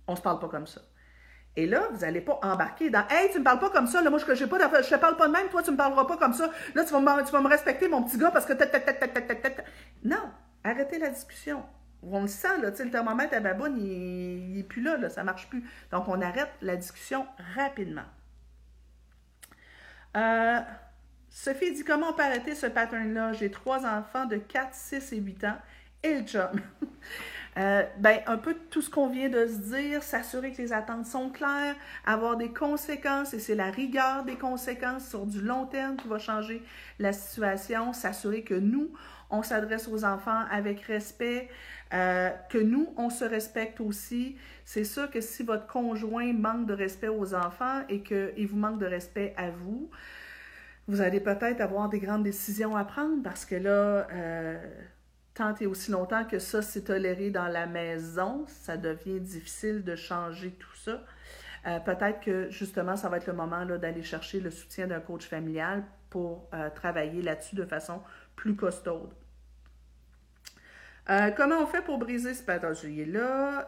on 0.06 0.12
ne 0.12 0.16
se 0.16 0.22
parle 0.22 0.38
pas 0.38 0.48
comme 0.48 0.66
ça. 0.66 0.80
Et 1.56 1.66
là, 1.66 1.88
vous 1.90 2.00
n'allez 2.00 2.20
pas 2.20 2.38
embarquer 2.42 2.90
dans 2.90 3.06
Hey, 3.08 3.30
tu 3.32 3.38
me 3.38 3.44
parles 3.44 3.58
pas 3.58 3.70
comme 3.70 3.86
ça, 3.86 4.02
là, 4.02 4.10
moi 4.10 4.18
je 4.18 4.30
ne 4.30 4.46
pas 4.46 4.82
je 4.82 4.90
te 4.90 4.94
parle 4.96 5.16
pas 5.16 5.26
de 5.26 5.32
même, 5.32 5.48
toi 5.48 5.62
tu 5.62 5.70
ne 5.70 5.72
me 5.72 5.78
parleras 5.78 6.04
pas 6.04 6.18
comme 6.18 6.34
ça. 6.34 6.50
Là, 6.74 6.84
tu 6.84 6.92
vas, 6.92 7.00
me, 7.00 7.24
tu 7.24 7.32
vas 7.32 7.40
me 7.40 7.48
respecter, 7.48 7.88
mon 7.88 8.02
petit 8.02 8.18
gars, 8.18 8.30
parce 8.30 8.44
que 8.44 8.52
Non, 10.04 10.30
arrêtez 10.64 10.98
la 10.98 11.08
discussion. 11.08 11.64
On 12.02 12.22
le 12.22 12.28
sent, 12.28 12.60
là, 12.60 12.70
le 12.70 12.90
thermomètre 12.90 13.34
à 13.34 13.40
baboune, 13.40 13.78
il 13.78 14.52
n'est 14.52 14.62
plus 14.62 14.82
là, 14.82 14.98
là, 14.98 15.08
ça 15.08 15.22
ne 15.22 15.26
marche 15.26 15.48
plus. 15.48 15.64
Donc, 15.90 16.08
on 16.08 16.20
arrête 16.20 16.50
la 16.60 16.76
discussion 16.76 17.26
rapidement. 17.56 18.04
Euh, 20.16 20.60
Sophie 21.30 21.72
dit 21.72 21.84
comment 21.84 22.10
on 22.10 22.12
peut 22.12 22.22
arrêter 22.22 22.54
ce 22.54 22.66
pattern-là? 22.66 23.32
J'ai 23.32 23.50
trois 23.50 23.84
enfants 23.86 24.26
de 24.26 24.36
4, 24.36 24.74
6 24.74 25.12
et 25.12 25.16
8 25.16 25.44
ans 25.44 25.58
le. 26.14 26.86
Euh, 27.58 27.84
ben, 28.00 28.20
un 28.26 28.36
peu 28.36 28.54
tout 28.68 28.82
ce 28.82 28.90
qu'on 28.90 29.08
vient 29.08 29.30
de 29.30 29.46
se 29.46 29.74
dire, 29.74 30.02
s'assurer 30.02 30.52
que 30.52 30.60
les 30.60 30.74
attentes 30.74 31.06
sont 31.06 31.30
claires, 31.30 31.74
avoir 32.04 32.36
des 32.36 32.52
conséquences, 32.52 33.32
et 33.32 33.38
c'est 33.38 33.54
la 33.54 33.70
rigueur 33.70 34.24
des 34.24 34.36
conséquences 34.36 35.08
sur 35.08 35.24
du 35.24 35.40
long 35.40 35.64
terme 35.64 35.96
qui 35.96 36.06
va 36.06 36.18
changer 36.18 36.62
la 36.98 37.14
situation, 37.14 37.94
s'assurer 37.94 38.42
que 38.42 38.52
nous, 38.52 38.90
on 39.30 39.42
s'adresse 39.42 39.88
aux 39.88 40.04
enfants 40.04 40.44
avec 40.50 40.82
respect, 40.82 41.48
euh, 41.94 42.28
que 42.50 42.58
nous, 42.58 42.92
on 42.98 43.08
se 43.08 43.24
respecte 43.24 43.80
aussi. 43.80 44.36
C'est 44.66 44.84
sûr 44.84 45.10
que 45.10 45.22
si 45.22 45.42
votre 45.42 45.66
conjoint 45.66 46.32
manque 46.34 46.66
de 46.66 46.74
respect 46.74 47.08
aux 47.08 47.34
enfants 47.34 47.80
et 47.88 48.02
qu'il 48.02 48.46
vous 48.48 48.58
manque 48.58 48.78
de 48.78 48.86
respect 48.86 49.32
à 49.38 49.48
vous, 49.48 49.90
vous 50.88 51.00
allez 51.00 51.20
peut-être 51.20 51.60
avoir 51.60 51.88
des 51.88 52.00
grandes 52.00 52.22
décisions 52.22 52.76
à 52.76 52.84
prendre 52.84 53.22
parce 53.22 53.44
que 53.44 53.56
là, 53.56 54.06
euh, 54.12 54.58
tant 55.36 55.54
et 55.60 55.66
aussi 55.66 55.90
longtemps 55.90 56.24
que 56.24 56.38
ça 56.38 56.62
s'est 56.62 56.84
toléré 56.84 57.30
dans 57.30 57.46
la 57.46 57.66
maison, 57.66 58.44
ça 58.48 58.76
devient 58.76 59.20
difficile 59.20 59.84
de 59.84 59.94
changer 59.94 60.50
tout 60.52 60.74
ça. 60.74 61.02
Euh, 61.66 61.78
peut-être 61.80 62.20
que 62.20 62.50
justement, 62.50 62.96
ça 62.96 63.08
va 63.08 63.18
être 63.18 63.26
le 63.26 63.32
moment 63.32 63.64
d'aller 63.64 64.02
chercher 64.02 64.40
le 64.40 64.50
soutien 64.50 64.86
d'un 64.86 65.00
coach 65.00 65.26
familial 65.26 65.84
pour 66.10 66.48
euh, 66.54 66.70
travailler 66.70 67.22
là-dessus 67.22 67.54
de 67.54 67.64
façon 67.64 68.00
plus 68.34 68.56
costaude. 68.56 69.10
comment 71.36 71.60
on 71.62 71.66
fait 71.66 71.82
pour 71.82 71.98
briser 71.98 72.34
ce 72.34 72.42
pattern 72.42 72.74
là 73.12 73.66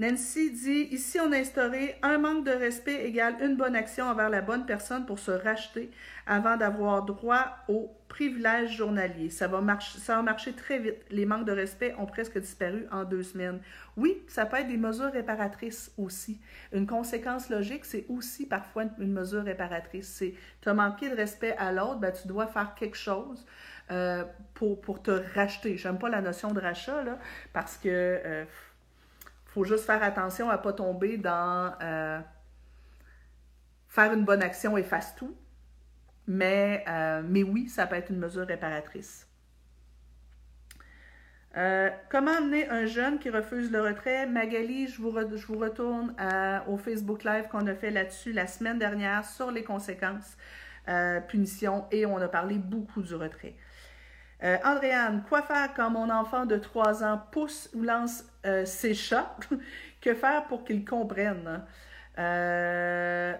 Nancy 0.00 0.50
dit 0.50 0.88
Ici, 0.92 1.20
on 1.20 1.30
a 1.30 1.36
instauré 1.36 1.94
un 2.00 2.16
manque 2.16 2.46
de 2.46 2.52
respect 2.52 3.04
égale 3.04 3.34
une 3.42 3.56
bonne 3.56 3.76
action 3.76 4.06
envers 4.06 4.30
la 4.30 4.40
bonne 4.40 4.64
personne 4.64 5.04
pour 5.04 5.18
se 5.18 5.30
racheter 5.30 5.90
avant 6.26 6.56
d'avoir 6.56 7.04
droit 7.04 7.58
aux 7.68 7.94
privilèges 8.08 8.78
journaliers. 8.78 9.28
Ça 9.28 9.46
va, 9.46 9.60
marcher, 9.60 10.52
très 10.54 10.78
vite. 10.78 10.96
Les 11.10 11.26
manques 11.26 11.44
de 11.44 11.52
respect 11.52 11.94
ont 11.98 12.06
presque 12.06 12.38
disparu 12.38 12.86
en 12.90 13.04
deux 13.04 13.22
semaines. 13.22 13.60
Oui, 13.98 14.22
ça 14.26 14.46
peut 14.46 14.56
être 14.56 14.68
des 14.68 14.78
mesures 14.78 15.12
réparatrices 15.12 15.92
aussi. 15.98 16.40
Une 16.72 16.86
conséquence 16.86 17.50
logique, 17.50 17.84
c'est 17.84 18.06
aussi 18.08 18.46
parfois 18.46 18.84
une 18.98 19.12
mesure 19.12 19.44
réparatrice. 19.44 20.08
C'est 20.08 20.32
tu 20.62 20.70
as 20.70 20.74
manqué 20.74 21.10
de 21.10 21.14
respect 21.14 21.54
à 21.58 21.72
l'autre, 21.72 22.00
ben, 22.00 22.10
tu 22.10 22.26
dois 22.26 22.46
faire 22.46 22.74
quelque 22.74 22.96
chose. 22.96 23.44
Euh, 23.90 24.22
pour, 24.54 24.80
pour, 24.80 25.02
te 25.02 25.10
racheter. 25.34 25.76
J'aime 25.76 25.98
pas 25.98 26.08
la 26.08 26.20
notion 26.20 26.52
de 26.52 26.60
rachat, 26.60 27.02
là, 27.02 27.18
parce 27.52 27.76
que 27.76 27.88
euh, 27.88 28.44
faut 29.50 29.64
juste 29.64 29.84
faire 29.84 30.02
attention 30.02 30.48
à 30.48 30.56
ne 30.56 30.62
pas 30.62 30.72
tomber 30.72 31.16
dans 31.16 31.74
euh, 31.82 32.20
faire 33.88 34.12
une 34.12 34.24
bonne 34.24 34.42
action 34.42 34.76
efface 34.76 35.14
tout. 35.16 35.36
Mais, 36.26 36.84
euh, 36.88 37.22
mais 37.24 37.42
oui, 37.42 37.68
ça 37.68 37.86
peut 37.86 37.96
être 37.96 38.10
une 38.10 38.18
mesure 38.18 38.46
réparatrice. 38.46 39.26
Euh, 41.56 41.90
comment 42.08 42.30
amener 42.30 42.68
un 42.68 42.86
jeune 42.86 43.18
qui 43.18 43.28
refuse 43.28 43.72
le 43.72 43.82
retrait? 43.82 44.26
Magali, 44.26 44.86
je 44.86 45.02
vous, 45.02 45.12
je 45.18 45.46
vous 45.46 45.58
retourne 45.58 46.14
au 46.68 46.76
Facebook 46.76 47.24
Live 47.24 47.48
qu'on 47.48 47.66
a 47.66 47.74
fait 47.74 47.90
là-dessus 47.90 48.32
la 48.32 48.46
semaine 48.46 48.78
dernière 48.78 49.24
sur 49.24 49.50
les 49.50 49.64
conséquences 49.64 50.36
punition 51.28 51.86
et 51.90 52.06
on 52.06 52.18
a 52.18 52.28
parlé 52.28 52.56
beaucoup 52.56 53.02
du 53.02 53.14
retrait. 53.14 53.54
Euh, 54.42 54.56
Andréane, 54.64 55.22
quoi 55.28 55.42
faire 55.42 55.74
quand 55.74 55.90
mon 55.90 56.08
enfant 56.08 56.46
de 56.46 56.56
3 56.56 57.04
ans 57.04 57.20
pousse 57.30 57.68
ou 57.74 57.82
lance 57.82 58.24
euh, 58.46 58.64
ses 58.64 58.94
chats? 58.94 59.36
que 60.00 60.14
faire 60.14 60.46
pour 60.46 60.64
qu'il 60.64 60.84
comprenne? 60.84 61.64
Euh, 62.18 63.34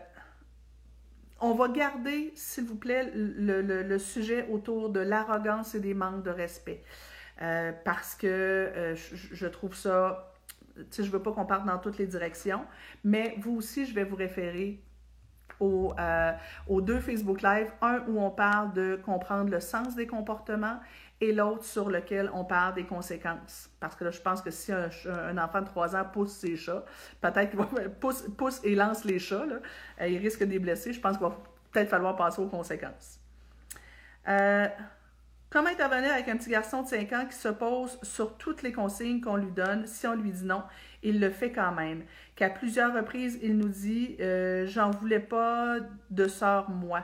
on 1.40 1.55
va 1.55 1.68
garder, 1.68 2.32
s'il 2.34 2.64
vous 2.64 2.76
plaît, 2.76 3.11
le, 3.14 3.98
sujet 3.98 4.46
autour 4.51 4.90
de 4.90 5.01
l'arrogance 5.01 5.74
et 5.74 5.80
des 5.80 5.94
manques 5.94 6.22
de 6.22 6.30
respect. 6.30 6.82
parce 7.38 8.14
que 8.14 8.94
je, 8.94 9.46
trouve 9.46 9.74
ça, 9.74 10.34
tu 10.76 10.84
sais, 10.90 11.03
je 11.03 11.11
veux 11.11 11.22
pas 11.22 11.32
qu'on 11.32 11.46
parte 11.46 11.64
dans 11.64 11.78
toutes 11.78 11.96
les 11.96 12.07
directions, 12.07 12.66
mais 13.05 13.36
vous 13.38 13.57
aussi, 13.57 13.86
je 13.86 13.94
vais 13.94 14.05
vous 14.05 14.16
référer 14.16 14.82
euh, 15.61 16.32
aux, 16.68 16.80
deux 16.80 17.00
Facebook 17.00 17.42
Live, 17.42 17.70
un 17.82 18.02
où 18.08 18.20
on 18.20 18.30
parle 18.30 18.72
de 18.72 18.98
comprendre 19.04 19.50
le 19.50 19.61
sens 19.61 19.94
des 19.94 20.06
comportements 20.06 20.78
et 21.20 21.32
l'autre 21.32 21.64
sur 21.64 21.90
lequel 21.90 22.30
on 22.32 22.44
parle 22.44 22.74
des 22.74 22.84
conséquences. 22.84 23.68
Parce 23.78 23.94
que 23.94 24.04
là, 24.04 24.11
je 24.11 24.20
pense 24.20 24.40
que 24.40 24.50
si 24.50 24.72
un, 24.72 25.38
enfant 25.38 25.61
de 25.61 25.66
3 25.66 25.96
ans 25.96 26.04
pousse 26.11 26.32
ses 26.32 26.56
chats, 26.56 26.84
peut-être 27.20 27.50
qu'il 27.50 27.58
va 27.58 27.66
pousse, 28.00 28.24
pousse 28.36 28.61
et 28.64 28.74
lance 28.74 29.04
les 29.04 29.18
chats, 29.18 29.44
euh, 30.00 30.08
il 30.08 30.18
risque 30.18 30.40
de 30.40 30.50
les 30.50 30.58
blesser. 30.58 30.92
Je 30.92 31.00
pense 31.00 31.18
qu'il 31.18 31.26
va 31.26 31.36
peut-être 31.72 31.90
falloir 31.90 32.16
passer 32.16 32.40
aux 32.40 32.48
conséquences. 32.48 33.20
Euh, 34.28 34.66
comment 35.50 35.68
intervenir 35.68 36.12
avec 36.12 36.28
un 36.28 36.36
petit 36.38 36.50
garçon 36.50 36.82
de 36.82 36.88
5 36.88 37.12
ans 37.12 37.26
qui 37.26 37.36
s'oppose 37.36 37.98
sur 38.02 38.38
toutes 38.38 38.62
les 38.62 38.72
consignes 38.72 39.20
qu'on 39.20 39.36
lui 39.36 39.50
donne? 39.50 39.86
Si 39.86 40.06
on 40.06 40.14
lui 40.14 40.30
dit 40.30 40.44
non, 40.44 40.62
il 41.02 41.20
le 41.20 41.30
fait 41.30 41.52
quand 41.52 41.72
même 41.72 42.02
qu'à 42.41 42.49
plusieurs 42.49 42.95
reprises, 42.95 43.38
il 43.43 43.59
nous 43.59 43.68
dit 43.68 44.16
euh, 44.18 44.66
J'en 44.66 44.91
voulais 44.91 45.20
pas 45.20 45.76
de 46.09 46.26
sort, 46.26 46.70
moi. 46.70 47.03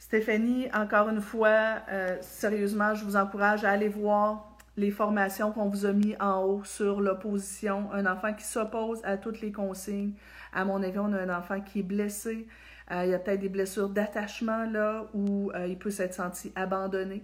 Stéphanie, 0.00 0.66
encore 0.74 1.08
une 1.08 1.20
fois, 1.20 1.76
euh, 1.92 2.16
sérieusement, 2.22 2.92
je 2.96 3.04
vous 3.04 3.14
encourage 3.14 3.64
à 3.64 3.70
aller 3.70 3.88
voir 3.88 4.58
les 4.76 4.90
formations 4.90 5.52
qu'on 5.52 5.68
vous 5.68 5.86
a 5.86 5.92
mis 5.92 6.16
en 6.18 6.42
haut 6.42 6.64
sur 6.64 7.00
l'opposition. 7.00 7.88
Un 7.92 8.04
enfant 8.04 8.34
qui 8.34 8.42
s'oppose 8.42 9.00
à 9.04 9.16
toutes 9.16 9.40
les 9.40 9.52
consignes. 9.52 10.14
À 10.52 10.64
mon 10.64 10.82
avis, 10.82 10.98
on 10.98 11.12
a 11.12 11.20
un 11.20 11.38
enfant 11.38 11.60
qui 11.60 11.78
est 11.78 11.84
blessé. 11.84 12.48
Euh, 12.90 13.04
il 13.04 13.10
y 13.10 13.14
a 13.14 13.20
peut-être 13.20 13.40
des 13.40 13.48
blessures 13.48 13.88
d'attachement 13.88 14.64
là 14.68 15.06
où 15.14 15.52
il 15.68 15.78
peut 15.78 15.90
s'être 15.90 16.14
senti 16.14 16.52
abandonné 16.56 17.22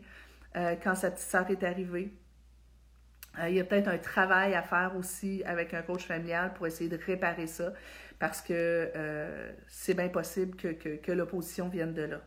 quand 0.55 0.95
sa 0.95 1.11
petite 1.11 1.27
sœur 1.27 1.51
est 1.51 1.65
arrivée. 1.65 2.13
Euh, 3.39 3.49
il 3.49 3.57
y 3.57 3.61
a 3.61 3.65
peut-être 3.65 3.89
un 3.89 3.99
travail 3.99 4.55
à 4.55 4.63
faire 4.63 4.95
aussi 4.97 5.43
avec 5.47 5.73
un 5.75 5.83
coach 5.83 6.05
familial 6.05 6.53
pour 6.55 6.67
essayer 6.67 6.91
de 6.91 6.99
réparer 7.05 7.47
ça, 7.47 7.73
parce 8.19 8.43
que 8.43 8.53
euh, 8.95 9.53
c'est 9.69 9.95
bien 9.95 10.09
possible 10.09 10.57
que, 10.57 11.13
l'opposition 11.13 11.69
vienne 11.69 11.95
de 11.95 12.03
là. 12.03 12.21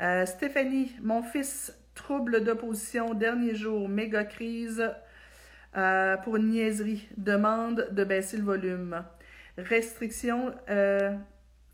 Euh, 0.00 0.26
Stéphanie, 0.26 0.94
mon 1.02 1.22
fils, 1.22 1.76
trouble 1.94 2.44
d'opposition, 2.44 3.14
dernier 3.14 3.54
jour, 3.54 3.88
méga 3.88 4.24
crise 4.24 4.90
pour 6.24 6.36
une 6.36 6.50
niaiserie, 6.50 7.08
demande 7.16 7.88
de 7.92 8.02
baisser 8.02 8.36
le 8.36 8.42
volume. 8.42 9.04
Restriction, 9.58 10.52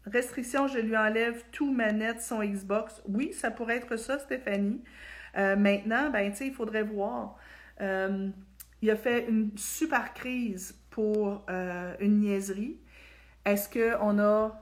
restriction, 0.05 0.67
je 0.67 0.79
lui 0.79 0.97
enlève 0.97 1.43
tout 1.53 1.73
manette, 1.73 2.21
son 2.21 2.43
Xbox. 2.43 3.01
Oui, 3.09 3.33
ça 3.33 3.51
pourrait 3.51 3.77
être 3.77 3.97
ça, 3.97 4.19
Stéphanie. 4.19 4.83
maintenant, 5.35 6.11
ben, 6.11 6.33
il 6.39 6.53
faudrait 6.53 6.83
voir. 6.83 7.39
Euh, 7.81 8.29
il 8.83 8.91
a 8.91 8.97
fait 8.97 9.27
une 9.29 9.57
super 9.57 10.13
crise 10.15 10.79
pour 10.91 11.45
euh, 11.49 11.95
une 12.01 12.21
niaiserie. 12.21 12.79
Est-ce 13.45 13.69
qu'on 13.69 14.19
a 14.19 14.61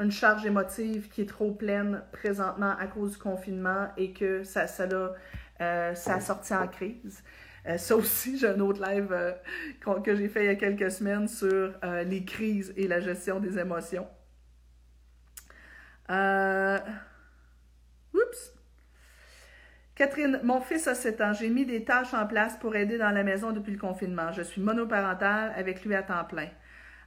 une 0.00 0.10
charge 0.10 0.44
émotive 0.44 1.08
qui 1.08 1.22
est 1.22 1.28
trop 1.28 1.52
pleine 1.52 2.02
présentement 2.12 2.76
à 2.78 2.86
cause 2.86 3.12
du 3.12 3.18
confinement 3.18 3.88
et 3.96 4.12
que 4.12 4.42
ça, 4.44 4.66
ça, 4.66 4.84
a, 4.84 5.14
euh, 5.62 5.94
ça 5.94 6.14
a 6.14 6.20
sorti 6.20 6.54
en 6.54 6.68
crise? 6.68 7.22
ça 7.78 7.96
aussi, 7.96 8.36
j'ai 8.36 8.48
un 8.48 8.60
autre 8.60 8.82
live 8.86 9.08
que 10.04 10.14
j'ai 10.14 10.28
fait 10.28 10.44
il 10.44 10.46
y 10.48 10.50
a 10.50 10.54
quelques 10.54 10.90
semaines 10.90 11.26
sur 11.26 11.72
les 12.04 12.22
crises 12.22 12.74
et 12.76 12.86
la 12.86 13.00
gestion 13.00 13.40
des 13.40 13.58
émotions. 13.58 14.06
oups! 18.12 18.53
Catherine, 19.96 20.40
mon 20.42 20.60
fils 20.60 20.88
a 20.88 20.94
7 20.96 21.20
ans. 21.20 21.32
J'ai 21.32 21.48
mis 21.50 21.64
des 21.64 21.84
tâches 21.84 22.14
en 22.14 22.26
place 22.26 22.56
pour 22.56 22.74
aider 22.74 22.98
dans 22.98 23.12
la 23.12 23.22
maison 23.22 23.52
depuis 23.52 23.70
le 23.70 23.78
confinement. 23.78 24.32
Je 24.32 24.42
suis 24.42 24.60
monoparentale 24.60 25.52
avec 25.54 25.84
lui 25.84 25.94
à 25.94 26.02
temps 26.02 26.24
plein. 26.24 26.48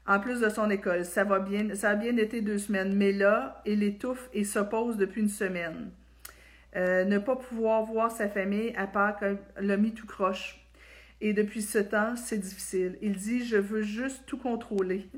En 0.08 0.22
plus 0.22 0.40
de 0.40 0.48
son 0.48 0.70
école, 0.70 1.04
ça 1.04 1.26
va 1.26 1.40
bien, 1.40 1.76
ça 1.76 1.90
a 1.90 1.96
bien 1.96 2.16
été 2.16 2.40
deux 2.40 2.58
semaines, 2.58 2.96
mais 2.96 3.12
là, 3.12 3.62
il 3.66 3.84
étouffe 3.84 4.30
et 4.32 4.46
s'oppose 4.46 4.96
depuis 4.96 5.20
une 5.20 5.28
semaine. 5.28 5.92
Euh, 6.78 7.04
ne 7.04 7.18
pas 7.18 7.36
pouvoir 7.36 7.84
voir 7.84 8.10
sa 8.10 8.30
famille 8.30 8.74
à 8.78 8.88
part 8.88 9.20
qu'elle 9.20 9.38
l'a 9.60 9.76
mis 9.76 9.94
tout 9.94 10.08
croche. 10.08 10.66
Et 11.20 11.34
depuis 11.34 11.64
ce 11.64 11.80
temps, 11.80 12.16
c'est 12.16 12.38
difficile. 12.38 12.98
Il 13.02 13.18
dit 13.18 13.46
Je 13.46 13.58
veux 13.58 13.82
juste 13.82 14.26
tout 14.28 14.38
contrôler. 14.38 15.10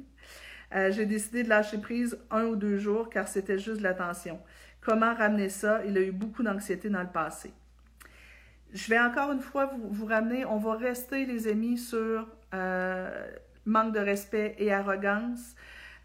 Euh, 0.73 0.91
j'ai 0.91 1.05
décidé 1.05 1.43
de 1.43 1.49
lâcher 1.49 1.77
prise 1.77 2.17
un 2.31 2.45
ou 2.45 2.55
deux 2.55 2.77
jours 2.77 3.09
car 3.09 3.27
c'était 3.27 3.59
juste 3.59 3.81
l'attention. 3.81 4.39
Comment 4.81 5.13
ramener 5.13 5.49
ça? 5.49 5.81
Il 5.85 5.97
a 5.97 6.01
eu 6.01 6.11
beaucoup 6.11 6.41
d'anxiété 6.41 6.89
dans 6.89 7.01
le 7.01 7.09
passé. 7.09 7.51
Je 8.73 8.87
vais 8.89 8.99
encore 8.99 9.31
une 9.31 9.41
fois 9.41 9.71
vous, 9.89 10.05
ramener, 10.05 10.45
on 10.45 10.57
va 10.57 10.75
rester, 10.75 11.25
les 11.25 11.47
amis, 11.47 11.77
sur 11.77 12.27
euh, 12.53 13.27
manque 13.65 13.93
de 13.93 13.99
respect 13.99 14.55
et 14.59 14.71
arrogance. 14.71 15.55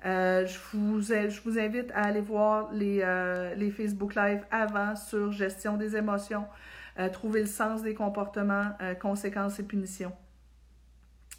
Euh, 0.06 0.46
je, 0.46 0.58
vous, 0.72 1.58
invite 1.58 1.90
à 1.92 2.04
aller 2.04 2.20
voir 2.20 2.72
les, 2.72 3.00
euh, 3.02 3.54
les, 3.54 3.70
Facebook 3.70 4.14
Live 4.14 4.44
avant 4.50 4.96
sur 4.96 5.32
gestion 5.32 5.76
des 5.76 5.96
émotions, 5.96 6.46
trouver 7.12 7.40
le 7.40 7.46
sens 7.46 7.82
des 7.82 7.94
comportements, 7.94 8.70
conséquences 9.00 9.58
et 9.58 9.64
punitions. 9.64 10.12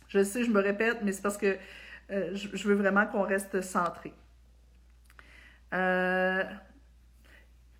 Je 0.08 0.24
sais, 0.24 0.44
je 0.44 0.52
me 0.52 0.60
répète, 0.60 1.00
mais 1.04 1.12
c'est 1.12 1.22
parce 1.22 1.38
que 1.38 1.58
je, 2.10 2.50
je, 2.54 2.68
veux 2.68 2.76
vraiment 2.76 3.06
qu'on 3.06 3.22
reste 3.22 3.62
centré. 3.62 4.14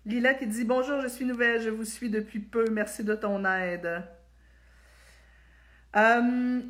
Lila 0.06 0.34
qui 0.34 0.46
dit 0.46 0.64
Bonjour, 0.64 1.00
je 1.00 1.08
suis 1.08 1.24
nouvelle, 1.24 1.60
je 1.60 1.68
vous 1.68 1.84
suis 1.84 2.08
depuis 2.08 2.38
peu, 2.38 2.70
merci 2.70 3.02
de 3.02 3.16
ton 3.16 3.44
aide. 3.44 4.04
Euh, 5.96 6.60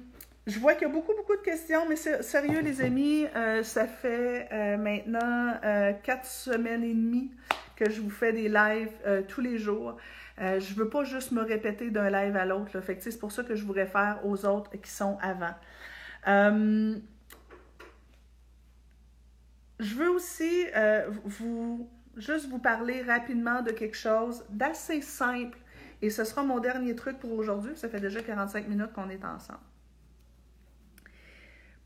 je 0.47 0.59
vois 0.59 0.72
qu'il 0.72 0.89
y 0.89 0.91
a 0.91 0.95
beaucoup, 0.95 1.12
beaucoup 1.14 1.37
de 1.37 1.43
questions, 1.43 1.87
mais 1.87 1.97
sérieux, 1.97 2.61
les 2.61 2.80
amis, 2.80 3.26
euh, 3.37 3.62
ça 3.62 3.87
fait 3.87 4.49
euh, 4.53 4.78
maintenant 4.78 5.53
quatre 6.03 6.24
semaines 6.24 6.82
et 6.82 6.95
demie 6.95 7.30
que 7.76 7.91
je 7.91 8.01
vous 8.01 8.09
fais 8.09 8.32
des 8.32 8.49
lives 8.49 8.95
tous 9.28 9.43
les 9.43 9.59
jours. 9.59 9.99
je 10.39 10.55
ne 10.55 10.74
veux 10.78 10.89
pas 10.89 11.05
juste 11.05 11.32
me 11.32 11.43
répéter 11.43 11.91
d'un 11.91 12.09
live 12.09 12.37
à 12.39 12.47
l'autre. 12.47 12.80
C'est 13.01 13.20
pour 13.20 13.32
ça 13.32 13.45
que 13.45 13.55
je 13.55 13.66
vous 13.66 13.74
réfère 13.74 14.20
aux 14.24 14.47
autres 14.47 14.70
qui 14.80 14.91
sont 14.91 15.18
avant. 15.20 15.55
je 16.24 17.01
veux 19.95 20.09
aussi 20.09 20.64
vous 21.26 21.87
juste 22.16 22.48
vous 22.48 22.58
parler 22.58 23.02
rapidement 23.02 23.62
de 23.62 23.70
quelque 23.70 23.96
chose 23.96 24.44
d'assez 24.50 25.00
simple. 25.00 25.58
Et 26.02 26.10
ce 26.10 26.24
sera 26.24 26.42
mon 26.42 26.58
dernier 26.58 26.94
truc 26.94 27.18
pour 27.18 27.32
aujourd'hui. 27.32 27.72
Ça 27.76 27.88
fait 27.88 28.00
déjà 28.00 28.20
45 28.22 28.68
minutes 28.68 28.92
qu'on 28.92 29.08
est 29.08 29.24
ensemble. 29.24 29.60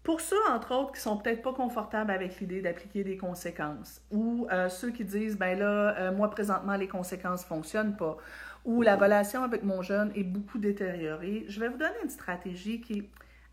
Pour 0.03 0.21
ceux, 0.21 0.41
entre 0.49 0.75
autres, 0.75 0.93
qui 0.93 1.01
sont 1.01 1.19
peut-être 1.19 1.43
pas 1.43 1.53
confortables 1.53 2.11
avec 2.11 2.41
l'idée 2.41 2.63
d'appliquer 2.63 3.05
des 3.05 3.19
conséquences, 3.19 4.01
ou 4.11 4.47
euh, 4.51 4.69
ceux 4.71 4.91
qui 4.91 5.05
disent, 5.05 5.37
ben 5.37 5.59
là, 5.59 5.95
euh, 5.99 6.13
moi 6.13 6.31
présentement, 6.31 6.75
les 6.75 6.89
conséquences 6.89 7.45
fonctionnent 7.45 7.97
pas, 7.97 8.17
ou 8.65 8.81
la 8.81 8.97
relation 8.97 9.45
avec 9.45 9.63
mon 9.63 9.83
jeune 9.83 10.11
est 10.15 10.25
beaucoup 10.25 10.59
détériorée, 10.59 11.45
je 11.49 11.61
vais 11.61 11.69
vous 11.69 11.77
donner 11.77 11.95
une 12.03 12.09
stratégie 12.09 12.81
qui 12.81 12.99
est 13.01 13.11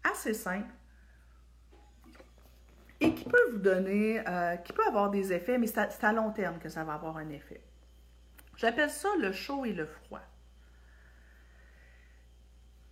assez 0.09 0.33
simple 0.33 0.73
et 2.99 3.13
qui 3.13 3.25
peut 3.25 3.51
vous 3.51 3.59
donner, 3.59 4.21
euh, 4.27 4.55
qui 4.57 4.73
peut 4.73 4.85
avoir 4.87 5.09
des 5.09 5.33
effets, 5.33 5.57
mais 5.57 5.67
c'est 5.67 6.03
à, 6.03 6.13
long 6.13 6.31
terme 6.31 6.59
que 6.59 6.69
ça 6.69 6.83
va 6.83 6.93
avoir 6.93 7.17
un 7.17 7.29
effet. 7.29 7.61
J'appelle 8.55 8.89
ça 8.89 9.09
le 9.19 9.31
chaud 9.31 9.65
et 9.65 9.73
le 9.73 9.85
froid. 9.85 10.21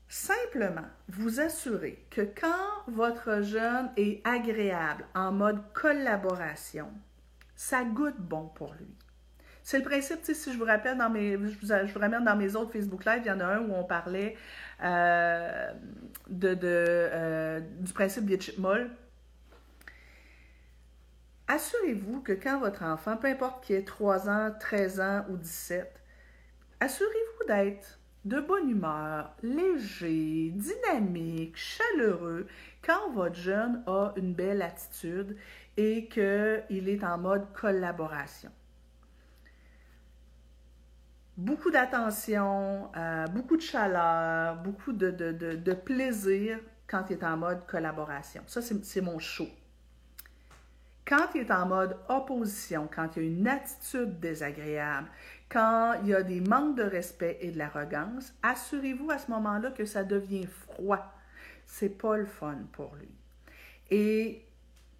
Simplement, 0.07 0.85
vous 1.09 1.39
assurer 1.39 2.05
que 2.11 2.21
quand 2.21 2.91
votre 2.91 3.41
jeune 3.41 3.91
est 3.97 4.25
agréable 4.25 5.05
en 5.15 5.31
mode 5.31 5.61
collaboration, 5.73 6.91
ça 7.55 7.83
goûte 7.83 8.19
bon 8.19 8.47
pour 8.49 8.73
lui. 8.75 8.95
C'est 9.63 9.79
le 9.79 9.83
principe, 9.83 10.19
si 10.21 10.53
je 10.53 10.57
vous 10.59 10.65
rappelle, 10.65 10.95
dans 10.95 11.09
mes, 11.09 11.31
je, 11.31 11.91
vous, 11.91 11.99
ramène 11.99 12.23
dans 12.23 12.35
mes 12.35 12.55
autres 12.55 12.71
Facebook 12.71 13.03
Live, 13.03 13.23
il 13.25 13.27
y 13.27 13.31
en 13.31 13.39
a 13.39 13.45
un 13.45 13.61
où 13.61 13.73
on 13.73 13.83
parlait 13.83 14.37
euh, 14.83 15.71
de, 16.29 16.55
euh, 16.61 17.59
du 17.79 17.91
principe 17.91 18.25
des 18.25 18.39
chip 18.39 18.59
Assurez-vous 21.47 22.21
que 22.21 22.33
quand 22.33 22.59
votre 22.59 22.83
enfant, 22.83 23.17
peu 23.17 23.27
importe 23.27 23.63
qu'il 23.63 23.75
ait 23.75 23.83
3 23.83 24.29
ans, 24.29 24.51
13 24.59 24.99
ans 24.99 25.25
ou 25.29 25.37
17, 25.37 26.01
assurez-vous 26.79 27.47
d'être 27.47 27.99
de 28.25 28.39
bonne 28.39 28.71
humeur, 28.71 29.35
léger, 29.43 30.51
dynamique, 30.55 31.55
chaleureux, 31.55 32.47
quand 32.83 33.11
votre 33.11 33.35
jeune 33.35 33.83
a 33.85 34.13
une 34.15 34.33
belle 34.33 34.63
attitude 34.63 35.37
et 35.77 36.07
qu'il 36.07 36.89
est 36.89 37.03
en 37.03 37.19
mode 37.19 37.53
collaboration. 37.53 38.49
Beaucoup 41.37 41.69
d'attention, 41.69 42.89
euh, 42.95 43.27
beaucoup 43.27 43.57
de 43.57 43.61
chaleur, 43.61 44.55
beaucoup 44.63 44.93
de, 44.93 45.11
de, 45.11 45.73
plaisir 45.73 46.59
quand 46.87 47.03
il 47.09 47.17
est 47.17 47.23
en 47.23 47.37
mode 47.37 47.67
collaboration. 47.67 48.41
Ça, 48.47 48.61
c'est 48.61 49.01
mon 49.01 49.19
show. 49.19 49.47
Quand 51.07 51.27
il 51.35 51.41
est 51.41 51.51
en 51.51 51.67
mode 51.67 51.97
opposition, 52.09 52.89
quand 52.93 53.15
il 53.15 53.23
y 53.23 53.25
a 53.25 53.29
une 53.29 53.47
attitude 53.47 54.19
désagréable, 54.19 55.07
quand 55.49 55.95
il 56.01 56.09
y 56.09 56.15
a 56.15 56.23
des 56.23 56.41
manques 56.41 56.75
de 56.75 56.83
respect 56.83 57.37
et 57.41 57.51
de 57.51 57.59
l'arrogance, 57.59 58.33
assurez-vous 58.41 59.11
à 59.11 59.19
ce 59.19 59.29
moment-là 59.31 59.71
que 59.71 59.85
ça 59.85 60.03
devient 60.03 60.47
froid. 60.47 61.13
C'est 61.67 61.89
pas 61.89 62.17
le 62.17 62.25
fun 62.25 62.57
pour 62.71 62.95
lui. 62.95 63.09
Et 63.91 64.45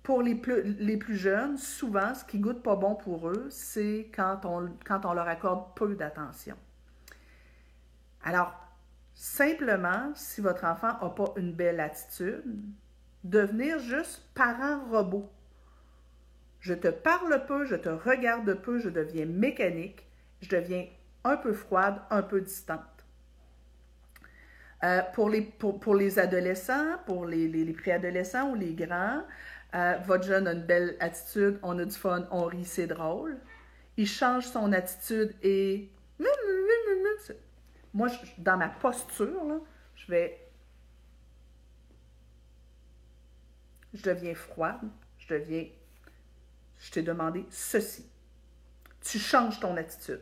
pour 0.04 0.22
les 0.22 0.36
plus, 0.36 1.18
jeunes, 1.18 1.58
souvent, 1.58 2.14
ce 2.14 2.24
qui 2.24 2.38
goûte 2.38 2.62
pas 2.62 2.76
bon 2.76 2.94
pour 2.94 3.28
eux, 3.30 3.48
c'est 3.50 4.12
quand 4.16 4.42
on, 4.46 4.70
quand 4.86 5.04
on 5.06 5.14
leur 5.14 5.28
accorde 5.28 5.74
peu 5.76 5.96
d'attention. 5.96 6.56
Alors, 8.24 8.54
simplement, 9.16 10.12
si 10.14 10.42
votre 10.42 10.66
enfant 10.66 11.00
n'a 11.02 11.10
pas 11.10 11.34
une 11.38 11.54
belle 11.54 11.80
attitude, 11.80 12.44
devenir 13.24 13.80
juste 13.80 14.24
parent 14.36 14.86
robot. 14.92 15.32
Je 16.66 16.74
te 16.74 16.88
parle 16.88 17.46
peu, 17.46 17.64
je 17.64 17.76
te 17.76 17.90
regarde 17.90 18.52
peu, 18.56 18.80
je 18.80 18.90
deviens 18.90 19.28
mécanique, 19.28 20.04
je 20.42 20.50
deviens 20.50 20.88
un 21.24 21.38
peu 21.38 21.54
froide, 21.54 22.02
un 22.10 22.24
peu 22.24 22.42
distante. 22.42 23.06
Euh, 24.84 25.04
pour, 25.14 25.30
les, 25.30 25.44
pour, 25.44 25.94
les 25.94 26.18
adolescents, 26.18 26.98
pour 27.06 27.28
les, 27.28 27.48
les, 27.48 27.72
préadolescents 27.72 28.50
ou 28.50 28.56
les 28.56 28.74
grands, 28.74 29.22
euh, 29.76 29.98
votre 30.08 30.24
jeune 30.24 30.48
a 30.48 30.54
une 30.54 30.64
belle 30.64 30.98
attitude, 31.00 31.60
on 31.62 31.78
a 31.78 31.86
du 31.86 31.96
fun, 31.96 32.28
on 32.32 32.46
rit, 32.46 32.66
c'est 32.66 32.88
drôle. 32.88 33.38
Il 33.96 34.08
change 34.08 34.48
son 34.48 34.74
attitude 34.74 35.36
et... 35.44 35.92
Moi, 37.94 38.08
dans 38.40 38.58
ma 38.58 38.70
posture, 38.70 39.62
je 39.94 40.08
vais... 40.08 40.50
Je 43.94 44.02
deviens 44.02 44.34
froide, 44.34 44.82
je 45.20 45.36
deviens 45.36 45.68
je 46.86 46.92
t'ai 46.92 47.02
demandé 47.02 47.48
ceci. 47.50 48.06
Tu 49.02 49.18
changes 49.18 49.60
ton 49.60 49.76
attitude. 49.76 50.22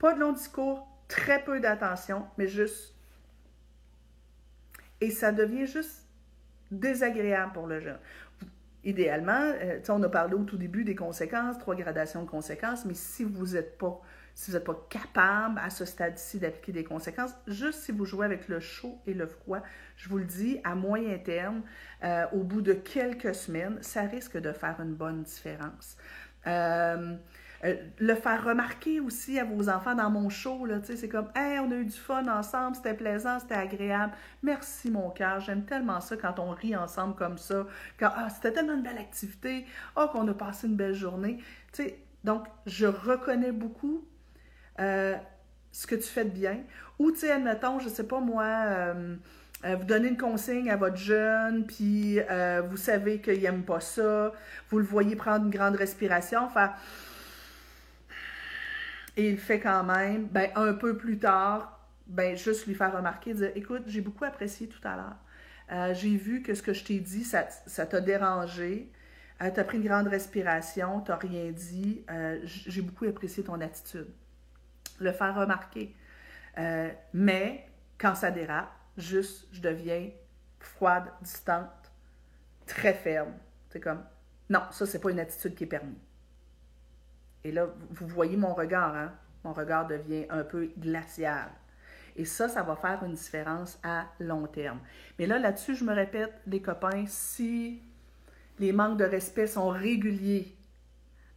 Pas 0.00 0.14
de 0.14 0.20
long 0.20 0.32
discours, 0.32 0.88
très 1.06 1.44
peu 1.44 1.60
d'attention, 1.60 2.26
mais 2.38 2.48
juste. 2.48 2.96
Et 5.00 5.12
ça 5.12 5.30
devient 5.30 5.66
juste 5.66 6.08
désagréable 6.72 7.52
pour 7.52 7.68
le 7.68 7.78
jeune. 7.78 8.00
Idéalement, 8.82 9.52
euh, 9.62 9.78
on 9.90 10.02
a 10.02 10.08
parlé 10.08 10.34
au 10.34 10.42
tout 10.42 10.56
début 10.56 10.82
des 10.82 10.96
conséquences, 10.96 11.56
trois 11.58 11.76
gradations 11.76 12.24
de 12.24 12.28
conséquences, 12.28 12.84
mais 12.84 12.94
si 12.94 13.22
vous 13.22 13.54
n'êtes 13.54 13.78
pas 13.78 14.00
si 14.34 14.50
vous 14.50 14.56
n'êtes 14.56 14.64
pas 14.64 14.86
capable 14.88 15.60
à 15.62 15.70
ce 15.70 15.84
stade-ci 15.84 16.38
d'appliquer 16.38 16.72
des 16.72 16.84
conséquences, 16.84 17.34
juste 17.46 17.80
si 17.80 17.92
vous 17.92 18.04
jouez 18.04 18.26
avec 18.26 18.48
le 18.48 18.60
chaud 18.60 18.98
et 19.06 19.14
le 19.14 19.26
froid, 19.26 19.60
je 19.96 20.08
vous 20.08 20.18
le 20.18 20.24
dis, 20.24 20.60
à 20.64 20.74
moyen 20.74 21.18
terme, 21.18 21.62
euh, 22.02 22.24
au 22.32 22.42
bout 22.42 22.62
de 22.62 22.72
quelques 22.72 23.34
semaines, 23.34 23.78
ça 23.82 24.02
risque 24.02 24.38
de 24.38 24.52
faire 24.52 24.80
une 24.80 24.94
bonne 24.94 25.22
différence. 25.22 25.96
Euh, 26.46 27.16
euh, 27.64 27.76
le 27.98 28.14
faire 28.16 28.44
remarquer 28.44 28.98
aussi 28.98 29.38
à 29.38 29.44
vos 29.44 29.68
enfants 29.68 29.94
dans 29.94 30.10
mon 30.10 30.28
show, 30.28 30.66
c'est 30.82 31.08
comme 31.08 31.28
Hey, 31.36 31.60
on 31.60 31.70
a 31.70 31.76
eu 31.76 31.84
du 31.84 31.96
fun 31.96 32.26
ensemble, 32.26 32.74
c'était 32.74 32.94
plaisant, 32.94 33.38
c'était 33.38 33.54
agréable. 33.54 34.12
Merci 34.42 34.90
mon 34.90 35.10
cœur, 35.10 35.38
j'aime 35.38 35.64
tellement 35.64 36.00
ça 36.00 36.16
quand 36.16 36.40
on 36.40 36.50
rit 36.50 36.74
ensemble 36.74 37.14
comme 37.14 37.38
ça. 37.38 37.66
Quand 38.00 38.10
ah, 38.16 38.28
c'était 38.30 38.52
tellement 38.52 38.74
une 38.74 38.82
belle 38.82 38.98
activité, 38.98 39.64
oh, 39.96 40.06
qu'on 40.10 40.26
a 40.26 40.34
passé 40.34 40.66
une 40.66 40.76
belle 40.76 40.94
journée. 40.94 41.38
donc, 42.24 42.46
je 42.66 42.86
reconnais 42.86 43.52
beaucoup 43.52 44.04
euh, 44.80 45.16
ce 45.70 45.86
que 45.86 45.94
tu 45.94 46.08
fais 46.08 46.24
de 46.24 46.30
bien. 46.30 46.58
Ou, 46.98 47.12
tu 47.12 47.18
sais, 47.18 47.30
admettons, 47.30 47.78
je 47.78 47.88
sais 47.88 48.06
pas 48.06 48.20
moi, 48.20 48.44
euh, 48.44 49.16
euh, 49.64 49.76
vous 49.76 49.84
donnez 49.84 50.08
une 50.08 50.16
consigne 50.16 50.70
à 50.70 50.76
votre 50.76 50.96
jeune, 50.96 51.66
puis 51.66 52.18
vous 52.68 52.76
savez 52.76 53.20
qu'il 53.20 53.40
n'aime 53.40 53.64
pas 53.64 53.80
ça, 53.80 54.32
vous 54.70 54.78
le 54.78 54.84
voyez 54.84 55.16
prendre 55.16 55.44
une 55.44 55.50
grande 55.50 55.76
respiration, 55.76 56.48
faire. 56.48 56.74
Et 59.16 59.28
il 59.28 59.38
fait 59.38 59.60
quand 59.60 59.84
même, 59.84 60.26
ben, 60.26 60.50
un 60.56 60.72
peu 60.72 60.96
plus 60.96 61.18
tard, 61.18 61.80
ben, 62.06 62.36
juste 62.36 62.66
lui 62.66 62.74
faire 62.74 62.96
remarquer, 62.96 63.34
dire 63.34 63.50
Écoute, 63.54 63.82
j'ai 63.86 64.00
beaucoup 64.00 64.24
apprécié 64.24 64.68
tout 64.68 64.80
à 64.84 64.96
l'heure. 64.96 65.94
j'ai 65.94 66.16
vu 66.16 66.42
que 66.42 66.54
ce 66.54 66.62
que 66.62 66.72
je 66.72 66.84
t'ai 66.84 66.98
dit, 66.98 67.24
ça, 67.24 67.46
ça 67.66 67.86
t'a 67.86 68.00
dérangé. 68.00 68.90
tu 69.40 69.60
as 69.60 69.64
pris 69.64 69.78
une 69.78 69.84
grande 69.84 70.08
respiration, 70.08 71.00
tu 71.00 71.12
rien 71.12 71.50
dit. 71.50 72.04
j'ai 72.44 72.82
beaucoup 72.82 73.06
apprécié 73.06 73.42
ton 73.44 73.60
attitude 73.60 74.08
le 75.02 75.12
faire 75.12 75.34
remarquer. 75.34 75.94
Euh, 76.58 76.90
mais 77.12 77.68
quand 77.98 78.14
ça 78.14 78.30
dérape, 78.30 78.70
juste, 78.96 79.48
je 79.52 79.60
deviens 79.60 80.10
froide, 80.60 81.04
distante, 81.20 81.92
très 82.66 82.94
ferme. 82.94 83.32
C'est 83.70 83.80
comme, 83.80 84.04
non, 84.50 84.60
ça, 84.70 84.86
c'est 84.86 85.00
pas 85.00 85.10
une 85.10 85.20
attitude 85.20 85.54
qui 85.54 85.64
est 85.64 85.68
permise. 85.68 85.96
Et 87.44 87.52
là, 87.52 87.66
vous 87.90 88.06
voyez 88.06 88.36
mon 88.36 88.54
regard, 88.54 88.94
hein? 88.94 89.12
Mon 89.44 89.52
regard 89.52 89.86
devient 89.86 90.26
un 90.30 90.44
peu 90.44 90.70
glacial. 90.78 91.50
Et 92.14 92.24
ça, 92.24 92.48
ça 92.48 92.62
va 92.62 92.76
faire 92.76 93.02
une 93.04 93.14
différence 93.14 93.78
à 93.82 94.06
long 94.20 94.46
terme. 94.46 94.78
Mais 95.18 95.26
là, 95.26 95.38
là-dessus, 95.38 95.74
je 95.74 95.84
me 95.84 95.92
répète, 95.92 96.32
les 96.46 96.60
copains, 96.60 97.04
si 97.06 97.82
les 98.58 98.72
manques 98.72 98.98
de 98.98 99.04
respect 99.04 99.46
sont 99.46 99.68
réguliers, 99.68 100.54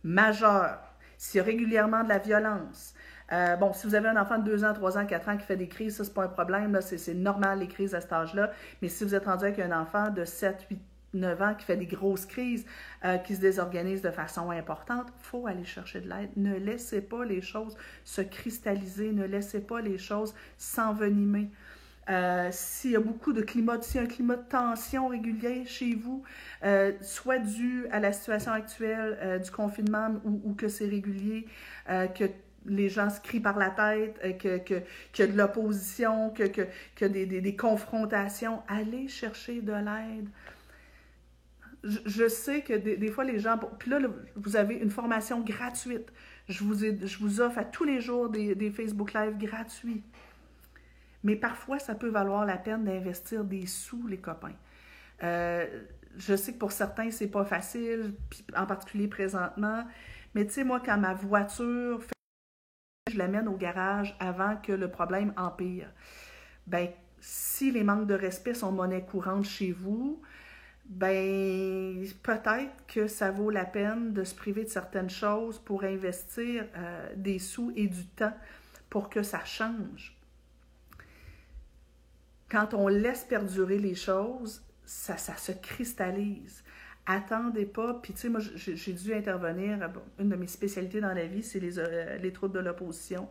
majeurs, 0.04 0.82
s'il 1.18 1.38
y 1.38 1.42
a 1.42 1.44
régulièrement 1.44 2.04
de 2.04 2.10
la 2.10 2.20
violence, 2.20 2.94
euh, 3.32 3.56
bon, 3.56 3.74
si 3.74 3.88
vous 3.88 3.96
avez 3.96 4.08
un 4.08 4.18
enfant 4.18 4.38
de 4.38 4.44
2 4.44 4.64
ans, 4.64 4.74
3 4.74 4.98
ans, 4.98 5.06
4 5.06 5.30
ans 5.30 5.38
qui 5.38 5.46
fait 5.46 5.58
des 5.58 5.68
crises, 5.68 5.98
ça, 5.98 6.04
c'est 6.04 6.14
pas 6.14 6.26
un 6.26 6.30
problème. 6.30 6.80
C'est 6.82 7.14
normal, 7.14 7.60
les 7.60 7.68
crises 7.68 7.96
à 7.96 8.02
cet 8.02 8.14
âge-là. 8.14 8.52
Mais 8.82 8.90
si 8.90 9.04
vous 9.04 9.16
êtes 9.16 9.26
rendu 9.26 9.46
avec 9.46 9.60
un 9.60 9.72
enfant 9.72 10.10
de 10.10 10.26
7, 10.26 10.68
8, 10.70 10.80
9 11.14 11.42
ans 11.42 11.56
qui 11.56 11.66
fait 11.66 11.78
des 11.78 11.86
grosses 11.86 12.26
crises, 12.26 12.66
euh, 13.04 13.18
qui 13.18 13.36
se 13.36 13.42
désorganise 13.42 14.02
de 14.02 14.12
façon 14.12 14.52
importante, 14.52 15.08
il 15.08 15.26
faut 15.26 15.48
aller 15.48 15.64
chercher 15.64 16.02
de 16.02 16.10
l'aide. 16.10 16.30
Ne 16.36 16.56
laissez 16.58 17.02
pas 17.02 17.26
les 17.26 17.42
choses 17.42 17.78
se 18.04 18.22
cristalliser, 18.22 19.12
ne 19.12 19.26
laissez 19.26 19.62
pas 19.62 19.82
les 19.82 19.98
choses 19.98 20.36
s'envenimer. 20.58 21.50
Euh, 22.08 22.50
s'il 22.52 22.92
y 22.92 22.96
a 22.96 23.00
beaucoup 23.00 23.34
de 23.34 23.42
climat, 23.42 23.82
s'il 23.82 23.96
y 23.96 24.00
a 24.00 24.04
un 24.04 24.10
climat 24.10 24.36
de 24.36 24.48
tension 24.48 25.08
régulier 25.08 25.66
chez 25.66 25.96
vous, 25.96 26.22
soit 27.02 27.40
dû 27.40 27.88
à 27.92 28.00
la 28.00 28.14
situation 28.14 28.52
actuelle 28.52 29.42
du 29.42 29.50
confinement 29.50 30.10
ou, 30.24 30.42
ou 30.44 30.54
que 30.54 30.68
c'est 30.68 30.88
régulier, 30.88 31.48
que 31.88 32.26
les 32.68 32.90
gens 32.90 33.10
se 33.10 33.20
crient 33.20 33.40
par 33.40 33.58
la 33.58 33.70
tête, 33.70 34.20
euh, 34.24 34.34
que, 34.34 34.58
que, 34.58 34.82
qu'il 35.12 35.26
y 35.26 35.28
a 35.28 35.32
de 35.32 35.38
l'opposition, 35.38 36.32
que, 36.32 36.44
que, 36.44 36.62
que 36.96 37.06
des, 37.06 37.26
des, 37.26 37.56
confrontations. 37.56 38.62
Allez 38.68 39.08
chercher 39.08 39.62
de 39.62 39.74
l'aide. 39.74 40.30
Je, 41.84 42.00
je 42.06 42.28
sais 42.28 42.62
que 42.62 42.74
des, 42.74 42.98
des, 42.98 43.10
fois, 43.10 43.24
les 43.24 43.40
gens... 43.40 43.58
Puis 43.80 43.92
là, 43.92 44.00
vous 44.36 44.56
avez 44.56 44.76
une 44.76 44.90
formation 44.90 45.42
gratuite. 45.42 46.12
Je 46.48 46.64
vous, 46.64 46.80
je 46.80 47.18
vous 47.20 47.42
offre 47.42 47.60
à 47.60 47.66
tous 47.66 47.84
les 47.84 48.02
jours 48.02 48.30
des, 48.30 48.56
des 48.56 48.72
Facebook 48.72 49.14
Live 49.14 49.38
gratuits. 49.38 50.04
Mais 51.24 51.36
parfois, 51.36 51.80
ça 51.80 51.96
peut 51.96 52.10
valoir 52.10 52.46
la 52.46 52.58
peine 52.58 52.84
d'investir 52.84 53.44
des 53.44 53.66
sous, 53.66 54.06
les 54.08 54.18
copains. 54.18 54.54
Euh, 55.24 55.66
je 56.18 56.36
sais 56.36 56.54
que 56.54 56.60
pour 56.60 56.72
certains, 56.72 57.10
c'est 57.12 57.28
pas 57.28 57.46
facile, 57.46 58.14
en 58.56 58.66
particulier 58.66 59.08
présentement. 59.08 59.86
Mais 60.36 60.46
tu 60.46 60.54
sais, 60.54 60.64
moi, 60.64 60.80
quand 60.80 60.98
ma 60.98 61.14
voiture 61.14 62.02
je 63.12 63.20
l'amène 63.20 63.48
au 63.48 63.56
garage 63.56 64.18
avant 64.20 64.56
que 64.58 64.72
le 64.72 64.90
problème 64.90 65.32
empire. 65.38 65.88
Ben, 66.66 66.90
si 67.20 67.72
les 67.72 67.84
manques 67.84 68.08
de 68.08 68.16
respect 68.16 68.56
sont 68.56 68.72
monnaie 68.72 69.06
courante 69.06 69.46
chez 69.46 69.72
vous, 69.72 70.24
ben 70.86 72.04
peut-être 72.24 72.88
que 72.88 73.06
ça 73.06 73.30
vaut 73.30 73.52
la 73.52 73.66
peine 73.66 74.12
de 74.14 74.24
se 74.24 74.34
priver 74.34 74.64
de 74.64 74.70
certaines 74.70 75.12
choses 75.12 75.60
pour 75.60 75.84
investir 75.84 76.66
euh, 76.76 77.14
des 77.16 77.38
sous 77.38 77.72
et 77.76 77.86
du 77.86 78.08
temps 78.08 78.36
pour 78.90 79.08
que 79.12 79.22
ça 79.22 79.46
change. 79.46 80.18
Quand 82.50 82.74
on 82.74 82.88
laisse 82.88 83.24
perdurer 83.24 83.78
les 83.78 83.96
choses, 83.96 84.64
ça, 84.84 85.18
ça 85.18 85.36
se 85.36 85.52
cristallise. 85.52 86.64
Attendez 87.08 87.66
pas, 87.66 87.94
puis 88.02 88.14
tu 88.14 88.22
sais, 88.22 88.30
moi 88.30 88.40
j'ai 88.56 88.94
dû 88.94 89.14
intervenir, 89.14 89.78
une 90.20 90.30
de 90.30 90.36
mes 90.36 90.48
spécialités 90.48 91.02
dans 91.02 91.14
la 91.14 91.28
vie, 91.28 91.44
c'est 91.44 91.60
les, 91.60 91.78
euh, 91.78 92.18
les 92.18 92.34
troubles 92.34 92.56
de 92.56 92.60
l'opposition. 92.60 93.30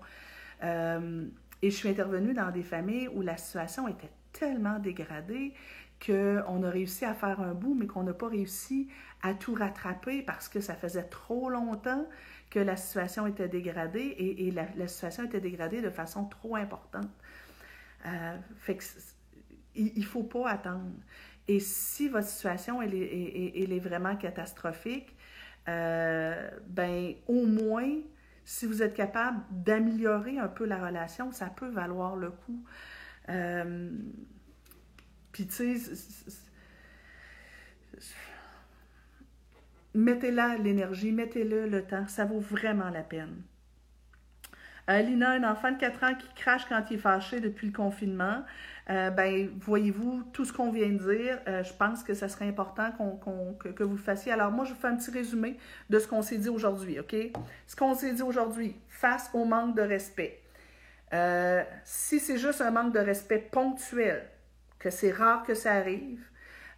Euh, 0.63 1.27
et 1.61 1.71
je 1.71 1.77
suis 1.77 1.89
intervenue 1.89 2.35
dans 2.35 2.53
des 2.53 2.63
familles 2.63 3.09
où 3.09 3.23
la 3.23 3.37
situation 3.37 3.89
était 3.89 4.11
tellement 4.33 4.79
dégradée 4.79 5.55
qu'on 6.05 6.63
a 6.63 6.71
réussi 6.71 7.05
à 7.05 7.15
faire 7.15 7.41
un 7.41 7.55
bout, 7.55 7.75
mais 7.75 7.87
qu'on 7.87 8.03
n'a 8.03 8.13
pas 8.13 8.29
réussi 8.29 8.89
à 9.23 9.35
tout 9.35 9.55
rattraper 9.55 10.23
parce 10.23 10.49
que 10.49 10.61
ça 10.61 10.75
faisait 10.75 11.05
trop 11.05 11.49
longtemps 11.49 12.07
que 12.51 12.59
la 12.59 12.77
situation 12.77 13.27
était 13.27 13.49
dégradée 13.49 14.15
et, 14.19 14.51
la, 14.51 14.87
situation 14.87 15.25
était 15.25 15.41
dégradée 15.41 15.81
de 15.81 15.91
façon 15.91 16.27
trop 16.27 16.57
importante. 16.57 17.11
Euh, 18.07 18.37
fait 18.59 18.77
que, 18.77 18.85
il 19.75 19.99
ne 19.99 20.05
faut 20.05 20.23
pas 20.23 20.51
attendre. 20.51 20.85
Et 21.49 21.61
si 21.61 22.09
votre 22.09 22.27
situation 22.27 22.81
elle 22.81 22.95
est, 22.95 23.81
vraiment 23.81 24.17
catastrophique, 24.17 25.15
euh, 25.69 26.51
ben 26.67 27.15
au 27.27 27.47
moins 27.47 27.91
si 28.45 28.67
vous 28.67 28.83
êtes 28.83 28.95
capable 28.95 29.41
d'améliorer 29.51 30.39
un 30.39 30.49
peu 30.49 30.67
la 30.67 30.85
relation, 30.85 31.33
ça 31.33 31.47
peut 31.47 31.69
valoir 31.69 32.17
le 32.17 32.31
coup. 32.31 32.63
Euh, 33.31 33.91
puis, 35.33 35.47
tu 35.47 35.79
sais, 35.79 35.95
mettez-la 39.95 40.59
l'énergie, 40.59 41.13
mettez-le 41.13 41.67
le 41.67 41.83
temps, 41.83 42.07
ça 42.07 42.25
vaut 42.25 42.41
vraiment 42.41 42.91
la 42.91 43.03
peine. 43.03 43.43
Euh, 44.91 45.01
Lina, 45.01 45.31
un 45.31 45.45
enfant 45.45 45.73
de 45.73 45.79
4 45.79 46.05
ans 46.05 46.15
qui 46.15 46.29
crache 46.35 46.67
quand 46.69 46.85
il 46.91 46.95
est 46.95 46.99
fâché 46.99 47.41
depuis 47.41 47.69
le 47.69 47.73
confinement. 47.73 48.45
Euh, 48.91 49.11
ben, 49.11 49.49
voyez-vous, 49.61 50.25
tout 50.33 50.45
ce 50.45 50.53
qu'on 50.53 50.71
vient 50.71 50.89
de 50.89 50.99
dire, 50.99 51.39
euh, 51.49 51.63
je 51.63 51.73
pense 51.73 52.03
que 52.03 52.13
ça 52.13 52.29
serait 52.29 52.47
important 52.47 52.91
que, 52.93 53.83
vous 53.83 53.97
le 53.97 54.03
fassiez. 54.03 54.33
Alors, 54.33 54.51
moi, 54.51 54.65
je 54.65 54.75
vous 54.75 54.79
fais 54.79 54.89
un 54.89 54.97
petit 54.97 55.11
résumé 55.11 55.57
de 55.89 55.99
ce 55.99 56.07
qu'on 56.07 56.23
s'est 56.23 56.37
dit 56.37 56.51
aujourd'hui, 56.51 57.01
OK? 57.01 57.17
Ce 57.67 57.77
qu'on 57.77 57.95
s'est 57.95 58.13
dit 58.13 58.23
aujourd'hui, 58.23 58.77
face 58.89 59.31
au 59.33 59.45
manque 59.45 59.75
de 59.75 59.83
respect. 59.83 60.41
si 61.85 62.21
c'est 62.21 62.39
juste 62.39 62.61
un 62.61 62.71
manque 62.71 62.93
de 62.93 62.99
respect 62.99 63.39
ponctuel, 63.39 64.29
que 64.79 64.91
c'est 64.91 65.13
rare 65.13 65.45
que 65.45 65.55
ça 65.55 65.73
arrive, 65.73 66.21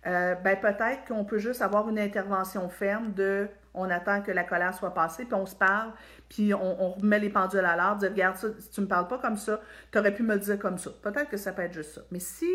ben, 0.05 0.57
peut-être 0.61 1.07
qu'on 1.09 1.25
peut 1.25 1.39
juste 1.39 1.63
avoir 1.63 1.89
une 1.89 1.99
intervention 1.99 2.69
ferme 2.69 3.13
de 3.15 3.49
on 3.77 3.91
attend 3.91 4.23
que 4.23 4.33
la 4.33 4.43
colère 4.43 4.75
soit 4.75 4.95
passée, 4.95 5.25
puis 5.27 5.35
on 5.35 5.47
se 5.47 5.55
parle, 5.55 5.93
puis 6.29 6.53
on, 6.55 6.93
remet 6.93 7.19
les 7.19 7.31
pendules 7.31 7.61
à 7.61 7.77
l'heure, 7.77 7.97
dire 7.97 8.11
Regarde, 8.11 8.37
ça, 8.37 8.49
si 8.59 8.71
tu 8.71 8.81
me 8.81 8.87
parles 8.87 9.09
pas 9.09 9.19
comme 9.19 9.37
ça, 9.37 9.61
tu 9.93 9.99
aurais 9.99 10.15
pu 10.15 10.23
me 10.23 10.35
le 10.35 10.41
dire 10.41 10.59
comme 10.59 10.79
ça. 10.79 10.91
Peut-être 11.03 11.29
que 11.29 11.37
ça 11.37 11.53
peut 11.53 11.63
être 11.63 11.73
juste 11.73 11.95
ça. 11.95 12.01
Mais 12.11 12.19
si 12.19 12.51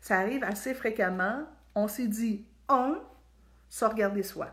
ça 0.00 0.18
arrive 0.18 0.44
assez 0.44 0.74
fréquemment, 0.74 1.44
on 1.74 1.88
s'est 1.88 2.08
dit 2.08 2.46
un, 2.68 2.98
se 3.68 3.84
regarder 3.84 4.22
soi. 4.22 4.48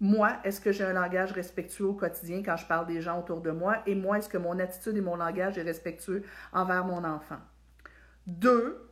Moi, 0.00 0.32
est-ce 0.44 0.60
que 0.60 0.72
j'ai 0.72 0.84
un 0.84 0.92
langage 0.92 1.32
respectueux 1.32 1.86
au 1.86 1.94
quotidien 1.94 2.42
quand 2.44 2.56
je 2.56 2.66
parle 2.66 2.86
des 2.86 3.00
gens 3.00 3.20
autour 3.20 3.40
de 3.40 3.50
moi? 3.50 3.78
Et 3.86 3.94
moi, 3.94 4.18
est-ce 4.18 4.28
que 4.28 4.38
mon 4.38 4.58
attitude 4.58 4.96
et 4.96 5.00
mon 5.00 5.16
langage 5.16 5.56
est 5.56 5.62
respectueux 5.62 6.22
envers 6.52 6.84
mon 6.84 7.04
enfant? 7.04 7.38
Deux, 8.26 8.88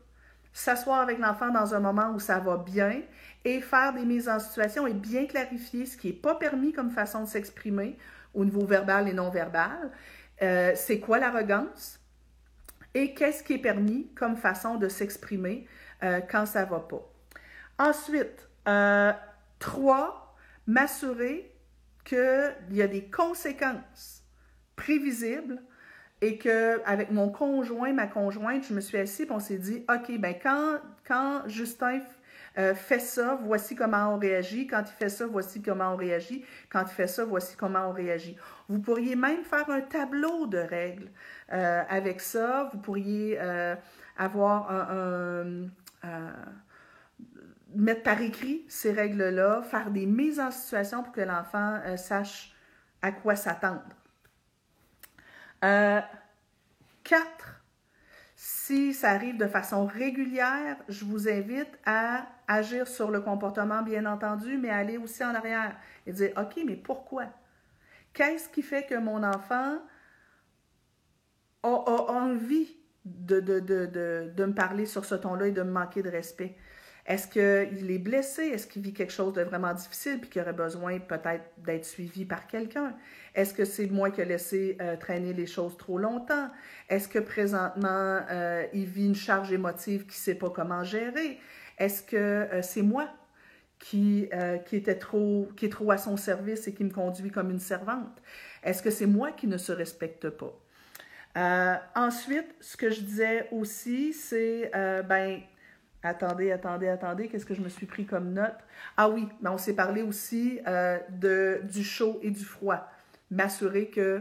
s'asseoir 0.53 1.01
avec 1.01 1.19
l'enfant 1.19 1.51
dans 1.51 1.75
un 1.75 1.81
moment 1.81 2.13
où 2.15 2.19
ça 2.19 2.39
va 2.39 2.57
bien 2.57 3.03
et 3.45 3.61
faire 3.61 3.93
des 3.93 4.05
mises 4.05 4.29
en 4.29 4.39
situation 4.39 4.87
et 4.87 4.95
bien 4.95 5.27
clarifier 5.27 5.87
ce 5.87 5.97
qui 5.97 6.09
n'est 6.09 6.13
pas 6.13 6.35
permis 6.35 6.73
comme 6.73 6.91
façon 6.91 7.23
de 7.23 7.29
s'exprimer 7.29 7.99
au 8.35 8.45
niveau 8.45 8.65
verbal 8.65 9.09
et 9.09 9.13
non 9.13 9.31
verbal. 9.31 9.91
Euh, 10.43 10.73
c'est 10.75 10.99
quoi 11.01 11.19
l'arrogance? 11.19 12.01
Et 12.95 13.15
qu'est-ce 13.15 13.43
qui 13.43 13.55
est 13.55 13.59
permis 13.59 14.09
comme 14.15 14.37
façon 14.37 14.77
de 14.77 14.89
s'exprimer 14.89 15.67
euh, 16.03 16.21
quand 16.21 16.47
ça 16.47 16.65
va 16.65 16.81
pas? 16.81 17.03
Ensuite, 17.79 18.49
euh, 18.69 19.13
trois, 19.59 20.37
m'assurer 20.67 21.55
qu'il 22.05 22.55
y 22.73 22.83
a 22.83 22.87
des 22.87 23.05
conséquences 23.09 24.25
prévisibles 24.77 25.63
et 26.21 26.39
qu'avec 26.39 27.11
mon 27.11 27.31
conjoint, 27.31 27.93
ma 27.93 28.07
conjointe, 28.07 28.65
je 28.65 28.75
me 28.75 28.81
suis 28.81 28.99
assise 28.99 29.27
et 29.27 29.31
on 29.31 29.41
s'est 29.41 29.59
dit, 29.59 29.85
OK, 29.89 30.19
ben 30.19 30.35
quand, 30.41 30.79
quand 31.07 31.43
Justin 31.47 32.01
euh, 32.59 32.75
fait 32.75 32.99
ça, 32.99 33.39
voici 33.43 33.75
comment 33.75 34.15
on 34.15 34.19
réagit. 34.19 34.67
Quand 34.67 34.83
il 34.83 34.93
fait 34.93 35.09
ça, 35.09 35.27
voici 35.27 35.63
comment 35.63 35.93
on 35.93 35.97
réagit. 35.97 36.45
Quand 36.71 36.83
il 36.83 36.89
fait 36.89 37.07
ça, 37.07 37.25
voici 37.25 37.57
comment 37.57 37.89
on 37.89 37.93
réagit. 37.93 38.37
Vous 38.69 38.81
pourriez 38.81 39.17
même 39.17 39.43
faire 39.45 39.69
un 39.71 39.81
tableau 39.81 40.47
de 40.47 40.59
règles 40.59 41.11
euh, 41.53 41.83
avec 41.89 42.21
ça. 42.21 42.69
Vous 42.73 42.79
pourriez 42.79 43.39
euh, 43.41 43.75
avoir 44.19 44.71
un, 44.71 45.69
mettre 47.75 48.03
par 48.03 48.21
écrit 48.21 48.65
ces 48.69 48.93
règles-là, 48.93 49.63
faire 49.63 49.91
des 49.91 50.05
mises 50.05 50.41
en 50.41 50.51
situation 50.51 51.03
pour 51.03 51.13
que 51.13 51.23
l'enfant 51.23 51.81
sache 51.97 52.55
à 53.01 53.13
quoi 53.13 53.35
s'attendre. 53.35 53.83
Quatre, 57.05 57.62
si 58.45 58.93
ça 58.93 59.11
arrive 59.11 59.37
de 59.37 59.47
façon 59.47 59.87
régulière, 59.87 60.77
je 60.89 61.05
vous 61.05 61.29
invite 61.29 61.79
à 61.87 62.27
agir 62.49 62.89
sur 62.89 63.13
le 63.13 63.21
comportement, 63.21 63.83
bien 63.83 64.05
entendu, 64.05 64.59
mais 64.59 64.69
aller 64.69 64.99
aussi 64.99 65.23
en 65.23 65.33
arrière 65.33 65.77
et 66.09 66.13
dire, 66.13 66.33
OK, 66.37 66.61
mais 66.67 66.75
pourquoi? 66.75 67.27
Qu'est-ce 68.13 68.49
qui 68.49 68.63
fait 68.63 68.85
que 68.85 68.97
mon 68.97 69.23
enfant 69.23 69.79
a, 71.63 71.69
envie 71.69 72.77
de, 73.05 73.39
de, 73.39 74.45
me 74.45 74.55
parler 74.55 74.87
sur 74.87 75.05
ce 75.05 75.15
ton-là 75.15 75.47
et 75.47 75.53
de 75.53 75.63
me 75.63 75.71
manquer 75.71 76.03
de 76.03 76.11
respect? 76.11 76.57
Est-ce 77.05 77.27
qu'il 77.27 77.91
est 77.91 77.99
blessé? 77.99 78.43
Est-ce 78.43 78.67
qu'il 78.69 78.83
vit 78.83 78.93
quelque 78.93 79.13
chose 79.13 79.33
de 79.33 79.43
vraiment 79.43 79.75
difficile 79.75 80.21
puis 80.21 80.31
qu'il 80.31 80.41
aurait 80.41 80.53
besoin 80.53 81.01
peut-être 81.01 81.45
d'être 81.59 81.85
suivi 81.85 82.25
par 82.25 82.47
quelqu'un? 82.47 82.95
Est-ce 83.35 83.55
que 83.55 83.65
c'est 83.65 83.87
moi 83.89 84.11
qui 84.11 84.21
ai 84.21 84.25
laissé 84.25 84.77
euh, 84.81 84.97
traîner 84.97 85.33
les 85.33 85.47
choses 85.47 85.77
trop 85.77 85.99
longtemps? 85.99 86.49
Est-ce 86.89 87.09
que 87.09 87.19
présentement, 87.19 88.21
euh, 88.31 88.65
il 88.73 88.85
vit 88.85 89.07
une 89.07 89.17
charge 89.17 89.53
émotive 89.53 90.03
qu'il 90.03 90.13
ne 90.13 90.17
sait 90.17 90.35
pas 90.37 90.51
comment 90.51 90.85
gérer? 90.85 91.41
Est-ce 91.77 92.05
que 92.05 92.17
euh, 92.17 92.63
c'est 92.63 92.83
moi 92.83 93.09
qui, 93.81 94.31
qui, 94.67 94.77
était 94.77 94.95
trop, 94.95 95.49
qui 95.57 95.67
est 95.67 95.69
trop 95.71 95.91
à 95.91 95.99
son 95.99 96.17
service 96.17 96.69
et 96.69 96.73
qui 96.73 96.85
me 96.85 96.91
conduit 96.91 97.33
comme 97.33 97.51
une 97.51 97.59
servante? 97.59 98.23
Est-ce 98.63 98.81
que 98.81 98.91
c'est 98.91 99.07
moi 99.07 99.33
qui 99.33 99.49
ne 99.49 99.57
se 99.57 99.73
respecte 99.73 100.31
pas? 100.31 100.57
ensuite, 101.97 102.55
ce 102.61 102.77
que 102.77 102.91
je 102.91 103.01
disais 103.01 103.49
aussi, 103.51 104.13
c'est, 104.13 104.71
ben, 105.09 105.41
Attendez, 106.03 106.51
attendez, 106.51 106.89
attendez, 106.89 107.29
qu'est-ce 107.29 107.47
que 107.47 107.55
je 107.55 107.61
me 107.61 107.69
suis 107.69 107.87
pris 107.87 108.07
comme 108.07 108.33
note? 108.33 108.57
Ah 108.97 109.09
oui, 109.09 109.29
mais 109.41 109.51
on 109.51 109.59
s'est 109.59 109.75
parlé 109.75 110.03
aussi 110.03 110.61
euh, 110.67 110.99
de, 111.11 111.61
du 111.65 111.85
chaud 111.85 112.19
et 112.23 112.31
du 112.31 112.45
froid. 112.45 112.89
M'assurer 113.31 113.87
que 113.87 114.21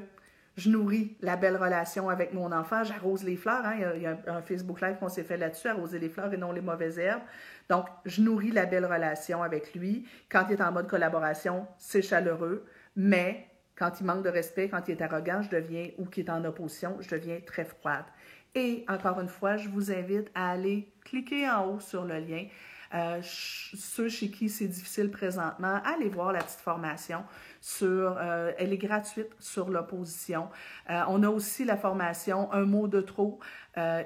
je 0.57 0.69
nourris 0.69 1.17
la 1.21 1.37
belle 1.37 1.57
relation 1.57 2.09
avec 2.09 2.33
mon 2.33 2.51
enfant. 2.51 2.83
J'arrose 2.83 3.23
les 3.23 3.35
fleurs. 3.35 3.65
Hein? 3.65 3.75
Il, 3.95 4.01
y 4.03 4.05
a, 4.05 4.17
un 4.27 4.41
Facebook 4.41 4.81
Live 4.81 4.97
qu'on 4.99 5.09
s'est 5.09 5.23
fait 5.23 5.37
là-dessus, 5.37 5.69
arroser 5.69 5.97
les 5.97 6.09
fleurs 6.09 6.31
et 6.31 6.37
non 6.37 6.51
les 6.51 6.61
mauvaises 6.61 6.99
herbes. 6.99 7.23
Donc, 7.67 7.87
je 8.05 8.21
nourris 8.21 8.51
la 8.51 8.67
belle 8.67 8.85
relation 8.85 9.41
avec 9.41 9.73
lui. 9.73 10.07
Quand 10.29 10.45
il 10.49 10.53
est 10.53 10.61
en 10.61 10.71
mode 10.71 10.87
collaboration, 10.87 11.65
c'est 11.77 12.03
chaleureux. 12.03 12.65
Mais 12.95 13.47
quand 13.75 13.99
il 13.99 14.05
manque 14.05 14.23
de 14.23 14.29
respect, 14.29 14.69
quand 14.69 14.87
il 14.87 14.91
est 14.91 15.01
arrogant, 15.01 15.41
je 15.41 15.49
deviens, 15.49 15.89
ou 15.97 16.05
qu'il 16.05 16.25
est 16.25 16.29
en 16.29 16.45
opposition, 16.45 16.97
je 16.99 17.09
deviens 17.09 17.39
très 17.43 17.65
froide. 17.65 18.05
Et 18.55 18.83
encore 18.89 19.19
une 19.19 19.29
fois, 19.29 19.57
je 19.57 19.69
vous 19.69 19.91
invite 19.91 20.29
à 20.35 20.51
aller 20.51 20.91
cliquer 21.05 21.49
en 21.49 21.67
haut 21.67 21.79
sur 21.79 22.03
le 22.05 22.19
lien. 22.19 22.45
Euh, 22.93 23.21
ceux 23.23 24.09
chez 24.09 24.29
qui 24.29 24.49
c'est 24.49 24.67
difficile 24.67 25.09
présentement, 25.09 25.79
allez 25.85 26.09
voir 26.09 26.33
la 26.33 26.39
petite 26.39 26.59
formation 26.59 27.23
sur, 27.61 28.17
euh, 28.17 28.51
elle 28.57 28.73
est 28.73 28.77
gratuite 28.77 29.29
sur 29.39 29.69
l'opposition. 29.69 30.49
Euh, 30.89 31.01
on 31.07 31.23
a 31.23 31.29
aussi 31.29 31.63
la 31.63 31.77
formation 31.77 32.51
Un 32.51 32.65
mot 32.65 32.87
de 32.87 32.99
trop, 32.99 33.39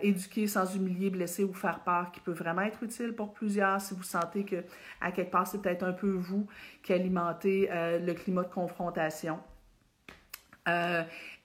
éduquer 0.04 0.46
sans 0.46 0.76
humilier, 0.76 1.10
blesser 1.10 1.44
ou 1.44 1.54
faire 1.54 1.80
peur, 1.80 2.12
qui 2.12 2.20
peut 2.20 2.34
vraiment 2.34 2.62
être 2.62 2.84
utile 2.84 3.14
pour 3.14 3.34
plusieurs 3.34 3.82
si 3.82 3.96
vous 3.96 4.04
sentez 4.04 4.46
que 4.46 4.64
à 5.02 5.12
quelque 5.12 5.32
part 5.32 5.48
c'est 5.48 5.60
peut-être 5.60 5.82
un 5.82 5.94
peu 5.94 6.12
vous 6.12 6.46
qui 6.84 6.94
alimentez 6.94 7.68
le 7.72 8.14
climat 8.14 8.44
de 8.44 8.54
confrontation. 8.54 9.40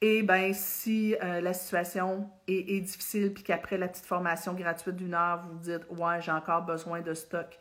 Et 0.02 0.22
ben 0.22 0.54
si 0.54 1.14
euh, 1.22 1.42
la 1.42 1.52
situation 1.52 2.30
est, 2.48 2.80
difficile, 2.80 3.34
puis 3.34 3.42
qu'après 3.42 3.76
la 3.76 3.86
petite 3.86 4.06
formation 4.06 4.54
gratuite 4.54 4.96
d'une 4.96 5.12
heure, 5.12 5.44
vous 5.50 5.58
dites 5.58 5.86
Ouais, 5.90 6.20
j'ai 6.20 6.32
encore 6.32 6.62
besoin 6.62 7.02
de 7.02 7.12
stock. 7.12 7.58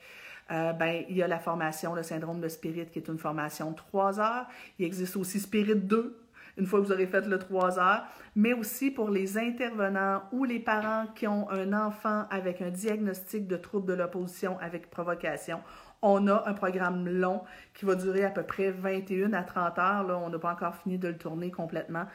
Euh, 0.51 0.71
ben, 0.73 1.03
il 1.09 1.17
y 1.17 1.21
a 1.21 1.27
la 1.27 1.39
formation, 1.39 1.93
le 1.93 2.01
syndrome 2.01 2.39
de 2.39 2.47
Spirit, 2.47 2.87
qui 2.87 2.99
est 2.99 3.07
une 3.09 3.17
formation 3.17 3.71
de 3.71 3.75
trois 3.75 4.19
heures. 4.21 4.47
Il 4.79 4.85
existe 4.85 5.17
aussi 5.17 5.39
Spirit 5.39 5.75
2, 5.75 6.17
une 6.57 6.65
fois 6.65 6.79
que 6.79 6.85
vous 6.85 6.91
aurez 6.91 7.07
fait 7.07 7.25
le 7.25 7.39
3 7.39 7.79
heures, 7.79 8.03
mais 8.35 8.53
aussi 8.53 8.91
pour 8.91 9.09
les 9.09 9.37
intervenants 9.37 10.23
ou 10.31 10.43
les 10.43 10.59
parents 10.59 11.05
qui 11.15 11.27
ont 11.27 11.49
un 11.49 11.73
enfant 11.73 12.25
avec 12.29 12.61
un 12.61 12.69
diagnostic 12.69 13.47
de 13.47 13.57
trouble 13.57 13.87
de 13.87 13.93
l'opposition 13.93 14.57
avec 14.59 14.89
provocation. 14.89 15.61
On 16.01 16.27
a 16.27 16.47
un 16.47 16.53
programme 16.53 17.07
long 17.09 17.41
qui 17.73 17.85
va 17.85 17.95
durer 17.95 18.23
à 18.23 18.29
peu 18.29 18.43
près 18.43 18.71
21 18.71 19.33
à 19.33 19.43
30 19.43 19.79
heures. 19.79 20.21
On 20.23 20.29
n'a 20.29 20.39
pas 20.39 20.53
encore 20.53 20.75
fini 20.75 20.97
de 20.97 21.09
le 21.09 21.17
tourner 21.17 21.51
complètement. 21.51 22.05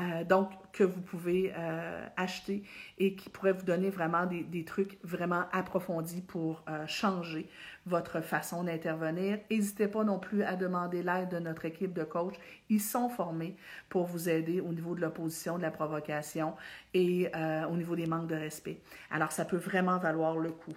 Euh, 0.00 0.24
donc, 0.24 0.50
que 0.72 0.82
vous 0.82 1.00
pouvez 1.00 1.52
euh, 1.56 2.04
acheter 2.16 2.64
et 2.98 3.14
qui 3.14 3.28
pourrait 3.30 3.52
vous 3.52 3.64
donner 3.64 3.90
vraiment 3.90 4.26
des, 4.26 4.64
trucs 4.64 4.98
vraiment 5.04 5.44
approfondis 5.52 6.20
pour 6.20 6.64
euh, 6.68 6.84
changer 6.88 7.48
votre 7.86 8.20
façon 8.20 8.64
d'intervenir. 8.64 9.38
N'hésitez 9.50 9.86
pas 9.86 10.02
non 10.02 10.18
plus 10.18 10.42
à 10.42 10.56
demander 10.56 11.02
l'aide 11.04 11.28
de 11.28 11.38
notre 11.38 11.64
équipe 11.64 11.92
de 11.92 12.02
coach. 12.02 12.34
Ils 12.70 12.80
sont 12.80 13.08
formés 13.08 13.56
pour 13.88 14.06
vous 14.06 14.28
aider 14.28 14.60
au 14.60 14.72
niveau 14.72 14.96
de 14.96 15.00
l'opposition, 15.00 15.58
de 15.58 15.62
la 15.62 15.70
provocation 15.70 16.54
et 16.92 17.30
au 17.70 17.76
niveau 17.76 17.94
des 17.94 18.06
manques 18.06 18.28
de 18.28 18.34
respect. 18.34 18.80
Alors, 19.10 19.32
ça 19.32 19.44
peut 19.44 19.58
vraiment 19.58 19.98
valoir 19.98 20.38
le 20.38 20.50
coup. 20.50 20.74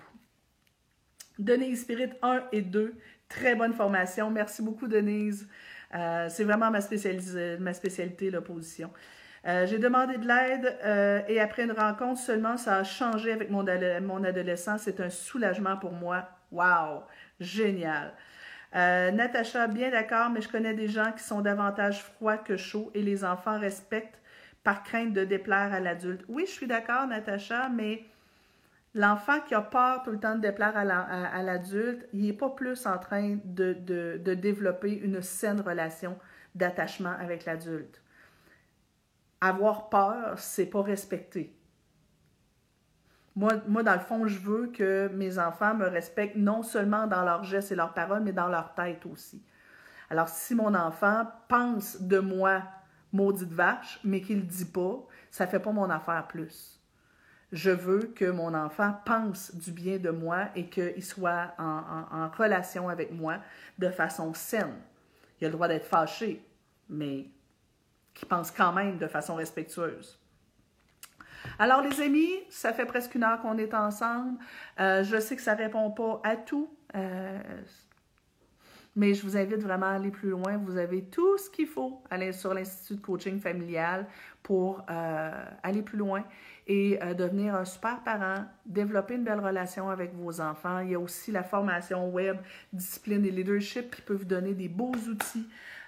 Denise 1.39 1.81
Spirit 1.81 2.11
1 2.21 2.43
et 2.51 2.61
2, 2.61 2.93
très 3.29 3.55
bonne 3.55 3.73
formation. 3.73 4.29
Merci 4.29 4.61
beaucoup, 4.61 4.87
Denise. 4.87 5.47
Euh, 5.95 6.27
c'est 6.29 6.43
vraiment 6.43 6.71
ma, 6.71 6.79
ma 7.59 7.73
spécialité, 7.73 8.31
l'opposition. 8.31 8.91
Euh, 9.45 9.65
j'ai 9.65 9.77
demandé 9.77 10.17
de 10.17 10.27
l'aide 10.27 10.77
euh, 10.83 11.21
et 11.27 11.39
après 11.39 11.63
une 11.63 11.71
rencontre 11.71 12.19
seulement, 12.19 12.57
ça 12.57 12.77
a 12.77 12.83
changé 12.83 13.31
avec 13.31 13.49
mon, 13.49 13.65
mon 14.01 14.23
adolescent. 14.23 14.77
C'est 14.77 14.99
un 14.99 15.09
soulagement 15.09 15.77
pour 15.77 15.93
moi. 15.93 16.29
Wow! 16.51 17.03
Génial! 17.39 18.13
Natacha, 18.73 19.65
bien 19.67 19.89
d'accord, 19.89 20.29
mais 20.29 20.41
je 20.41 20.49
connais 20.49 20.73
des 20.73 20.87
gens 20.87 21.11
qui 21.11 21.23
sont 21.23 21.41
davantage 21.41 22.03
froids 22.03 22.37
que 22.37 22.57
chauds 22.57 22.91
et 22.93 23.01
les 23.01 23.23
enfants 23.23 23.57
respectent 23.57 24.19
par 24.63 24.83
crainte 24.83 25.13
de 25.13 25.23
déplaire 25.23 25.73
à 25.73 25.79
l'adulte. 25.79 26.23
Oui, 26.27 26.43
je 26.45 26.51
suis 26.51 26.67
d'accord, 26.67 27.07
Natacha, 27.07 27.69
mais 27.69 28.03
L'enfant 28.93 29.41
qui 29.41 29.53
a 29.53 29.61
peur 29.61 30.01
tout 30.03 30.11
le 30.11 30.19
temps 30.19 30.35
de 30.35 30.41
déplaire 30.41 30.75
à 30.75 31.43
l'adulte, 31.43 32.07
il 32.13 32.25
n'est 32.25 32.33
pas 32.33 32.49
plus 32.49 32.85
en 32.87 32.97
train 32.97 33.37
de, 33.43 33.73
développer 34.33 34.91
une 34.91 35.21
saine 35.21 35.61
relation 35.61 36.17
d'attachement 36.55 37.13
avec 37.19 37.45
l'adulte. 37.45 38.01
Avoir 39.39 39.89
peur, 39.89 40.39
c'est 40.39 40.65
pas 40.65 40.81
respecter. 40.81 41.53
Moi, 43.35 43.53
moi, 43.67 43.83
dans 43.83 43.93
le 43.93 43.99
fond, 43.99 44.25
je 44.25 44.39
veux 44.39 44.67
que 44.67 45.09
mes 45.13 45.37
enfants 45.37 45.75
me 45.75 45.85
respectent 45.85 46.37
non 46.37 46.63
seulement 46.63 47.05
dans 47.05 47.23
leurs 47.23 47.43
gestes 47.43 47.71
et 47.71 47.75
leurs 47.75 47.93
paroles, 47.93 48.23
mais 48.23 48.33
dans 48.33 48.47
leur 48.47 48.73
tête 48.73 49.05
aussi. 49.05 49.43
Alors, 50.09 50.27
si 50.27 50.55
mon 50.55 50.73
enfant 50.73 51.27
pense 51.47 52.01
de 52.01 52.17
moi 52.17 52.63
maudite 53.13 53.51
vache, 53.51 53.99
mais 54.03 54.21
qu'il 54.21 54.37
ne 54.37 54.41
le 54.41 54.47
dit 54.47 54.65
pas, 54.65 55.05
ça 55.29 55.45
ne 55.45 55.49
fait 55.51 55.59
pas 55.59 55.71
mon 55.71 55.89
affaire 55.91 56.25
plus. 56.27 56.76
Je 57.51 57.71
veux 57.71 58.11
que 58.13 58.25
mon 58.25 58.53
enfant 58.53 58.93
pense 59.05 59.55
du 59.55 59.71
bien 59.71 59.97
de 59.97 60.09
moi 60.09 60.49
et 60.55 60.67
qu'il 60.67 61.03
soit 61.03 61.53
en, 61.57 62.29
relation 62.37 62.89
avec 62.89 63.11
moi 63.11 63.37
de 63.79 63.89
façon 63.89 64.33
saine. 64.33 64.75
Il 65.39 65.45
a 65.45 65.47
le 65.47 65.53
droit 65.53 65.67
d'être 65.67 65.85
fâché, 65.85 66.45
mais 66.89 67.25
qu'il 68.13 68.27
pense 68.27 68.51
quand 68.51 68.73
même 68.73 68.97
de 68.97 69.07
façon 69.07 69.35
respectueuse. 69.35 70.19
Alors, 71.59 71.81
les 71.81 72.01
amis, 72.01 72.33
ça 72.49 72.73
fait 72.73 72.85
presque 72.85 73.15
une 73.15 73.23
heure 73.23 73.39
qu'on 73.41 73.57
est 73.57 73.73
ensemble. 73.73 74.37
Euh, 74.79 75.03
je 75.03 75.17
sais 75.19 75.35
que 75.35 75.41
ça 75.41 75.53
répond 75.53 75.91
pas 75.91 76.19
à 76.23 76.35
tout. 76.35 76.69
Euh, 76.95 77.39
mais 78.97 79.13
je 79.13 79.21
vous 79.21 79.37
invite 79.37 79.61
vraiment 79.61 79.85
à 79.85 79.91
aller 79.91 80.09
plus 80.09 80.31
loin. 80.31 80.57
Vous 80.57 80.75
avez 80.75 81.03
tout 81.03 81.37
ce 81.37 81.51
qu'il 81.51 81.67
faut 81.67 82.01
aller 82.09 82.31
sur 82.33 82.55
l'Institut 82.55 82.95
de 82.95 83.01
coaching 83.01 83.39
familial 83.39 84.07
pour 84.41 84.83
euh, 84.89 85.45
aller 85.61 85.83
plus 85.83 85.99
loin 85.99 86.23
et 86.65 86.97
euh, 87.03 87.13
devenir 87.13 87.53
un 87.53 87.63
super 87.63 88.01
parent, 88.01 88.45
développer 88.65 89.13
une 89.13 89.23
belle 89.23 89.39
relation 89.39 89.91
avec 89.91 90.15
vos 90.15 90.41
enfants. 90.41 90.79
Il 90.79 90.89
y 90.89 90.95
a 90.95 90.99
aussi 90.99 91.31
la 91.31 91.43
formation 91.43 92.09
web, 92.09 92.37
discipline 92.73 93.23
et 93.23 93.29
leadership 93.29 93.95
qui 93.95 94.01
peut 94.01 94.15
vous 94.15 94.25
donner 94.25 94.55
des 94.55 94.67
beaux 94.67 94.95
outils 94.95 95.47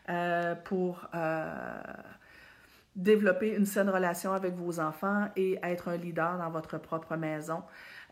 euh, 0.10 0.54
pour 0.54 1.10
développer 2.96 3.56
une 3.56 3.66
saine 3.66 3.90
relation 3.90 4.34
avec 4.34 4.54
vos 4.54 4.80
enfants 4.80 5.30
et 5.36 5.58
être 5.64 5.88
un 5.88 5.98
leader 5.98 6.38
dans 6.38 6.50
votre 6.52 6.78
propre 6.78 7.16
maison. 7.16 7.64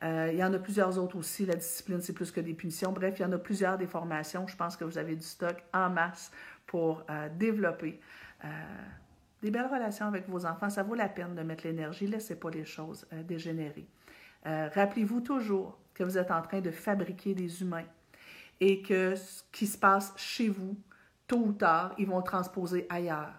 Euh, 0.03 0.29
il 0.31 0.37
y 0.37 0.43
en 0.43 0.53
a 0.53 0.59
plusieurs 0.59 0.97
autres 0.99 1.17
aussi. 1.17 1.45
La 1.45 1.55
discipline, 1.55 2.01
c'est 2.01 2.13
plus 2.13 2.31
que 2.31 2.39
des 2.39 2.53
punitions. 2.53 2.91
Bref, 2.91 3.15
il 3.19 3.23
y 3.23 3.25
en 3.25 3.31
a 3.31 3.37
plusieurs 3.37 3.77
des 3.77 3.87
formations. 3.87 4.47
Je 4.47 4.55
pense 4.55 4.77
que 4.77 4.83
vous 4.83 4.97
avez 4.97 5.15
du 5.15 5.23
stock 5.23 5.57
en 5.73 5.89
masse 5.89 6.31
pour 6.65 7.03
euh, 7.09 7.29
développer 7.37 7.99
euh, 8.43 8.47
des 9.41 9.51
belles 9.51 9.69
relations 9.71 10.05
avec 10.05 10.29
vos 10.29 10.45
enfants. 10.45 10.69
Ça 10.69 10.83
vaut 10.83 10.95
la 10.95 11.09
peine 11.09 11.35
de 11.35 11.41
mettre 11.41 11.65
l'énergie. 11.65 12.07
Laissez 12.07 12.35
pas 12.35 12.49
les 12.49 12.65
choses 12.65 13.05
dégénérer. 13.27 13.87
Rappelez-vous 14.45 15.19
toujours 15.19 15.77
que 15.93 16.05
vous 16.05 16.17
êtes 16.17 16.31
en 16.31 16.41
train 16.41 16.61
de 16.61 16.71
fabriquer 16.71 17.33
des 17.33 17.61
humains 17.61 17.83
et 18.61 18.81
que 18.81 19.15
ce 19.15 19.43
qui 19.51 19.67
se 19.67 19.77
passe 19.77 20.13
chez 20.15 20.47
vous, 20.47 20.77
tôt 21.27 21.43
ou 21.47 21.51
tard, 21.51 21.93
ils 21.97 22.07
vont 22.07 22.21
transposer 22.21 22.85
ailleurs. 22.89 23.33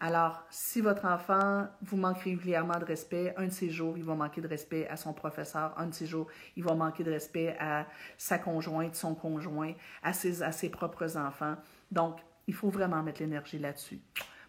Alors, 0.00 0.44
si 0.48 0.80
votre 0.80 1.06
enfant 1.06 1.66
vous 1.82 1.96
manque 1.96 2.20
régulièrement 2.20 2.78
de 2.78 2.84
respect, 2.84 3.34
un 3.36 3.46
de 3.46 3.52
ces 3.52 3.68
jours, 3.68 3.98
il 3.98 4.04
va 4.04 4.14
manquer 4.14 4.40
de 4.40 4.46
respect 4.46 4.86
à 4.86 4.96
son 4.96 5.12
professeur, 5.12 5.74
un 5.76 5.86
de 5.86 5.94
ces 5.94 6.06
jours, 6.06 6.28
il 6.56 6.62
va 6.62 6.74
manquer 6.74 7.02
de 7.02 7.10
respect 7.10 7.56
à 7.58 7.84
sa 8.16 8.38
conjointe, 8.38 8.94
son 8.94 9.16
conjoint, 9.16 9.72
à 10.04 10.12
ses, 10.12 10.42
à 10.42 10.52
ses 10.52 10.70
propres 10.70 11.16
enfants. 11.16 11.56
Donc, 11.90 12.20
il 12.46 12.54
faut 12.54 12.70
vraiment 12.70 13.02
mettre 13.02 13.20
l'énergie 13.20 13.58
là-dessus. 13.58 14.00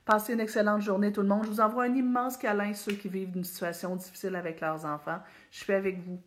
Passez 0.05 0.33
une 0.33 0.39
excellente 0.39 0.81
journée 0.81 1.11
tout 1.11 1.21
le 1.21 1.27
monde. 1.27 1.45
Je 1.45 1.49
vous 1.49 1.61
envoie 1.61 1.85
un 1.85 1.95
immense 1.95 2.37
câlin, 2.37 2.73
ceux 2.75 2.93
qui 2.93 3.09
vivent 3.09 3.35
une 3.35 3.43
situation 3.43 3.95
difficile 3.95 4.35
avec 4.35 4.61
leurs 4.61 4.85
enfants. 4.85 5.19
Je 5.51 5.63
suis 5.63 5.73
avec 5.73 5.99
vous. 5.99 6.21